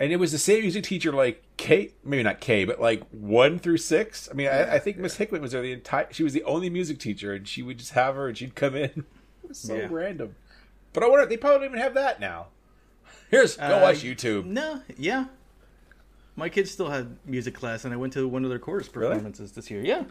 [0.01, 3.59] And it was the same music teacher, like K, maybe not K, but like one
[3.59, 4.29] through six.
[4.31, 6.09] I mean, I, I think Miss Hickman was there the entire.
[6.11, 8.75] She was the only music teacher, and she would just have her, and she'd come
[8.75, 9.05] in.
[9.45, 9.89] It was so Yeah.
[9.91, 10.35] random.
[10.93, 12.47] But I wonder they probably don't even have that now.
[13.31, 14.45] Here's go Uh, watch YouTube.
[14.45, 15.27] No, yeah.
[16.37, 19.11] My kids still had music class, and I went to one of their chorus Really?
[19.13, 19.83] performances this year.
[19.85, 20.05] Yeah,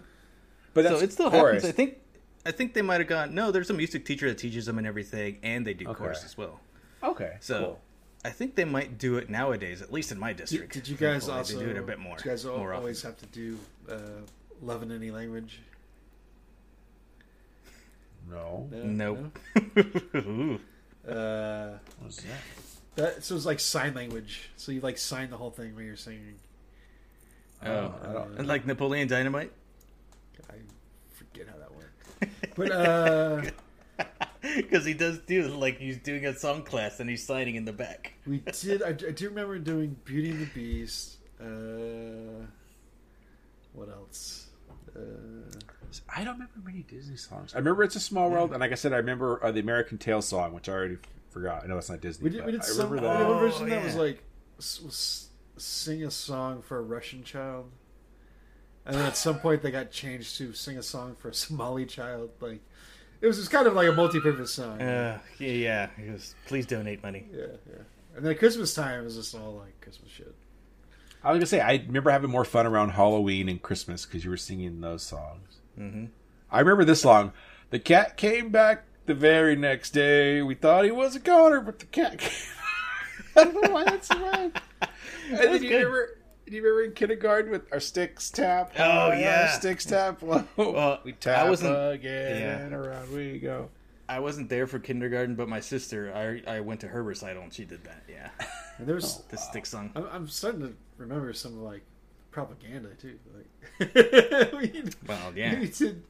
[0.74, 1.64] But so that's it still chorus.
[1.64, 1.66] happens.
[1.66, 1.98] I think.
[2.46, 3.34] I think they might have gone.
[3.34, 5.98] No, there's a music teacher that teaches them and everything, and they do Okay.
[5.98, 6.60] chorus as well.
[7.02, 7.82] Okay, So cool.
[8.26, 10.74] I think they might do it nowadays, at least in my district.
[10.74, 12.18] did you guys Thankfully, also they do it a bit more?
[12.18, 13.12] Did you guys al- more always often.
[13.12, 13.60] have to do
[13.90, 14.22] uh,
[14.62, 15.60] love in any language?
[18.30, 18.68] no.
[18.72, 18.84] No?
[18.84, 19.40] Nope.
[20.14, 20.60] No?
[21.06, 22.30] Uh, What's that?
[22.96, 24.50] That so it's like sign language.
[24.58, 26.36] So you like sign the whole thing when you're singing.
[27.66, 29.52] Oh, I don't- and like Napoleon Dynamite.
[30.50, 30.56] I
[31.14, 32.56] forget how that went.
[32.56, 33.42] But uh,
[34.58, 37.72] Because he does do like he's doing a song class and he's signing in the
[37.74, 38.14] back.
[38.28, 38.84] we did.
[38.84, 41.16] I, I do remember doing Beauty and the Beast.
[41.40, 42.46] Uh,
[43.72, 44.48] what else?
[44.96, 45.00] Uh,
[46.14, 47.54] I don't remember many Disney songs.
[47.56, 49.98] I remember "It's a Small World," and like I said, I remember uh, the American
[49.98, 50.98] Tail song, which I already
[51.34, 51.64] forgot.
[51.64, 52.26] I know it's not Disney.
[52.26, 52.38] we did.
[52.40, 52.90] but We did I some.
[52.90, 53.18] remember that.
[53.20, 54.24] did one Oh, version that was like
[54.58, 57.70] was sing a song for a Russian child,
[58.86, 61.86] and then at some point they got changed to sing a song for a Somali
[61.86, 62.30] child.
[62.40, 62.62] Like
[63.22, 64.82] it was just kind of like a multi-purpose song.
[64.82, 65.88] Uh, yeah, yeah.
[65.98, 67.26] He goes, please donate money.
[67.34, 67.82] Yeah, yeah.
[68.16, 70.36] And then Christmas time was just all like Christmas shit.
[71.24, 74.30] I was gonna say I remember having more fun around Halloween and Christmas because you
[74.30, 75.58] were singing those songs.
[75.80, 76.06] Mm-hmm.
[76.52, 77.32] I remember this song.
[77.70, 80.42] The cat came back the very next day.
[80.42, 82.32] We thought he was a goner, but the cat came.
[83.36, 84.62] I don't know why that's so loud.
[85.30, 85.78] And then you good.
[85.78, 88.74] remember, do you remember in kindergarten with our sticks tap?
[88.78, 89.50] Oh, uh, yeah.
[89.54, 90.44] our sticks tap low.
[90.58, 92.58] Well, we I tap wasn't- again, yeah.
[92.60, 93.70] and around we go.
[94.08, 96.14] I wasn't there for kindergarten, but my sister,
[96.48, 98.04] I I went to her recital and she did that.
[98.08, 98.30] Yeah,
[98.78, 99.24] And there was.
[99.30, 99.92] the stick song.
[99.96, 101.82] I'm, I'm starting to remember some like
[102.30, 103.18] propaganda too.
[103.80, 103.96] Like,
[104.54, 105.60] we, Well, yeah.
[105.60, 106.04] we did.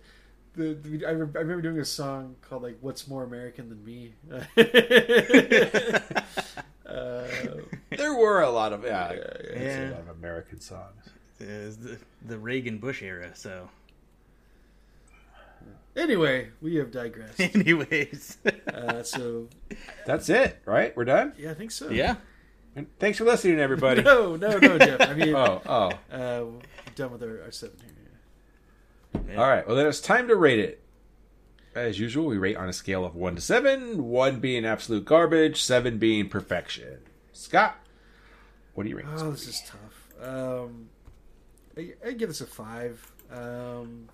[0.56, 3.84] The, the, I, re- I remember doing a song called like "What's More American Than
[3.84, 4.14] Me."
[6.86, 7.24] uh,
[7.90, 9.16] There were a lot of yeah, yeah.
[9.18, 9.90] there's Yeah.
[9.90, 11.10] a lot of American songs.
[11.40, 11.48] It
[11.82, 13.32] the, the Reagan Bush era.
[13.36, 13.70] So,
[15.96, 17.40] anyway, we have digressed.
[17.56, 18.38] anyways,
[18.74, 19.48] Uh, so
[20.06, 20.96] That's it, right?
[20.96, 21.34] We're done.
[21.38, 21.90] yeah, I think so.
[21.90, 22.16] yeah.
[22.76, 24.02] And thanks for listening, everybody.
[24.04, 25.02] No, no, no, Jeff.
[25.02, 25.90] I mean, Oh, oh.
[26.12, 26.62] uh, we're
[26.96, 28.03] done with our, our seven here.
[29.16, 29.66] All right.
[29.68, 30.82] Well, then it's time to rate it.
[31.76, 34.04] as usual, we rate on a scale of one to seven.
[34.10, 37.00] One being absolute garbage, seven being perfection.
[37.32, 37.78] Scott,
[38.74, 39.06] what do you rate?
[39.10, 39.36] this Oh, movie?
[39.38, 40.28] this is tough.
[40.30, 40.90] Um,
[41.78, 43.12] I, I give this a five.
[43.32, 44.08] Um,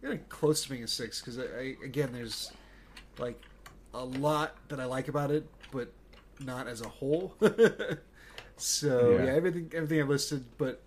[0.00, 2.50] getting close to being a six because I, I again, there's
[3.18, 3.40] like
[3.92, 5.92] a lot that I like about it, but
[6.40, 7.34] not as a whole.
[8.56, 9.24] so Yeah.
[9.26, 9.32] yeah.
[9.34, 10.82] everything everything I listed, but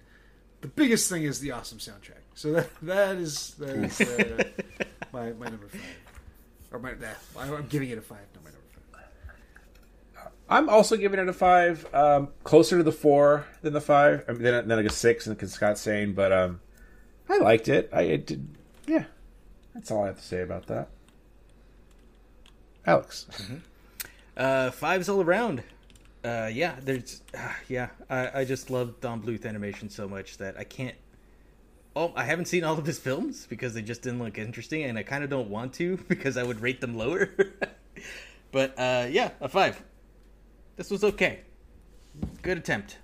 [0.65, 2.23] the biggest thing is the awesome soundtrack.
[2.33, 4.43] So that that is that is uh,
[5.13, 5.81] my my number five,
[6.71, 8.25] or my that I'm giving it a five.
[8.33, 8.61] No, my number
[8.91, 10.31] five.
[10.49, 11.85] I'm also giving it a five.
[11.93, 14.25] Um, closer to the four than the five.
[14.27, 16.61] I mean, then, then like a six, and Scott's saying, but um,
[17.29, 17.89] I liked it.
[17.93, 18.57] I it did.
[18.87, 19.03] Yeah,
[19.75, 20.89] that's all I have to say about that.
[22.87, 23.27] Alex,
[24.35, 25.63] Uh, fives all around.
[26.25, 30.57] Uh, yeah, there's, uh, yeah, I, I just love Don Bluth animation so much that
[30.57, 30.95] I can't.
[31.95, 34.97] Oh, I haven't seen all of his films because they just didn't look interesting, and
[34.97, 37.29] I kind of don't want to because I would rate them lower.
[38.51, 39.83] but uh, yeah, a five.
[40.77, 41.41] This was okay.
[42.41, 42.97] Good attempt.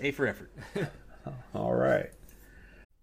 [0.00, 0.50] A for effort.
[1.54, 2.10] all right.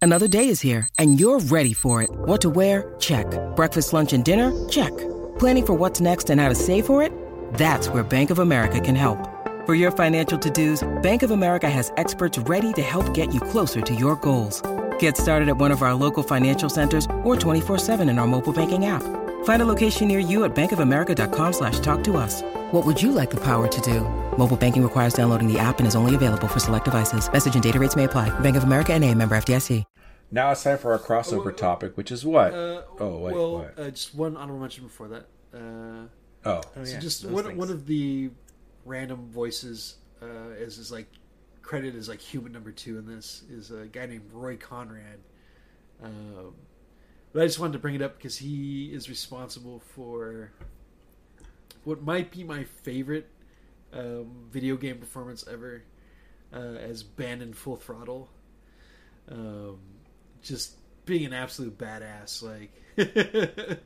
[0.02, 2.10] Another day is here, and you're ready for it.
[2.10, 2.94] What to wear?
[2.98, 3.26] Check.
[3.56, 4.68] Breakfast, lunch, and dinner?
[4.68, 4.94] Check.
[5.38, 7.12] Planning for what's next and how to save for it?
[7.54, 9.37] That's where Bank of America can help.
[9.68, 13.38] For your financial to dos, Bank of America has experts ready to help get you
[13.38, 14.62] closer to your goals.
[14.98, 18.86] Get started at one of our local financial centers or 24-7 in our mobile banking
[18.86, 19.02] app.
[19.44, 22.40] Find a location near you at bankofamerica.com slash talk to us.
[22.72, 24.08] What would you like the power to do?
[24.38, 27.30] Mobile banking requires downloading the app and is only available for select devices.
[27.30, 28.30] Message and data rates may apply.
[28.40, 29.84] Bank of America and a member FDIC.
[30.30, 32.54] Now it's time for our crossover topic, which is what?
[32.54, 33.78] Uh, oh wait, well, what?
[33.78, 35.26] Uh, just one honorable mention before that.
[35.52, 35.58] Uh,
[36.46, 37.58] oh, Oh, So yeah, just one, things.
[37.58, 38.30] one of the
[38.88, 41.06] random voices uh, is is like
[41.62, 45.20] credited as like human number two in this is a guy named Roy Conrad.
[46.02, 46.54] Um,
[47.32, 50.50] but I just wanted to bring it up because he is responsible for
[51.84, 53.28] what might be my favorite
[53.92, 55.82] um, video game performance ever
[56.54, 58.30] uh, as Ben in Full Throttle.
[59.30, 59.78] Um,
[60.42, 62.72] just being an absolute badass, like.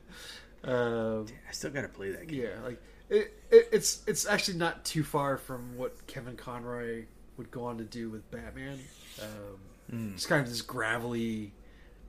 [0.63, 2.43] um, I still gotta play that game.
[2.43, 2.81] yeah, like
[3.13, 7.05] it, it, it's it's actually not too far from what Kevin Conroy
[7.37, 8.79] would go on to do with Batman.
[9.21, 11.53] Um, It's kind of this gravelly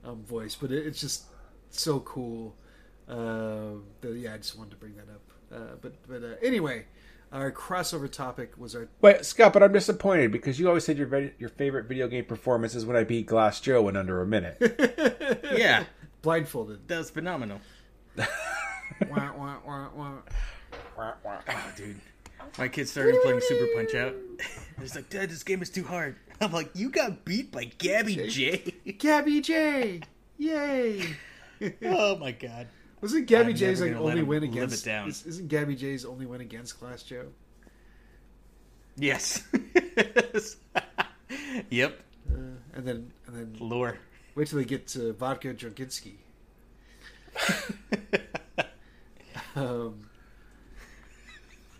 [0.03, 1.25] um, voice, but it, it's just
[1.69, 2.55] so cool.
[3.07, 5.21] Uh, that, yeah, I just wanted to bring that up.
[5.53, 6.85] Uh, but but uh, anyway,
[7.31, 11.07] our crossover topic was our wait, Scott, but I'm disappointed because you always said your
[11.07, 14.25] vid- your favorite video game performance is when I beat Glass Joe in under a
[14.25, 14.57] minute.
[15.55, 15.83] Yeah,
[16.23, 16.87] blindfolded.
[16.87, 17.61] that was phenomenal.
[18.17, 18.25] wah,
[19.09, 20.11] wah, wah, wah.
[20.97, 21.99] Oh, dude.
[22.57, 24.15] My kids started playing Super Punch Out.
[24.79, 26.15] He's like, Dad, this game is too hard.
[26.41, 28.73] I'm like, you got beat by Gabby Jay.
[28.99, 30.01] Gabby Jay,
[30.37, 31.01] yay!
[31.85, 32.67] oh my god.
[33.01, 34.85] Wasn't Gabby I'm J's like only him win live against?
[34.85, 35.09] it down.
[35.09, 37.27] is- Isn't Gabby Jay's only win against Glass Joe?
[38.97, 39.43] Yes.
[41.69, 41.99] yep.
[42.29, 43.97] And then and then Lore.
[44.35, 46.15] wait till they get to vodka Draginski.
[49.55, 50.09] um.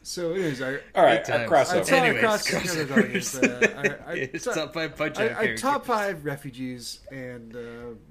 [0.07, 1.91] So, anyways, our All right, Good our crossover.
[1.91, 3.43] our Anyways, cross, crossovers.
[3.43, 5.61] uh, our, our, It's top, top five punch our, out our characters.
[5.61, 7.59] top five refugees, and uh,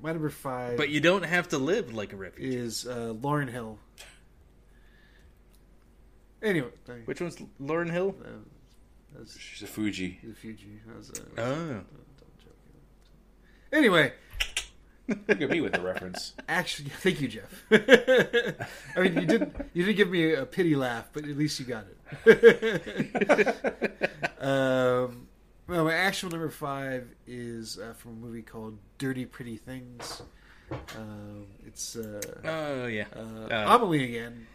[0.03, 2.57] my number five But you don't have to live like a refugee.
[2.57, 3.79] is uh, Lauryn Hill.
[6.43, 8.17] Anyway, uh, Which one's Lauryn Hill?
[9.17, 10.17] that's She's a Fugee.
[10.23, 10.79] the Fugee.
[10.89, 11.81] That was, uh, Oh.
[13.73, 14.13] Anyway,
[15.09, 16.33] Look at me with the reference.
[16.49, 17.63] Actually, thank you, Jeff.
[18.97, 21.67] I mean, you didn't you didn't give me a pity laugh, but at least you
[21.67, 21.97] got it.
[24.41, 25.29] um,
[25.67, 30.23] well, my actual number five is uh, from a movie called Dirty Pretty Things.
[30.97, 33.05] Um, it's uh, Oh, yeah.
[33.15, 34.47] uh, Uh, Amelie again,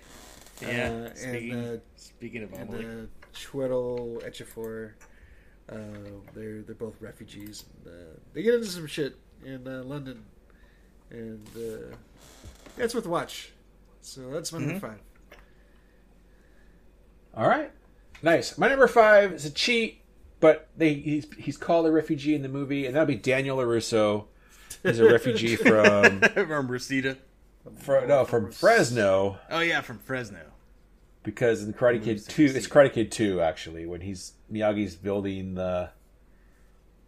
[0.61, 0.89] yeah.
[1.11, 2.85] uh, speaking, and uh, speaking of and Amelie.
[2.85, 4.91] uh, Chiwetel Ejiofor.
[5.71, 5.75] Uh,
[6.33, 7.65] they're they're both refugees.
[7.85, 9.15] And, uh, they get into some shit
[9.45, 10.25] in uh, London,
[11.11, 11.95] and uh,
[12.77, 13.51] yeah, it's worth a watch.
[14.01, 14.99] So that's my number five.
[17.35, 17.71] All right,
[18.23, 18.57] nice.
[18.57, 20.01] My number five is a cheat,
[20.39, 24.25] but they he's he's called a refugee in the movie, and that'll be Daniel LaRusso.
[24.83, 27.17] He's a refugee from, from Rosita.
[27.79, 30.39] fro- no from Fresno Oh, yeah, from Fresno.
[31.23, 35.89] because in Karate Kid two, it's Karate Kid two actually when he's Miyagi's building the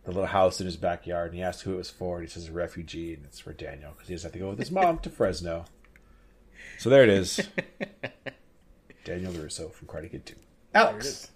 [0.04, 2.32] the little house in his backyard, and he asks who it was for, and he
[2.32, 4.72] says a refugee, and it's for Daniel because he doesn't have to go with his
[4.72, 5.66] mom to Fresno.
[6.80, 7.48] So there it is,
[9.04, 10.36] Daniel Russo from Karate Kid two.
[10.74, 11.30] Alex,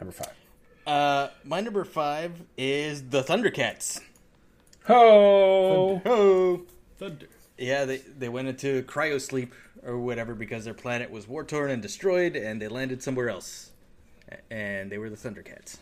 [0.00, 0.32] number five.
[0.86, 4.00] Uh, my number five is the Thundercats.
[4.86, 6.00] Ho!
[6.04, 6.62] Oh,
[6.98, 7.26] Thunder.
[7.58, 9.54] yeah, they they went into cryo sleep
[9.84, 13.70] or whatever because their planet was war torn and destroyed, and they landed somewhere else,
[14.50, 15.78] and they were the Thundercats.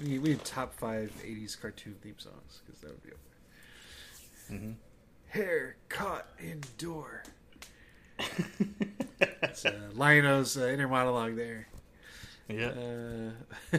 [0.00, 3.18] We need, we need top five '80s cartoon theme songs because that would be up
[4.48, 4.58] there.
[4.58, 4.72] Mm-hmm.
[5.28, 7.22] Hair caught in door.
[9.20, 11.68] it's uh, Lion-O's uh, inner monologue there.
[12.48, 12.72] Yeah.
[13.72, 13.78] Uh,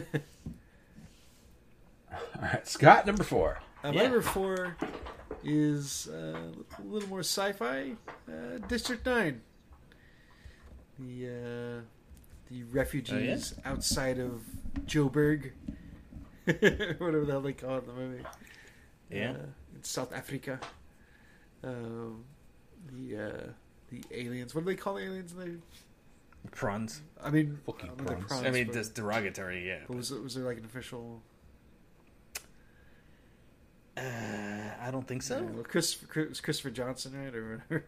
[2.12, 3.60] All right, Scott, number four.
[3.82, 4.76] Uh, my number four
[5.44, 6.38] is uh,
[6.78, 7.92] a little more sci-fi.
[8.28, 9.40] Uh, District Nine.
[10.98, 11.80] The uh,
[12.50, 14.42] the refugees outside of
[14.86, 15.52] Joburg,
[16.98, 18.24] whatever the hell they call it in the movie.
[19.10, 19.30] Yeah.
[19.32, 19.34] uh,
[19.74, 20.60] in South Africa.
[21.62, 22.24] Um,
[22.92, 23.42] the uh,
[23.90, 24.54] the aliens.
[24.54, 25.34] What do they call the aliens?
[25.34, 25.52] They,
[26.52, 27.02] Prawns.
[27.22, 28.28] I mean, Fucking I don't know they're prawns.
[28.28, 29.66] prawns, I mean, but- that's derogatory.
[29.66, 29.80] Yeah.
[29.86, 31.20] but was it was there like an official?
[33.96, 34.00] Uh,
[34.80, 35.36] I don't think so.
[35.40, 37.84] Yeah, well, Chris, Chris Christopher Johnson, right, or whatever.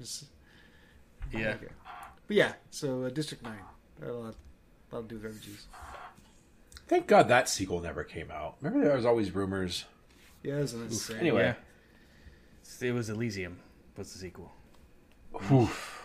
[1.33, 1.55] Yeah.
[1.55, 1.69] Okay.
[2.27, 3.61] But yeah, so uh, District Nine.
[4.03, 4.35] A lot,
[4.91, 5.67] a lot to do with refugees.
[6.93, 8.57] Thank God that sequel never came out.
[8.61, 9.87] Remember, there was always rumors.
[10.43, 11.17] Yeah, isn't it sad?
[11.21, 11.55] Anyway,
[12.83, 12.87] Yeah.
[12.87, 13.61] It was Elysium.
[13.95, 14.53] What's the sequel?
[15.51, 16.03] Oof.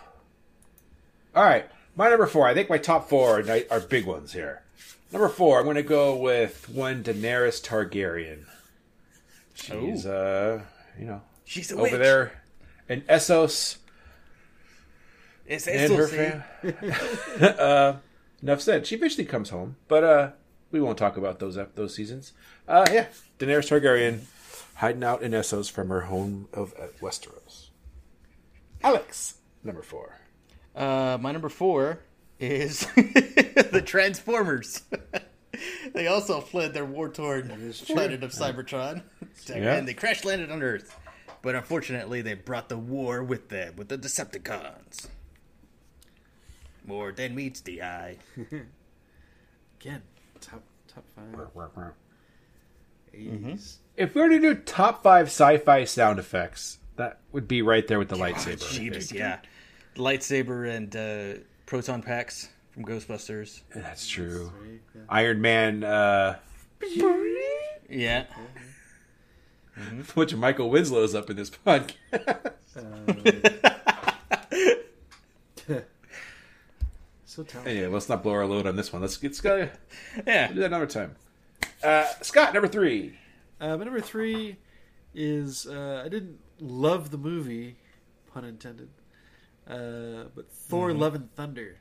[1.35, 2.47] All right, my number four.
[2.47, 4.61] I think my top four are, are big ones here.
[5.11, 8.45] Number four, I'm going to go with one Daenerys Targaryen.
[9.55, 10.61] She's, uh,
[10.97, 11.91] you know, She's a over witch.
[11.91, 12.43] there
[12.87, 13.75] in Essos
[15.45, 16.43] It's, and her fam.
[17.59, 17.95] uh,
[18.41, 18.87] enough said.
[18.87, 20.31] She eventually comes home, but uh,
[20.77, 22.33] we won't talk about those ep- those seasons.
[22.67, 23.07] Uh, yeah,
[23.39, 24.21] Daenerys Targaryen
[24.75, 27.69] hiding out in Essos from her home of uh, Westeros.
[28.83, 30.19] Alex, number four.
[30.75, 31.99] Uh, my number four
[32.39, 34.83] is the Transformers.
[35.93, 39.01] they also fled their war-torn planet of Cybertron,
[39.49, 39.73] Yeah.
[39.75, 40.95] and they crash landed on Earth.
[41.41, 45.07] But unfortunately, they brought the war with them, with the Decepticons.
[46.85, 48.17] More than meets the eye.
[49.79, 50.01] Again,
[50.97, 51.05] top
[51.35, 51.93] top five
[53.13, 53.29] 80s.
[53.29, 53.55] Mm-hmm.
[53.95, 57.99] If we were to do top five sci-fi sound effects, that would be right there
[57.99, 58.57] with the lightsaber.
[58.57, 59.39] Jeebus, yeah.
[59.95, 63.61] Lightsaber and uh, proton packs from Ghostbusters.
[63.73, 64.51] That's true.
[64.61, 65.01] Right, yeah.
[65.09, 66.37] Iron Man, uh,
[67.89, 68.25] Yeah.
[70.15, 71.93] bunch of Michael Winslow's up in this podcast.
[77.37, 77.77] So talented.
[77.77, 79.03] anyway, let's not blow our load on this one.
[79.03, 79.69] Let's let's go
[80.25, 80.47] Yeah.
[80.47, 81.15] do that another time.
[81.83, 83.15] Uh, Scott, number three.
[83.61, 84.57] Uh, my number three
[85.13, 87.75] is uh, I didn't love the movie,
[88.33, 88.89] pun intended,
[89.69, 90.99] uh, but Thor: Mm-hmm.
[90.99, 91.77] Love and Thunder.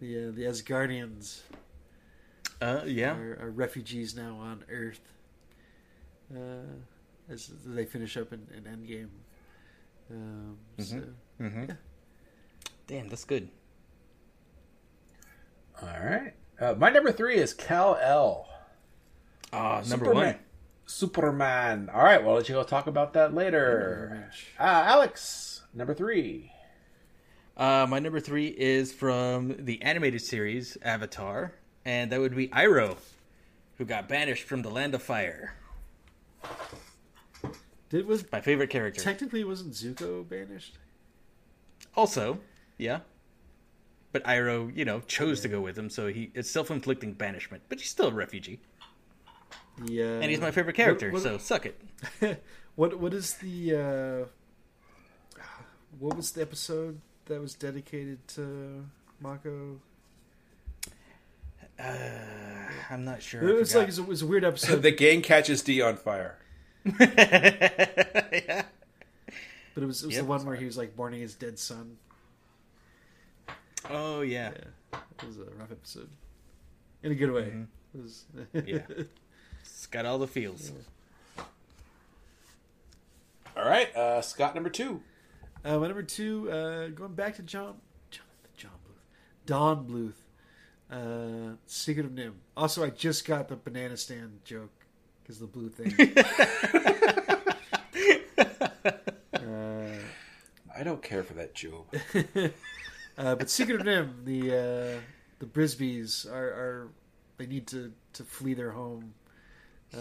[0.00, 1.40] The uh, the Asgardians
[2.60, 3.16] Uh, yeah.
[3.16, 5.00] are, are refugees now on Earth.
[6.30, 6.76] Uh,
[7.30, 9.08] as they finish up in, in Endgame.
[10.10, 11.02] Um, so,
[12.86, 13.48] Damn, that's good.
[15.82, 16.32] All right.
[16.60, 18.48] Uh, my number three is Kal-El.
[19.52, 20.14] Ah, number Superman.
[20.26, 20.38] one.
[20.86, 21.90] Superman.
[21.92, 22.24] All right.
[22.24, 24.30] Well, let you go talk about that later.
[24.58, 26.52] Uh, Alex, number three.
[27.56, 31.52] Uh, my number three is from the animated series Avatar,
[31.84, 32.96] and that would be Iroh,
[33.76, 35.54] who got banished from the Land of Fire.
[37.90, 39.00] Did was My favorite character.
[39.02, 40.76] technically wasn't Zuko banished?
[41.96, 42.38] also,
[42.76, 43.00] yeah.
[44.12, 47.62] But Iroh, you know, chose to go with him, so he it's self-inflicting banishment.
[47.68, 48.60] But he's still a refugee,
[49.84, 51.10] The, uh, and he's my favorite character.
[51.10, 51.80] what- so suck it.
[52.76, 53.74] What what is the
[55.34, 55.40] uh,
[55.98, 58.84] what was the episode that was dedicated to
[59.20, 59.80] Mako?
[61.80, 63.48] I'm not sure.
[63.48, 65.80] It was like it was, a, it was a weird episode, the gang catches D
[65.82, 66.38] on fire.
[67.00, 68.62] yeah.
[69.74, 70.22] but it was it was Yep.
[70.22, 71.96] the one where he was like mourning his dead son.
[73.90, 74.50] Oh yeah.
[74.92, 76.08] Yeah, it was a rough episode
[77.02, 77.52] in a good way.
[77.94, 78.80] It was, Yeah.
[79.60, 80.72] It's got all the feels.
[83.56, 83.94] All right.
[83.94, 85.02] Uh, Scott, number two.
[85.64, 87.74] Uh, my number two, uh, going back to John,
[88.10, 88.24] John,
[88.56, 90.14] John Bluth, Don Bluth,
[90.90, 92.34] uh, Secret of NIMH.
[92.56, 94.70] Also, I just got the banana stand joke
[95.22, 95.94] because the blue thing.
[100.78, 101.86] I don't care for that Job.
[103.18, 104.50] Uh, but Secret of NIMH, the
[104.96, 105.00] uh,
[105.40, 106.88] the Brisbys are, are
[107.36, 109.12] they need to, to flee their home
[109.92, 109.98] uh,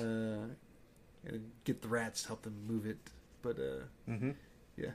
[1.26, 2.98] and get the rats to help them move it.
[3.42, 4.14] But uh,
[4.78, 4.92] yeah,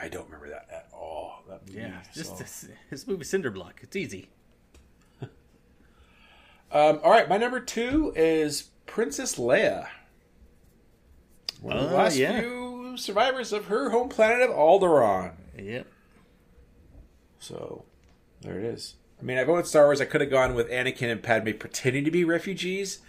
[0.00, 1.42] I don't remember that at all.
[1.48, 2.02] That movie, Yeah.
[2.14, 3.74] Just so- this, this movie Cinderblock.
[3.82, 4.28] It's easy.
[6.70, 9.88] Um, all right, my number two is Princess Leia.
[11.62, 12.40] One of the Oh, last yeah.
[12.40, 15.32] few survivors of her home planet of Alderaan.
[15.58, 15.86] Yep.
[17.38, 17.84] So
[18.42, 18.94] there it is.
[19.20, 20.00] I mean, I've went with Star Wars.
[20.00, 23.00] I could have gone with Anakin and Padme pretending to be refugees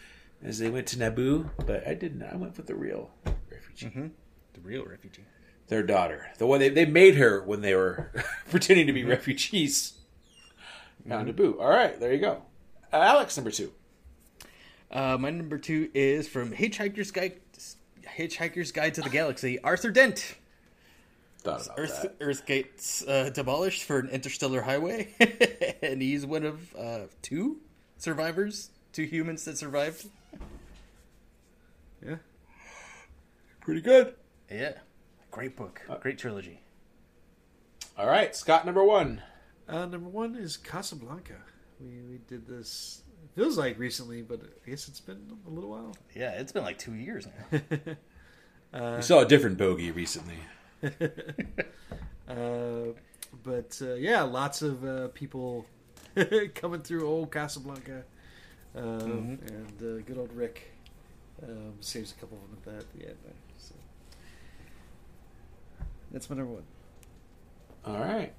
[0.43, 2.23] as they went to Naboo, but I didn't.
[2.23, 3.11] I went with the real
[3.51, 4.11] refugee.
[4.53, 5.23] The real refugee.
[5.67, 8.11] Their daughter, the one they, they made her when they were
[8.49, 9.93] pretending to be refugees.
[11.05, 11.59] Now Naboo.
[11.59, 12.41] All right, there you go.
[12.91, 13.71] Uh, Alex, number two.
[14.89, 17.39] Uh, my number two is from Hitchhiker's Guide.
[18.17, 19.59] Hitchhiker's Guide to the Galaxy.
[19.61, 20.35] Arthur Dent.
[21.41, 22.16] Thought about Earth that.
[22.20, 25.10] Earth gets uh, demolished for an interstellar highway,
[25.82, 27.61] and he's one of uh, two
[27.98, 30.07] survivors, two humans that survived.
[32.06, 32.18] Yeah.
[33.61, 34.16] Pretty good.
[34.52, 34.74] Yeah,
[35.32, 36.60] great book, great trilogy.
[37.98, 39.22] All right, Scott, number one.
[39.68, 41.36] Uh, number one is Casablanca.
[41.80, 43.03] We we did this.
[43.24, 45.95] It feels like recently, but I guess it's been a little while.
[46.16, 47.60] Yeah, it's been like two years now.
[48.95, 50.38] we saw a different bogey recently.
[52.30, 52.93] Uh,
[53.43, 55.65] but uh, yeah, lots of uh, people
[56.53, 58.03] coming through old Casablanca,
[58.76, 60.72] um, and uh, good old Rick
[61.41, 63.18] um, saves a couple of them at that at the end.
[63.23, 63.73] There, so.
[66.11, 66.64] That's my number one.
[67.85, 68.34] All right.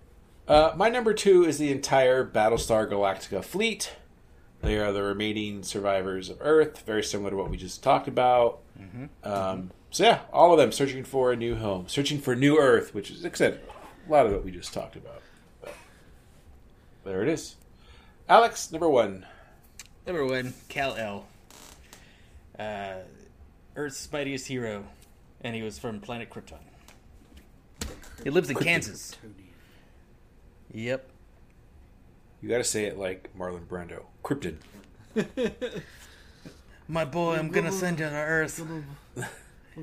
[0.46, 3.92] Uh, my number two is the entire Battlestar Galactica fleet.
[4.62, 8.60] They are the remaining survivors of Earth, very similar to what we just talked about.
[9.24, 12.94] Um, so yeah, all of them searching for a new home, searching for new Earth,
[12.94, 13.60] which is, like I said,
[14.06, 15.22] a lot of what we just talked about.
[15.62, 15.74] But
[17.04, 17.56] there it is.
[18.28, 19.26] Alex, number one.
[20.06, 21.26] Number one, Kal-El.
[22.58, 22.94] Uh,
[23.76, 24.84] Earth's mightiest hero,
[25.40, 26.58] and he was from planet Krypton.
[28.22, 29.16] He lives in Kansas.
[30.72, 31.09] Yep.
[32.42, 34.04] You got to say it like Marlon Brando.
[34.24, 34.56] Krypton.
[36.88, 38.60] My boy, I'm gonna send you to Earth.
[38.60, 38.84] I'm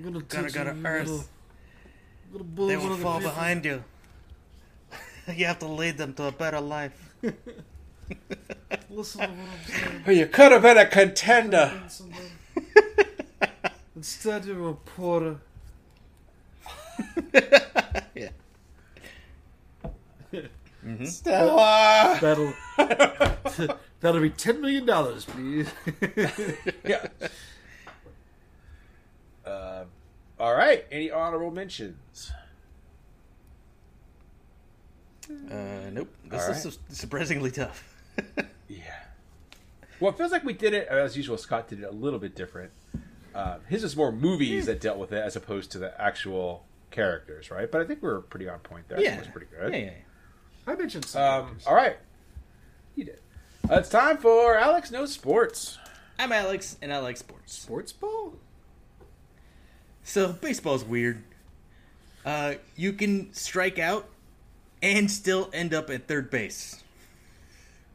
[0.03, 1.07] gonna Gotta go to Earth.
[2.31, 3.83] little- little They will of fall behind you.
[5.33, 6.91] you have to lead them to a better life.
[8.89, 10.03] Listen to what I'm saying.
[10.07, 11.81] Oh, you could have been a contender.
[13.95, 15.37] Instead, you're a porter.
[18.15, 18.29] Yeah.
[21.05, 22.17] Stella.
[22.21, 22.53] That'll
[23.99, 25.69] that'll be ten million dollars, please.
[26.85, 27.07] yeah.
[29.45, 29.85] Uh,
[30.39, 30.85] all right.
[30.91, 32.31] Any honorable mentions?
[35.29, 36.13] Uh, nope.
[36.25, 37.93] This All is su- surprisingly tough.
[38.69, 38.81] Yeah.
[40.01, 41.37] Well, it feels like we did it as usual.
[41.37, 42.71] Scott did it a little bit different.
[43.33, 47.49] Uh, his is more movies that dealt with it as opposed to the actual characters,
[47.49, 47.71] right?
[47.71, 48.97] But I think we were pretty on point there.
[48.97, 49.17] I think yeah.
[49.17, 49.71] it was pretty good.
[49.73, 49.91] Yeah, yeah,
[50.67, 51.45] I mentioned some.
[51.45, 51.97] Um, all right.
[52.95, 53.19] You did.
[53.69, 55.77] Uh, it's time for Alex Knows Sports.
[56.19, 57.53] I'm Alex, and I like sports.
[57.53, 58.33] Sports ball.
[60.03, 61.23] So baseball's weird.
[62.25, 64.09] Uh, you can strike out
[64.81, 66.83] and still end up at third base.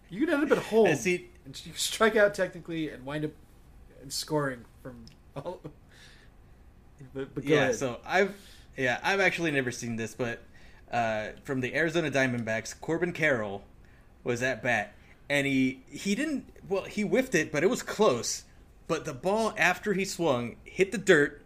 [0.08, 3.26] You can end up at home And see, and you strike out technically and wind
[3.26, 3.32] up
[4.00, 5.04] and scoring from
[5.36, 5.60] all.
[7.14, 7.62] But, but go yeah.
[7.62, 7.74] ahead.
[7.76, 8.34] So I've
[8.76, 10.40] yeah I've actually never seen this, but
[10.92, 13.62] uh, from the Arizona Diamondbacks, Corbin Carroll
[14.24, 14.94] was at bat,
[15.28, 18.44] and he he didn't well he whiffed it, but it was close.
[18.88, 21.42] But the ball after he swung hit the dirt,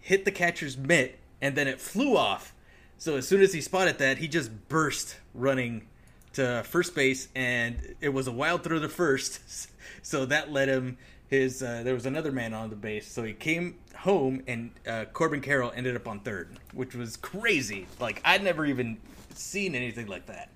[0.00, 2.54] hit the catcher's mitt, and then it flew off.
[2.98, 5.86] So as soon as he spotted that, he just burst running
[6.34, 9.68] to first base, and it was a wild throw to first.
[10.02, 10.96] So that led him
[11.30, 11.62] his.
[11.62, 15.40] Uh, there was another man on the base, so he came home, and uh, Corbin
[15.40, 17.86] Carroll ended up on third, which was crazy.
[17.98, 18.98] Like I'd never even
[19.34, 20.50] seen anything like that,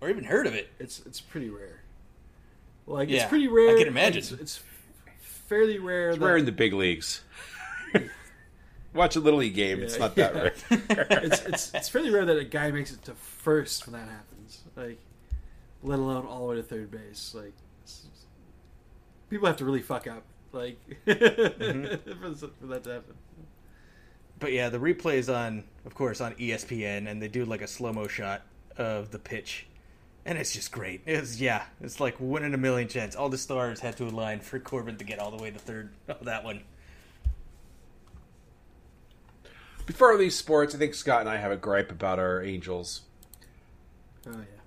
[0.00, 0.70] or even heard of it.
[0.78, 1.80] it's it's pretty rare.
[2.86, 3.76] Like Yeah, it's pretty rare.
[3.76, 4.18] I can imagine.
[4.18, 4.60] It's, it's
[5.20, 6.10] fairly rare.
[6.10, 7.22] It's that, rare in the big leagues.
[8.94, 9.82] Watch a little league game.
[9.82, 10.54] it's Yeah, not that rare.
[10.70, 14.62] it's, it's it's fairly rare that a guy makes it to first when that happens.
[14.76, 14.98] Like,
[15.82, 17.32] let alone all the way to third base.
[17.34, 18.06] Like, it's-
[19.30, 20.22] people have to really fuck up.
[20.52, 22.20] Like, Mm-hmm.
[22.22, 23.14] for, this- for that to happen.
[24.38, 27.66] But yeah, the replay is on, of course, on ESPN, and they do like a
[27.66, 28.42] slow mo shot
[28.76, 29.66] of the pitch,
[30.24, 31.00] and it's just great.
[31.06, 33.16] It's yeah, it's like one in a million chance.
[33.16, 35.90] All the stars had to align for Corbin to get all the way to third.
[36.08, 36.62] Oh, that one.
[39.86, 43.02] Before these sports, I think Scott and I have a gripe about our Angels.
[44.26, 44.57] Oh yeah.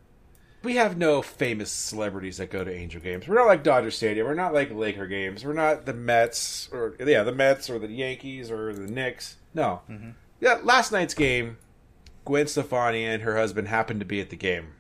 [0.64, 3.28] We have no famous celebrities that go to Angel games.
[3.28, 4.28] We're not like Dodger Stadium.
[4.28, 5.44] We're not like Laker games.
[5.44, 9.38] We're not the Mets or yeah, the Mets or the Yankees or the Knicks.
[9.56, 9.82] No.
[9.90, 10.12] Mm-hmm.
[10.40, 11.58] Yeah, last night's game,
[12.26, 14.74] Gwen Stefani and her husband happened to be at the game.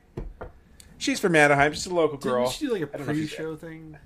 [0.99, 1.74] She's from Anaheim.
[1.74, 2.44] She's a local girl.
[2.45, 3.98] Didn't she do like a I don't know if she's- pre-show thing?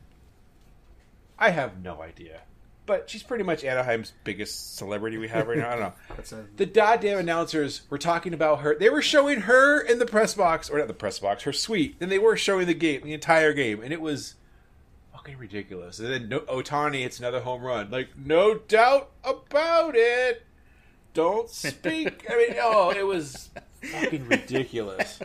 [1.37, 2.41] I have no idea.
[2.85, 5.67] But she's pretty much Anaheim's biggest celebrity we have right now.
[5.69, 5.93] I don't know.
[6.15, 8.75] That's a, The goddamn announcers were talking about her.
[8.77, 11.99] They were showing her in the press box, or not the press box, her suite.
[11.99, 14.35] Then they were showing the game, the entire game, and it was
[15.13, 15.97] fucking ridiculous.
[15.97, 17.89] And then no, Ohtani, it's another home run.
[17.89, 20.43] Like, no doubt about it.
[21.15, 22.25] Don't speak.
[22.29, 23.49] I mean, oh, it was
[23.81, 25.19] fucking ridiculous.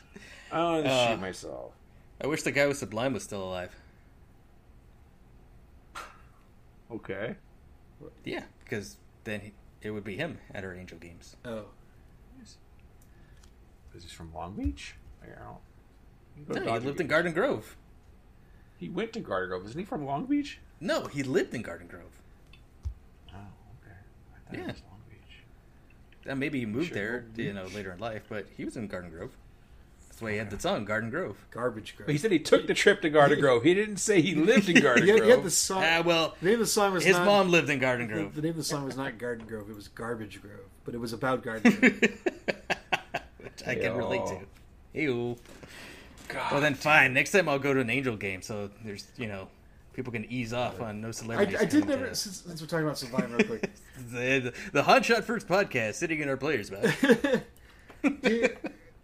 [0.50, 1.08] I want to Uh.
[1.10, 1.72] shoot myself.
[2.20, 3.70] I wish the guy with Sublime was still alive.
[6.94, 7.36] Okay.
[8.24, 9.52] Yeah, because then he,
[9.82, 11.36] it would be him at our Angel games.
[11.44, 11.66] oh,
[13.94, 14.94] Is he from Long Beach?
[15.22, 15.58] I don't.
[16.36, 17.06] You go to No, he lived in.
[17.06, 17.76] Garden Grove.
[18.76, 19.64] He went to Garden Grove.
[19.66, 20.58] Isn't he from Long Beach?
[20.80, 22.20] No, he lived in Garden Grove.
[23.32, 23.96] Oh, okay.
[24.34, 24.64] I thought Yeah.
[24.64, 26.30] it was Long Beach.
[26.30, 28.88] Uh, maybe he moved Sure, there, you know, later in life, but he was in
[28.88, 29.36] Garden Grove.
[30.14, 31.44] That's why he had the song Garden Grove.
[31.50, 32.06] garbage grove.
[32.06, 33.64] But he said he took the trip to Garden Grove.
[33.64, 35.28] He didn't say he lived in Garden yeah, Grove.
[35.28, 35.82] yeah, the song.
[35.84, 38.32] Ah, well, the name of the song was his not, mom lived in Garden Grove.
[38.32, 39.68] the name of the song was not Garden Grove.
[39.68, 42.00] It was Garbage Grove, but it was about Garden Grove.
[43.40, 44.38] which I can relate to.
[44.92, 45.36] Ew.
[46.28, 46.52] God.
[46.52, 47.12] Well, then fine.
[47.12, 49.48] Next time I'll go to an Angel game, so there's, you know,
[49.94, 51.56] people can ease off on no celebrities.
[51.60, 52.06] I did never.
[52.10, 53.68] to- Since, since we're talking about Sublime, real quick.
[54.12, 57.42] the, the, the Hans Shot First podcast sitting in our players, man.
[58.22, 58.48] he,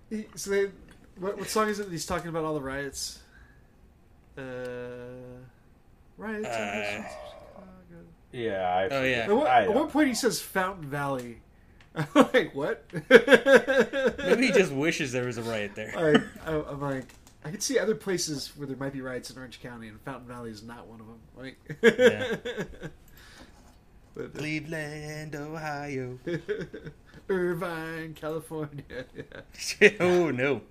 [0.09, 0.67] he, so they,
[1.21, 1.85] what, what song is it?
[1.85, 3.21] that He's talking about all the riots.
[4.37, 4.43] Uh,
[6.17, 6.47] riots.
[6.47, 7.07] Uh, Chicago.
[8.33, 8.63] yeah.
[8.63, 9.17] I Oh, yeah.
[9.19, 9.73] At, what, I at know.
[9.77, 11.39] one point, he says Fountain Valley.
[11.95, 12.85] I'm like, what?
[13.11, 15.93] Maybe he just wishes there was a riot there.
[15.97, 17.07] I, I, I'm like,
[17.45, 20.29] I could see other places where there might be riots in Orange County, and Fountain
[20.29, 21.19] Valley is not one of them.
[21.37, 22.37] Like, Yeah.
[24.15, 26.19] but, uh, Cleveland, Ohio.
[27.29, 29.05] Irvine, California.
[29.81, 29.91] Yeah.
[30.01, 30.63] oh no.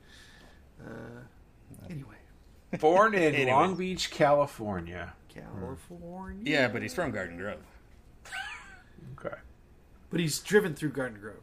[0.86, 2.16] Uh, anyway,
[2.80, 3.52] Born in Anyway.
[3.52, 5.14] Long Beach, California.
[5.34, 6.44] California.
[6.52, 7.58] Yeah, but he's from Garden Grove.
[9.20, 9.36] Okay.
[10.10, 11.42] But he's driven through Garden Grove.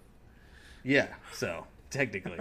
[0.83, 2.39] Yeah, so technically.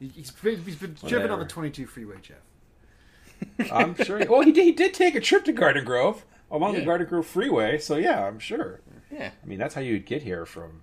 [0.00, 1.48] He- He's been, he's been driven on the Whatever.
[1.48, 3.70] 22 freeway, Jeff.
[3.72, 4.18] I'm sure.
[4.28, 6.84] Well, he did, he did take a trip to Garden Grove along the Yeah.
[6.86, 7.78] Garden Grove Freeway.
[7.78, 8.80] So yeah, I'm sure.
[9.12, 9.30] Yeah.
[9.42, 10.80] I mean, that's how you'd get here from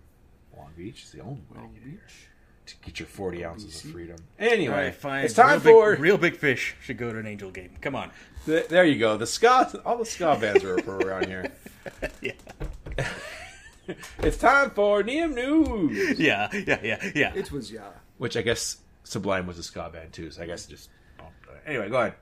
[0.56, 1.02] Long Beach.
[1.02, 2.02] It's the only way to get here
[2.70, 4.18] to get your 40 ounces of freedom.
[4.38, 5.26] Anyway, All right, fine.
[5.26, 7.72] it's time real for big, Reel Big Fish should go to an Angel game.
[7.82, 8.12] Come on.
[8.46, 9.18] Th- there you go.
[9.18, 11.52] The ska, all the ska bands are are around here.
[12.22, 12.34] Yeah.
[14.20, 17.34] It's time for Neum News, Yeah, yeah, yeah, yeah.
[17.34, 17.90] It was, yeah.
[18.20, 20.30] which I guess Sublime was a ska band too.
[20.30, 20.90] So I guess just
[21.20, 21.24] oh,
[21.66, 21.90] anyway.
[21.90, 22.14] Go ahead.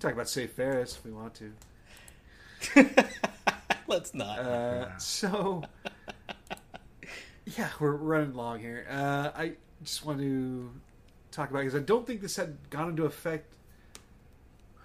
[0.00, 1.52] Talk about Save Ferris if we want to.
[3.86, 4.38] Let's not.
[4.40, 5.62] Uh, so,
[7.56, 8.86] yeah, we're running long here.
[8.90, 9.52] Uh, I
[9.82, 10.70] just want to
[11.30, 13.52] talk about because I don't think this had gone into effect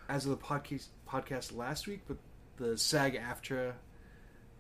[0.07, 2.17] as of the podcast podcast last week, but
[2.57, 3.73] the SAG-AFTRA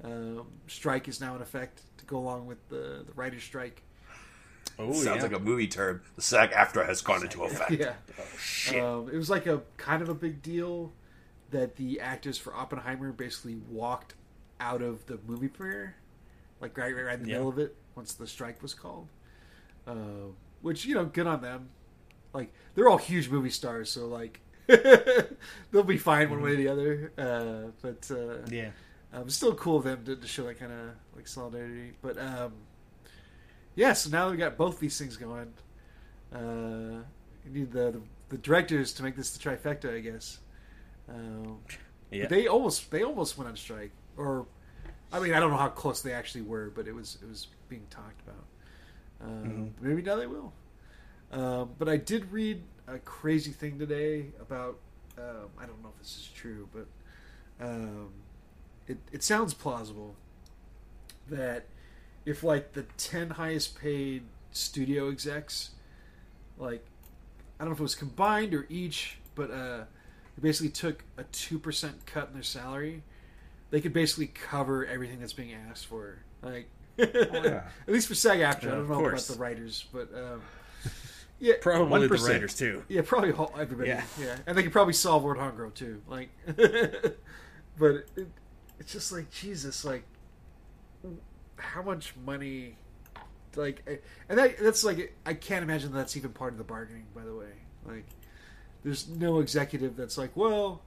[0.03, 3.83] um, strike is now in effect to go along with the the writer's strike.
[4.79, 5.21] oh, Sounds yeah.
[5.21, 6.01] like a movie term.
[6.15, 7.71] The SAG after has gone into effect.
[7.71, 7.93] Yeah,
[8.39, 8.81] Shit.
[8.81, 10.91] um, it was like a kind of a big deal
[11.51, 14.15] that the actors for Oppenheimer basically walked
[14.59, 15.95] out of the movie premiere,
[16.61, 17.35] like right, right, right in the Yeah.
[17.35, 19.07] middle of it once the strike was called.
[19.87, 20.29] Uh,
[20.61, 21.69] which you know, good on them.
[22.33, 26.67] Like they're all huge movie stars, so like they'll be fine one way or the
[26.69, 27.11] other.
[27.17, 28.69] Uh, but uh, yeah.
[29.13, 31.93] um, it's still cool of them to, to show that kind of like solidarity.
[32.01, 32.53] But um,
[33.75, 35.51] yeah, so now we got both these things going.
[36.33, 37.03] Uh,
[37.45, 40.39] you need the, the the directors to make this the trifecta, I guess.
[41.09, 41.57] Um,
[42.11, 42.27] Yeah.
[42.27, 44.45] they almost they almost went on strike, or
[45.11, 47.47] I mean, I don't know how close they actually were, but it was it was
[47.71, 48.45] being talked about.
[49.23, 50.53] Um, Maybe now they will.
[51.31, 54.77] Um, but I did read a crazy thing today about
[55.17, 56.85] um, I don't know if this is true, but
[57.65, 58.09] um,
[58.87, 60.15] it it sounds plausible
[61.29, 61.65] that
[62.25, 65.71] if like the ten highest paid studio execs,
[66.57, 66.83] like
[67.59, 69.85] I don't know if it was combined or each, but uh,
[70.35, 73.03] they basically took a two percent cut in their salary,
[73.69, 76.19] they could basically cover everything that's being asked for.
[76.41, 77.63] Like, yeah.
[77.87, 78.63] at least for SAG-AFTRA.
[78.67, 79.29] I don't know course.
[79.29, 80.41] about the writers, but um,
[81.39, 82.09] yeah, Probably 1%.
[82.09, 82.83] the writers too.
[82.87, 83.89] yeah, probably all- everybody.
[83.89, 84.03] Yeah.
[84.19, 84.37] Yeah.
[84.45, 86.01] and they could probably solve Lord Hungro too.
[86.07, 86.29] Like,
[87.77, 88.27] but it,
[88.79, 90.03] it's just like Jesus, like
[91.57, 92.75] how much money,
[93.55, 93.95] like, eh,
[94.29, 97.05] and that, that's like I can't imagine that's even part of the bargaining.
[97.15, 97.51] By the way,
[97.85, 98.05] like,
[98.83, 100.81] there's no executive that's like, well,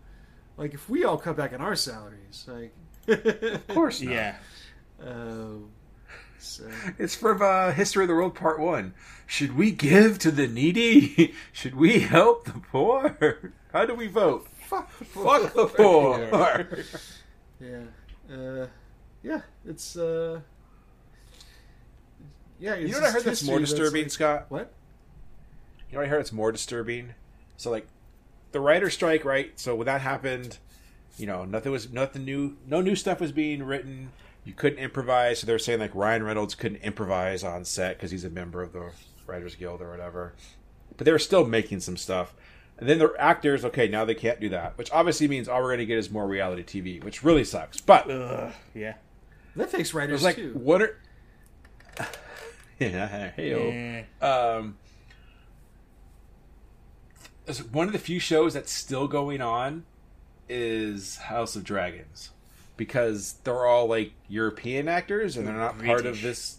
[0.57, 2.73] like if we all cut back on our salaries, like,
[3.09, 4.13] Of course not.
[4.13, 4.35] Yeah.
[5.05, 5.69] um,
[6.45, 6.69] so
[6.99, 8.95] It's from uh, History of the World Part 1.
[9.27, 11.35] Should we give to the needy?
[11.53, 13.53] Should we help the poor?
[13.73, 14.47] How do we vote?
[14.53, 16.69] Fuck the Fuck the poor.
[17.61, 18.35] Yeah.
[18.35, 18.67] Uh,
[19.23, 19.41] yeah.
[19.67, 20.41] It's uh.
[22.59, 22.75] Yeah.
[22.75, 24.47] It's You know what I heard that's more disturbing, like- Scott?
[24.49, 24.73] What?
[25.91, 27.15] You know what I heard it's more disturbing?
[27.57, 27.87] So like
[28.53, 29.59] the writer strike, right?
[29.59, 30.59] So when that happened,
[31.17, 34.13] you know, nothing was nothing new no new stuff was being written.
[34.45, 35.41] You couldn't improvise.
[35.41, 38.73] So they're saying like Ryan Reynolds couldn't improvise on set because he's a member of
[38.73, 38.91] the
[39.27, 40.35] Writers Guild or whatever.
[40.97, 42.35] But they were still making some stuff.
[42.77, 45.69] And then the actors, okay, now they can't do that, which obviously means all we're
[45.69, 47.81] going to get is more reality TV, which really sucks.
[47.81, 48.95] But Ugh, yeah.
[49.57, 50.51] That takes writers like, too.
[50.55, 50.99] what are?
[52.81, 54.25] yeah, hey Eh.
[54.27, 54.77] um,
[57.47, 59.85] is one of the few shows that's still going on
[60.49, 62.31] is House of Dragons
[62.77, 66.59] because they're all like European actors and they're not part of this.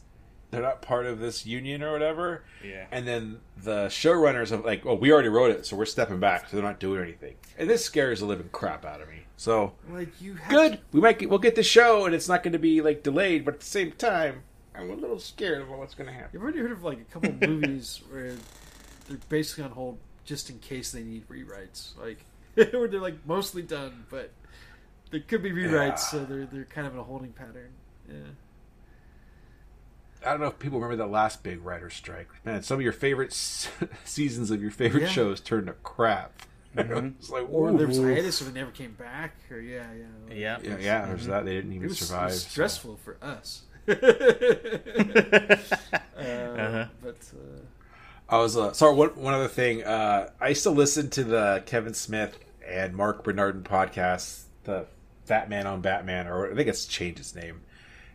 [0.52, 2.44] They're not part of this union or whatever.
[2.64, 2.86] Yeah.
[2.92, 6.48] And then the showrunners are like, oh, we already wrote it, so we're stepping back,
[6.48, 7.36] so they're not doing anything.
[7.58, 9.24] And this scares the living crap out of me.
[9.38, 10.80] So Like you have good.
[10.94, 13.44] We might get, we'll get the show, and it's not going to be like delayed,
[13.44, 14.44] but at the same time,
[14.74, 16.30] I'm a little scared about what's going to happen.
[16.34, 18.34] You've already heard of like a couple movies where
[19.10, 21.98] they're basically on hold just in case they need rewrites.
[21.98, 22.26] Like
[22.74, 24.32] where they're like mostly done, but
[25.11, 25.95] there could be rewrites, Yeah.
[25.95, 27.72] so they're they're kind of in a holding pattern.
[28.10, 28.15] Yeah.
[30.26, 32.27] I don't know if people remember that last big writer strike.
[32.44, 33.68] Man, some of your favorite s-
[34.06, 35.10] seasons of your favorite Yeah.
[35.10, 36.41] shows turned to crap.
[36.77, 37.77] it's like, Or ooh.
[37.77, 39.36] there was hiatus, or they never came back.
[39.52, 40.34] Or yeah, yeah.
[40.36, 40.57] Yeah.
[40.64, 41.06] yeah, yeah.
[41.06, 41.45] There's that.
[41.45, 42.26] They didn't It even was, it survive.
[42.32, 42.49] was so.
[42.49, 43.64] stressful for us.
[43.88, 43.94] uh,
[46.18, 46.86] Uh-huh.
[47.02, 47.60] But uh,
[48.30, 48.95] I was uh, sorry.
[48.95, 49.84] One one other thing.
[49.84, 54.88] Uh, I used to listen to the Kevin Smith and Marc Bernardin podcast, the
[55.26, 57.61] Fat Man on Batman, or I think it's changed its name.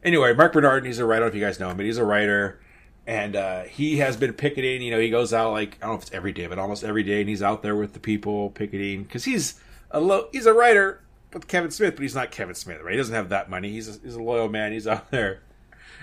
[0.03, 1.25] Anyway, Mark Bernard, he's a writer.
[1.25, 2.61] I don't know if you guys know him, but he's a writer,
[3.07, 4.81] and uh, he has been picketing.
[4.83, 6.85] You know, he goes out like I don't know if it's every day, but almost
[6.85, 9.61] every day, and he's out there with the people picketing because he's
[9.91, 12.93] a lo- he's a writer with Kevin Smith, but he's not Kevin Smith, right?
[12.93, 13.71] He doesn't have that money.
[13.71, 14.73] He's a, he's a loyal man.
[14.73, 15.43] He's out there.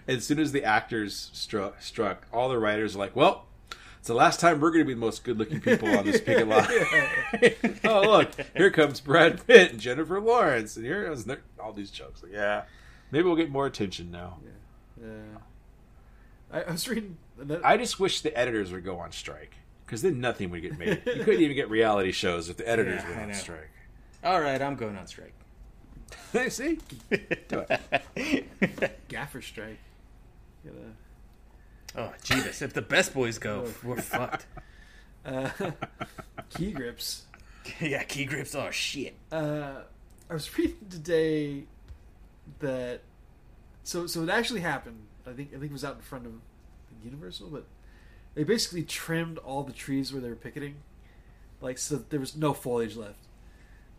[0.08, 3.47] As soon as the actors struck, struck, all the writers are like, "Well,
[4.08, 6.48] it's the last time we're going to be the most good-looking people on this picket
[6.48, 6.66] line."
[7.84, 11.28] oh, look, here comes Brad Pitt and Jennifer Lawrence, and here is
[11.62, 12.24] all these jokes.
[12.24, 12.64] Like, yeah,
[13.12, 14.38] maybe we'll get more attention now.
[14.98, 15.10] yeah.
[16.54, 17.18] I, I was reading.
[17.38, 19.56] That, I just wish the editors would go on strike
[19.86, 21.02] because then nothing would get made.
[21.06, 23.72] You couldn't even get reality shows if the editors Yeah, went on strike.
[24.24, 25.34] All right, I'm going on strike.
[26.50, 26.80] See,
[27.50, 27.66] do
[28.16, 29.08] it.
[29.10, 29.80] gaffer strike.
[30.64, 30.78] Gotta,
[31.98, 32.62] Oh, Jesus.
[32.62, 34.46] If the best boys go, we're fucked.
[35.26, 35.50] uh,
[36.50, 37.26] key grips.
[37.82, 38.54] yeah, key grips.
[38.56, 39.16] are shit.
[39.32, 39.82] Uh,
[40.30, 41.64] I was reading today
[42.60, 43.02] that
[43.84, 45.00] so so it actually happened.
[45.26, 46.34] I think I think it was out in front of
[47.04, 47.66] Universal, but
[48.36, 50.76] they basically trimmed all the trees where they were picketing,
[51.62, 53.20] like so that there was no foliage left,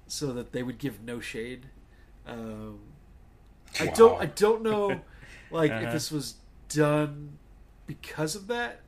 [0.07, 1.67] so that they would give no shade.
[2.27, 2.79] Um,
[3.81, 5.01] I don't I don't know,
[5.51, 5.87] like Uh-huh.
[5.87, 6.35] if this was
[6.69, 7.39] done
[7.89, 8.83] because of that.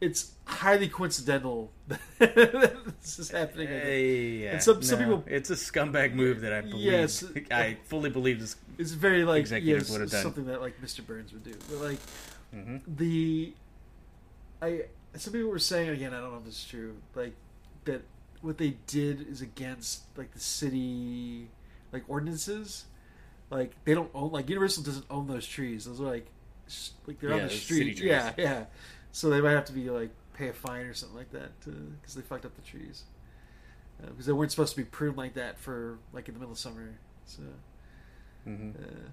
[0.00, 3.66] It's highly coincidental that this is happening.
[3.66, 4.52] Hey, yeah.
[4.52, 6.84] And some- some people- It's a scumbag move that I believe.
[6.92, 7.24] Yes.
[7.50, 8.54] I fully believe this.
[8.78, 10.22] It's very like Executives yes, would have done.
[10.22, 11.04] something that like Mr.
[11.04, 11.54] Burns would do.
[11.68, 11.98] But like
[12.54, 12.76] Mm-hmm.
[12.96, 13.52] the,
[14.62, 14.84] I
[15.16, 16.14] some people were saying again.
[16.14, 16.94] I don't know if this is true.
[17.14, 17.34] Like
[17.84, 18.02] that
[18.40, 21.48] what they did is against like the city
[21.92, 22.84] like ordinances.
[23.50, 25.84] Like they don't own like Universal doesn't own those trees.
[25.86, 26.26] Those are like
[27.06, 27.96] like they're on the street.
[27.96, 28.08] city.
[28.08, 28.64] Yeah, yeah.
[29.12, 32.14] So they might have to be like pay a fine or something like that because
[32.14, 33.04] they fucked up the trees
[34.06, 36.58] because they weren't supposed to be pruned like that for like in the middle of
[36.58, 36.98] summer.
[37.24, 37.42] So.
[38.46, 38.82] Mm-hmm.
[38.82, 39.08] Uh,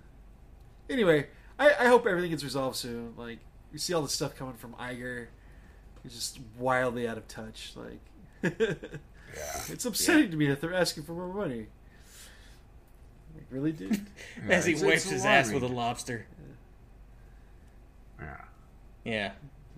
[0.89, 1.27] anyway,
[1.59, 3.13] I, I hope everything gets resolved soon.
[3.17, 3.39] Like
[3.71, 5.27] you see all the stuff coming from Iger,
[6.03, 7.73] he's just wildly out of touch.
[7.75, 7.99] Like,
[9.69, 11.67] it's upsetting to me that they're asking for more money.
[13.33, 14.05] Like, really, dude?
[14.49, 16.25] As he it's- wipes his ass with a lobster.
[18.19, 18.41] Yeah.
[19.03, 19.31] Yeah.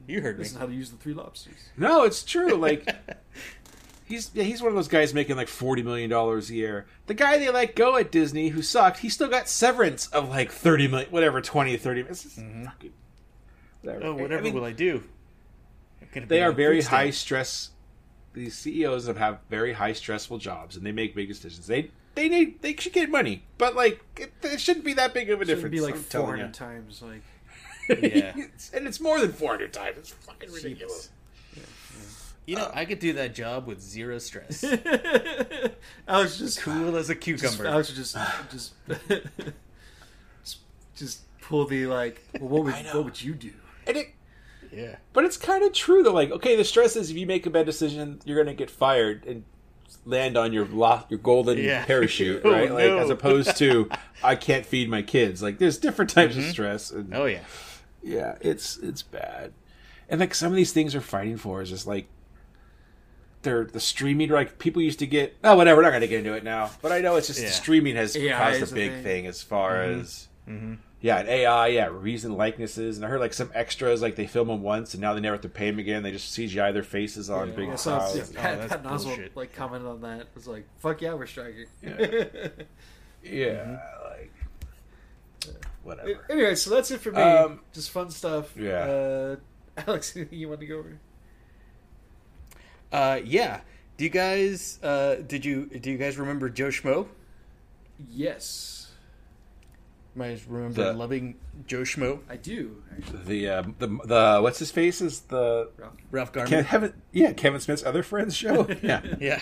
[0.07, 0.43] You heard me.
[0.43, 1.69] this is how to use the three lobsters.
[1.75, 2.53] No, it's true.
[2.53, 2.87] Like
[4.05, 6.85] he's yeah, he's one of those guys making like forty million dollars a year.
[7.07, 10.51] The guy they let go at Disney who sucked, he still got severance of like
[10.51, 12.65] thirty million, whatever, 20, 30 It's just mm-hmm.
[12.65, 12.93] fucking
[13.81, 14.05] whatever.
[14.05, 15.03] Oh, whatever I mean, will I do?
[16.13, 16.97] They are very food stamp.
[17.03, 17.71] high stress.
[18.33, 21.67] These CEOs have have very high stressful jobs, and they make big decisions.
[21.67, 25.29] They they need they should get money, but like it, it shouldn't be that big
[25.29, 25.71] of a It should difference.
[25.71, 27.01] be like I'm four times.
[27.01, 27.23] Like,
[27.89, 28.33] Yeah.
[28.73, 29.97] and it's more than four hundred times.
[29.97, 31.09] It's fucking ridiculous.
[32.45, 34.63] You know, uh, I could do that job with zero stress.
[36.07, 37.67] I was just cool as a just, cucumber.
[37.67, 38.15] Alex would just
[38.49, 38.73] just
[40.43, 40.57] just
[40.95, 42.23] just pull the like.
[42.39, 43.51] Well, what would what would you do?
[43.85, 44.07] And it
[44.71, 44.95] yeah.
[45.11, 46.13] But it's kind of true though.
[46.13, 48.69] Like, okay, the stress is if you make a bad decision, you're going to get
[48.69, 49.43] fired, and
[50.05, 51.85] land on your lo- your golden Yeah.
[51.85, 52.71] parachute, Oh, right?
[52.71, 52.99] Like no.
[52.99, 53.89] as opposed to
[54.23, 55.41] I can't feed my kids.
[55.43, 56.51] Like there's different types of mm-hmm.
[56.51, 56.91] stress.
[56.91, 57.43] And, Oh yeah.
[58.07, 59.51] Yeah, it's it's bad.
[60.09, 62.07] And like some of these things we're fighting for is just like
[63.41, 66.33] they're the streaming like people used to get oh whatever, we're not gonna get into
[66.33, 66.71] it now.
[66.81, 67.49] But I know it's just Yeah.
[67.49, 69.03] streaming has AI caused is a a big thing.
[69.03, 69.27] thing.
[69.27, 69.99] as far mm-hmm.
[70.01, 70.73] as mm-hmm.
[71.01, 74.47] yeah, and AI, yeah, reason likenesses, and I heard like some extras like they film
[74.47, 76.01] them once and now they never have to pay them again.
[76.03, 78.15] They just CGI their faces on big I saw files.
[78.15, 79.35] yeah, Pat, Oh, that's Patton Oswalt bullshit.
[79.35, 80.21] like commented on that.
[80.21, 81.89] It was like, "Fuck yeah, we're striking." Yeah,
[83.25, 83.73] mm-hmm.
[84.09, 84.31] like
[85.87, 86.25] whatever.
[86.29, 87.21] anyway, so that's it for me.
[87.21, 88.55] Um, Just fun stuff.
[88.57, 88.79] yeah.
[88.79, 89.35] Uh,
[89.87, 90.99] Alex, anything you want to go over?
[92.91, 93.61] Uh, yeah.
[93.97, 97.07] Do you guys uh, did you do you guys remember Joe Schmo?
[98.11, 98.91] Yes,
[100.15, 101.35] You guys remember The- loving
[101.65, 102.19] Joe Schmo?
[102.29, 102.83] I do.
[102.95, 105.69] Actually, The uh, the the what's his face is the
[106.11, 106.49] Ralph Garman.
[106.51, 109.41] Kevin, Kevin yeah Kevin Smith's other friends show yeah Yeah.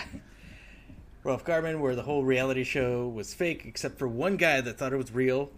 [1.22, 4.92] Ralph Garman, where the whole reality show was fake, except for one guy that thought
[4.92, 5.50] it was real.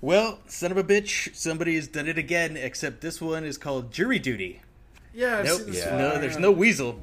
[0.00, 4.18] Well, son of a bitch, somebody's done it again, except this one is called Jury
[4.18, 4.60] Duty.
[5.14, 5.38] yeah.
[5.38, 5.96] I've Nope, Yeah.
[5.96, 7.00] no, there's no weasel.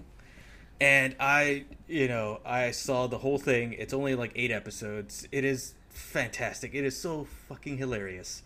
[0.79, 3.73] And I, you know, I saw the whole thing.
[3.73, 5.27] It's only like eight episodes.
[5.31, 6.73] It is fantastic.
[6.73, 8.43] It is so fucking hilarious.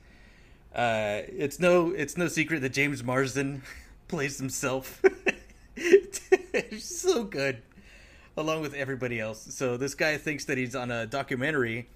[0.76, 3.64] Uh, it's no, it's no secret that James Marsden
[4.07, 5.02] plays himself.
[6.80, 7.61] so good,
[8.36, 9.48] along with everybody else.
[9.56, 11.90] So this guy thinks that he's on a documentary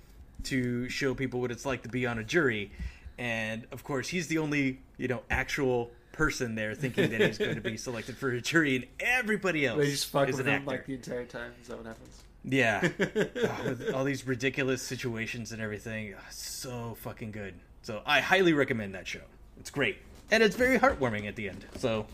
[0.46, 2.72] to show people what it's like to be on a jury,
[3.18, 7.56] and of course he's the only, you know, actual person there thinking that he's going
[7.56, 10.54] to be selected for a jury, and everybody else They just fuck is with an
[10.54, 10.72] him actor.
[10.72, 11.52] like the entire time.
[11.62, 12.24] Is that what happens?
[12.44, 12.88] Yeah.
[13.44, 16.14] Oh, with all these ridiculous situations and everything.
[16.18, 17.54] Oh, so fucking good.
[17.84, 19.22] So I highly recommend that show.
[19.60, 19.98] It's great.
[20.32, 21.66] And it's very heartwarming at the end.
[21.78, 22.06] So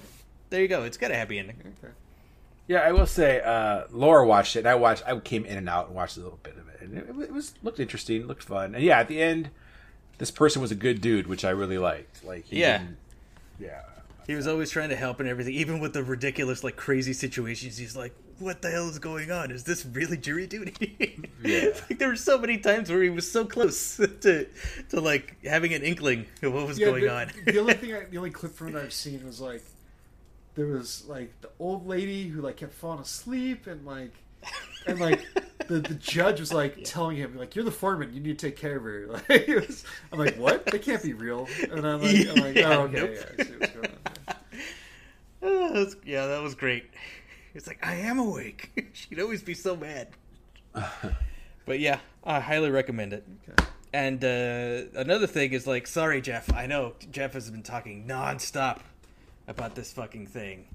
[0.50, 0.84] there you go.
[0.84, 1.58] It's got a happy ending.
[1.62, 1.94] Okay.
[2.68, 5.70] Yeah I will say uh, Laura watched it and I watched I came in and
[5.70, 8.44] out and watched a little bit of it and it, it was looked interesting looked
[8.44, 9.50] fun and yeah at the end
[10.18, 12.82] this person was a good dude which I really liked like he Yeah.
[13.60, 13.82] yeah
[14.28, 17.78] He was always trying to help and everything, even with the ridiculous, like crazy situations.
[17.78, 19.52] He's like, "What the hell is going on?
[19.52, 20.76] Is this really jury duty?"
[21.44, 21.70] Yeah.
[21.90, 24.48] like there were so many times where he was so close to,
[24.90, 27.32] to like having an inkling of what was going the, on.
[27.46, 29.64] the only thing, I, the only clip from it I've seen was like
[30.58, 34.12] there was like the old lady who like kept falling asleep and like
[34.88, 35.24] and like
[35.68, 38.58] the, the judge was like telling him like you're the foreman you need to take
[38.58, 42.28] care of her like was, i'm like what they can't be real and i'm like,
[42.28, 43.12] I'm like Yeah, oh okay nope.
[43.14, 44.36] yeah, I see what's going on.
[45.44, 46.90] Oh, that was- yeah, that was great.
[47.54, 48.90] It's like I am awake.
[48.94, 50.08] She'd always be so mad.
[51.66, 53.24] but yeah, I highly recommend it.
[53.94, 56.52] And uh, another thing is like, sorry, Jeff.
[56.54, 58.80] I know Jeff has been talking nonstop
[59.48, 60.68] about this fucking thing,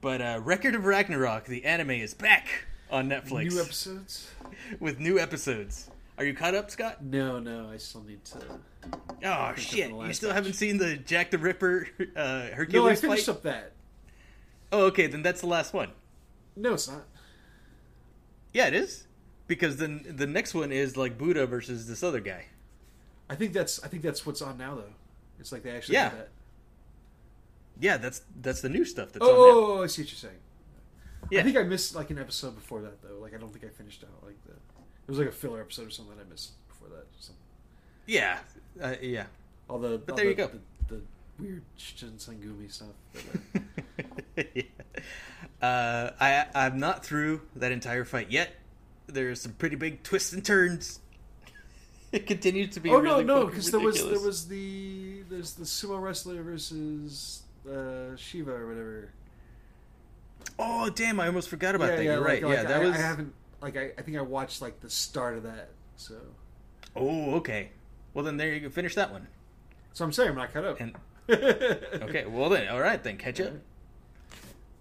[0.00, 2.48] but uh, Record of Ragnarok, the anime, is back
[2.90, 4.30] on Netflix new episodes
[4.80, 5.90] with new episodes.
[6.18, 7.04] Are you caught up, Scott?
[7.04, 8.38] no no i still need to
[9.24, 9.90] Oh shit!
[9.90, 10.36] the You still batch.
[10.36, 13.00] haven't seen the Jack the Ripper uh, Hercules no i fight?
[13.00, 13.72] finished up that
[14.72, 15.90] Oh, okay, then that's the last one.
[16.56, 17.02] no it's not
[18.52, 19.06] Yeah, it is.
[19.46, 22.46] Because then the next one is like Buddha versus this other guy.
[23.28, 24.92] i think that's i think that's what's on now though
[25.38, 26.10] it's like they actually Yeah.
[26.10, 26.28] did that
[27.80, 29.36] Yeah, that's that's the new stuff that's on now.
[29.36, 30.38] oh, i see what you're saying
[31.30, 31.40] Yeah.
[31.40, 33.18] I think I missed like an episode before that though.
[33.20, 34.52] Like I don't think I finished out like the.
[34.52, 37.06] It was like a filler episode or something that I missed before that.
[37.20, 37.32] So,
[38.06, 38.38] Yeah,
[38.82, 39.26] uh, yeah.
[39.68, 40.50] all the but there you go.
[40.88, 41.00] The, the
[41.38, 42.88] weird Shinsengumi stuff.
[43.12, 43.62] But,
[44.36, 44.62] like, yeah.
[45.68, 48.54] Uh, I I'm not through that entire fight yet.
[49.06, 51.00] There's some pretty big twists and turns.
[52.12, 52.88] It continues to be.
[52.90, 57.42] oh really no, no, because there was there was the there's the sumo wrestler versus
[57.70, 59.10] uh, Shiva or whatever.
[60.58, 61.20] Oh damn!
[61.20, 62.04] I almost forgot about yeah, that.
[62.04, 62.42] yeah, You're like, right.
[62.44, 62.94] like, yeah, that I, was.
[62.94, 65.70] I haven't like I, I think I watched like the start of that.
[65.96, 66.14] So
[66.94, 67.70] Oh okay.
[68.14, 68.70] Well then there you go.
[68.70, 69.26] Finish that one.
[69.92, 70.80] so I'm saying I'm not caught up.
[70.80, 70.94] And
[71.30, 72.24] okay.
[72.26, 73.16] Well then, all right then.
[73.16, 73.52] Catch up.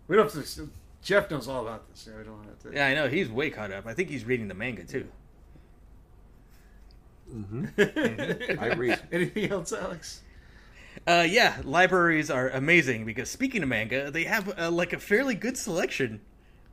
[0.08, 0.70] we don't have to.
[1.02, 2.08] Jeff knows all about this.
[2.10, 2.74] Yeah, we don't have to.
[2.74, 3.86] Yeah, I know he's way caught up.
[3.86, 5.08] I think he's reading the manga too.
[7.32, 8.60] Mhm.
[8.62, 10.22] I read Anything else, Alex?
[11.08, 15.36] Uh, yeah, libraries are amazing because speaking of manga, they have uh, like a fairly
[15.36, 16.22] good selection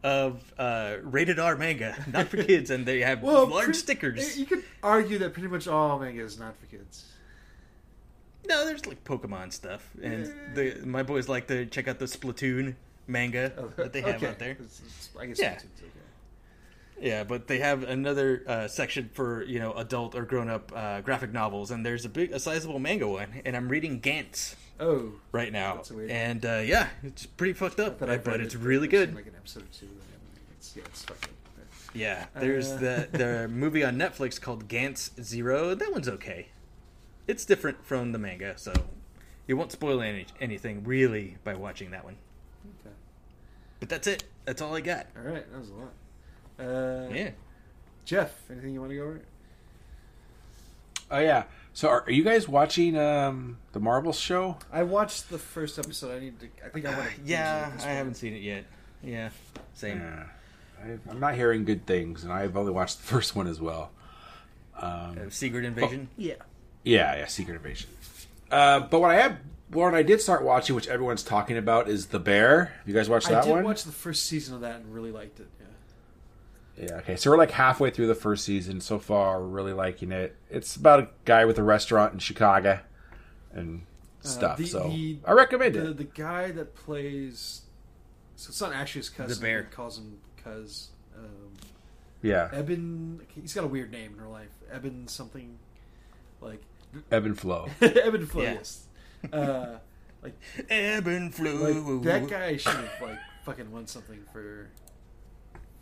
[0.02, 4.38] of uh, rated R manga, not for kids, and they have Well, large pre- stickers.
[4.38, 7.04] You could argue that pretty much all manga is not for kids.
[8.48, 12.74] No, there's like Pokemon stuff, and the my boys like to check out the Splatoon
[13.06, 14.26] manga that they have Okay.
[14.28, 14.50] out there.
[14.52, 15.54] It's- it's- I guess Yeah.
[15.54, 15.91] Splatoon's.
[17.02, 21.00] Yeah, but they have another uh, section for you know adult or grown up uh,
[21.00, 25.12] graphic novels, and there's a big, a sizable manga one, and I'm reading Gantz Oh,
[25.30, 28.40] right now, That's a weird and uh, yeah, it's pretty fucked up, but but, I've
[28.40, 29.14] it's it, really good.
[29.14, 29.88] Like an episode two.
[30.56, 31.06] It's, yeah, it's.
[31.94, 32.76] Yeah, there's Uh.
[33.10, 35.74] the the movie on Netflix called Gantz Zero.
[35.74, 36.48] That one's okay.
[37.28, 38.72] It's different from the manga, so
[39.46, 42.16] you won't spoil any, anything really by watching that one.
[42.80, 42.94] Okay.
[43.78, 44.24] But that's it.
[44.46, 45.06] That's all I got.
[45.16, 45.92] All right, that was a lot.
[46.58, 47.30] Uh, Yeah.
[48.04, 49.20] Jeff, anything you want to go over?
[51.10, 51.44] Oh yeah.
[51.74, 54.58] So are, are you guys watching um, the Marvel show?
[54.72, 56.16] I watched the first episode.
[56.16, 56.48] I need to.
[56.64, 57.20] I think I want to.
[57.24, 58.64] Yeah, I haven't seen it yet.
[59.02, 59.30] Yeah,
[59.74, 59.98] same.
[60.00, 60.24] Yeah.
[60.84, 63.90] I, I'm not hearing good things, and I've only watched the first one as well.
[64.76, 66.08] Uh, Secret Invasion.
[66.16, 66.34] Yeah.
[66.84, 67.88] Yeah, yeah, Secret Invasion.
[68.50, 69.36] Uh, but what I have,
[69.70, 72.72] what I did start watching, which everyone's talking about, is The Bear.
[72.84, 73.64] You guys watched I that did one?
[73.64, 75.46] watch the first season of that and really liked it.
[76.76, 76.84] Yeah.
[76.88, 77.16] Yeah, okay.
[77.16, 79.40] So we're like halfway through the first season so far.
[79.40, 80.34] We're really liking it.
[80.50, 82.80] It's about a guy with a restaurant in Chicago
[83.52, 83.82] and
[84.20, 84.56] stuff.
[84.58, 85.96] the- so the- I recommend The it.
[85.98, 87.62] the guy that plays,
[88.36, 89.34] so it's not actually his cousin.
[89.38, 89.62] The bear.
[89.64, 90.88] he calls him Cuz.
[91.16, 91.52] Um,
[92.22, 93.20] Yeah, Ebon.
[93.28, 94.48] He's got a weird name in real life.
[94.74, 95.58] Ebon something,
[96.40, 96.62] like
[97.10, 97.68] Evan Flow.
[97.80, 98.52] Eben Flow, Yeah.
[98.54, 98.86] Yes.
[99.32, 99.78] Uh,
[100.22, 100.34] like
[100.70, 101.54] Ebb and flow.
[101.54, 104.68] Like that guy should have like fucking won something for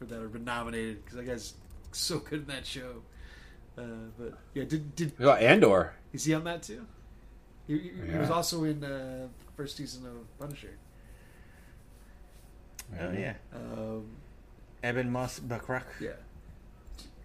[0.01, 1.53] for that or been nominated because that guy's
[1.93, 3.03] so good in that show.
[3.79, 3.83] Uh,
[4.19, 5.93] but yeah, did did Oh, Andor.
[6.13, 6.87] is he on that too?
[7.69, 10.77] He, he, he was also in uh, first season of Punisher.
[12.99, 13.35] Oh yeah.
[13.55, 14.07] Um,
[14.85, 15.85] Ebon Moss-Bachrach.
[16.01, 16.11] yeah.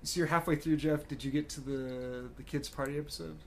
[0.04, 1.08] So you're halfway through, Jeff.
[1.08, 3.38] Did you get to the the kids' party episode?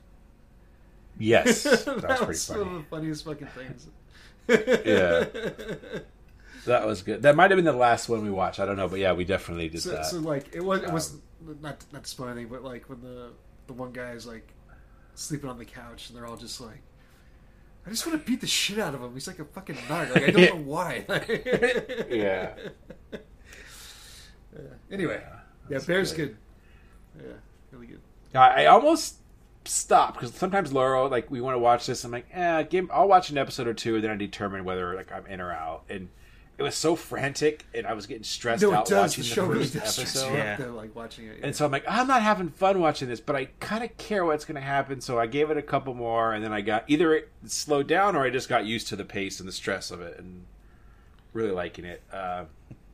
[1.19, 3.87] Yes, that was pretty was one of the funniest fucking things.
[4.49, 5.27] Yeah.
[6.69, 7.23] That was good.
[7.23, 8.61] That might have been the last one we watched.
[8.61, 10.07] I don't know, but yeah, we definitely did So, that.
[10.07, 11.17] so like it was it was
[11.61, 13.31] not not to spoil anything, but like when the
[13.67, 14.53] the one guy is like
[15.15, 16.81] sleeping on the couch and they're all just like,
[17.87, 19.13] I just want to beat the shit out of him.
[19.15, 20.15] He's like a fucking narc.
[20.15, 21.05] Like I don't know why.
[22.11, 22.55] yeah.
[24.91, 25.37] Anyway, yeah,
[25.69, 26.37] that's Bear's good.
[27.17, 27.27] good.
[27.27, 27.33] Yeah,
[27.71, 28.01] really good.
[28.35, 29.17] I, I almost
[29.65, 32.03] stopped because sometimes Laura like we want to watch this.
[32.05, 34.95] I'm like, eh, give, I'll watch an episode or two, and then I determine whether
[34.95, 35.85] like I'm in or out.
[35.91, 36.09] And
[36.59, 39.17] it was so frantic, and I was getting stressed No, out does.
[39.17, 40.35] watching The the, show really first episode.
[40.35, 40.53] Yeah.
[40.55, 41.39] out though, like watching it.
[41.43, 44.25] And so I'm like, I'm not having fun watching this, but I kind of care
[44.25, 45.01] what's going to happen.
[45.01, 48.17] So I gave it a couple more, and then I got either it slowed down
[48.17, 50.45] or I just got used to the pace and the stress of it, and
[51.33, 52.03] really liking it.
[52.13, 52.45] Uh,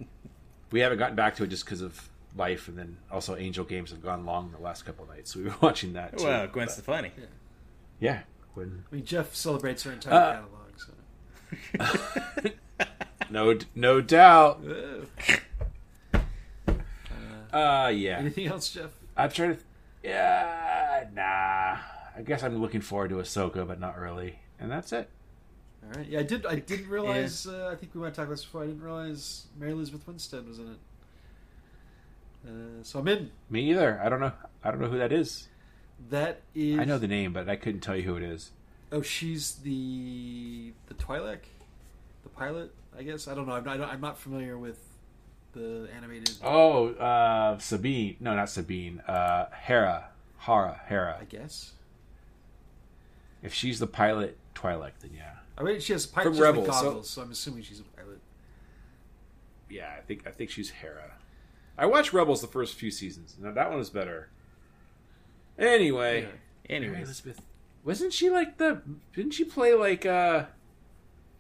[0.70, 3.91] we haven't gotten back to it just because of life, and then also Angel Games
[3.93, 6.19] have gone long the last couple nights, so we were watching that.
[6.19, 6.24] Too.
[6.24, 7.12] Well, Gwen Stefani.
[7.99, 8.23] yeah,
[8.55, 8.85] Gwen.
[8.91, 10.51] I mean, Jeff celebrates her entire Uh, catalog.
[10.77, 12.51] So.
[13.31, 14.61] no, no doubt.
[14.67, 16.21] Uh,
[17.53, 18.19] Uh, yeah.
[18.19, 18.91] anything else, Jeff?
[19.17, 19.63] I'm trying to.
[20.03, 21.79] Yeah, nah.
[22.17, 24.41] I guess I'm looking forward to Ahsoka, but not really.
[24.59, 25.09] And that's it.
[25.85, 26.09] All right.
[26.09, 26.45] Yeah, I did.
[26.47, 27.47] I didn't realize.
[27.47, 28.65] Uh, I think we might talk about this before.
[28.65, 30.79] I didn't realize Mary Elizabeth Winstead was in it.
[32.49, 33.31] Uh, so I'm in.
[33.49, 34.01] Me either.
[34.03, 34.33] I don't know.
[34.63, 35.49] I don't know who that is.
[36.11, 36.79] That is.
[36.79, 38.51] I know the name, but I couldn't tell you who it is.
[38.93, 41.64] Oh, she's the the Twi'lek, the
[42.36, 42.73] pilot.
[42.97, 43.55] I guess I don't know.
[43.55, 44.78] I'm not, I'm not familiar with
[45.52, 46.36] the animated.
[46.43, 48.16] Oh, uh, Sabine.
[48.20, 49.01] No, not Sabine.
[49.01, 50.09] Uh, Hera.
[50.39, 50.81] Hara.
[50.86, 51.19] Hera.
[51.20, 51.73] I guess.
[53.43, 55.32] If she's the pilot Twi'lek, then yeah.
[55.56, 57.23] I mean, she has pilot From she Rebels, goggles, so...
[57.23, 58.20] I'm assuming she's a pilot.
[59.69, 61.12] Yeah, I think I think she's Hera.
[61.77, 63.36] I watched Rebels the first few seasons.
[63.40, 64.28] Now that one was better.
[65.59, 66.27] Anyway, Yeah.
[66.27, 67.43] Mary Anyways, Elizabeth,
[67.85, 68.82] wasn't she like the?
[69.15, 70.06] Didn't she play like?
[70.06, 70.44] uh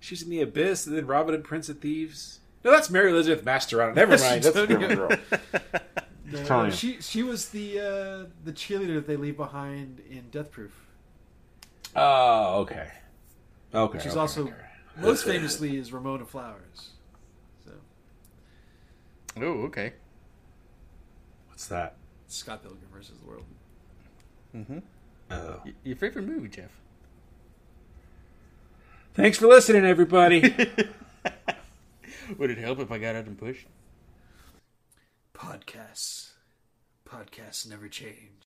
[0.04, 2.40] She's in the Abyss, and then Robin Hood Prince of Thieves.
[2.62, 3.94] No, that's Mary Elizabeth Mastrantonio.
[3.94, 4.42] Never mind.
[4.42, 5.10] That's a different girl.
[6.26, 6.72] No, telling no, you.
[6.72, 10.72] she she was the uh, the cheerleader that they leave behind in Death Proof.
[11.94, 12.88] Oh, okay.
[13.74, 13.98] Okay.
[13.98, 14.54] She's okay, also okay.
[14.96, 16.92] most famously is Ramona Flowers.
[17.66, 17.72] So
[19.36, 19.92] oh okay.
[21.48, 21.96] What's that?
[22.26, 23.44] Scott Pilgrim versus the World.
[25.30, 25.60] Oh.
[25.64, 26.70] Y- your favorite movie, Jeff?
[29.14, 30.40] Thanks for listening, everybody.
[32.38, 33.66] Would it help if I got out and pushed?
[35.36, 36.32] Podcasts,
[37.08, 38.42] podcasts never change.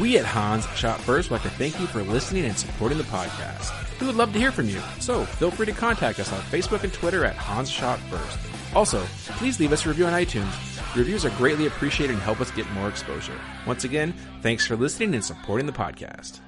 [0.00, 3.04] We at Hans Shot First would like to thank you for listening and supporting the
[3.04, 3.72] podcast.
[3.98, 6.84] We would love to hear from you, so feel free to contact us on Facebook
[6.84, 8.38] and Twitter at Hans Shot First.
[8.74, 9.02] Also,
[9.38, 10.54] please leave us a review on iTunes.
[10.94, 13.38] Reviews are greatly appreciated and help us get more exposure.
[13.66, 16.40] Once again, thanks for listening and supporting the podcast.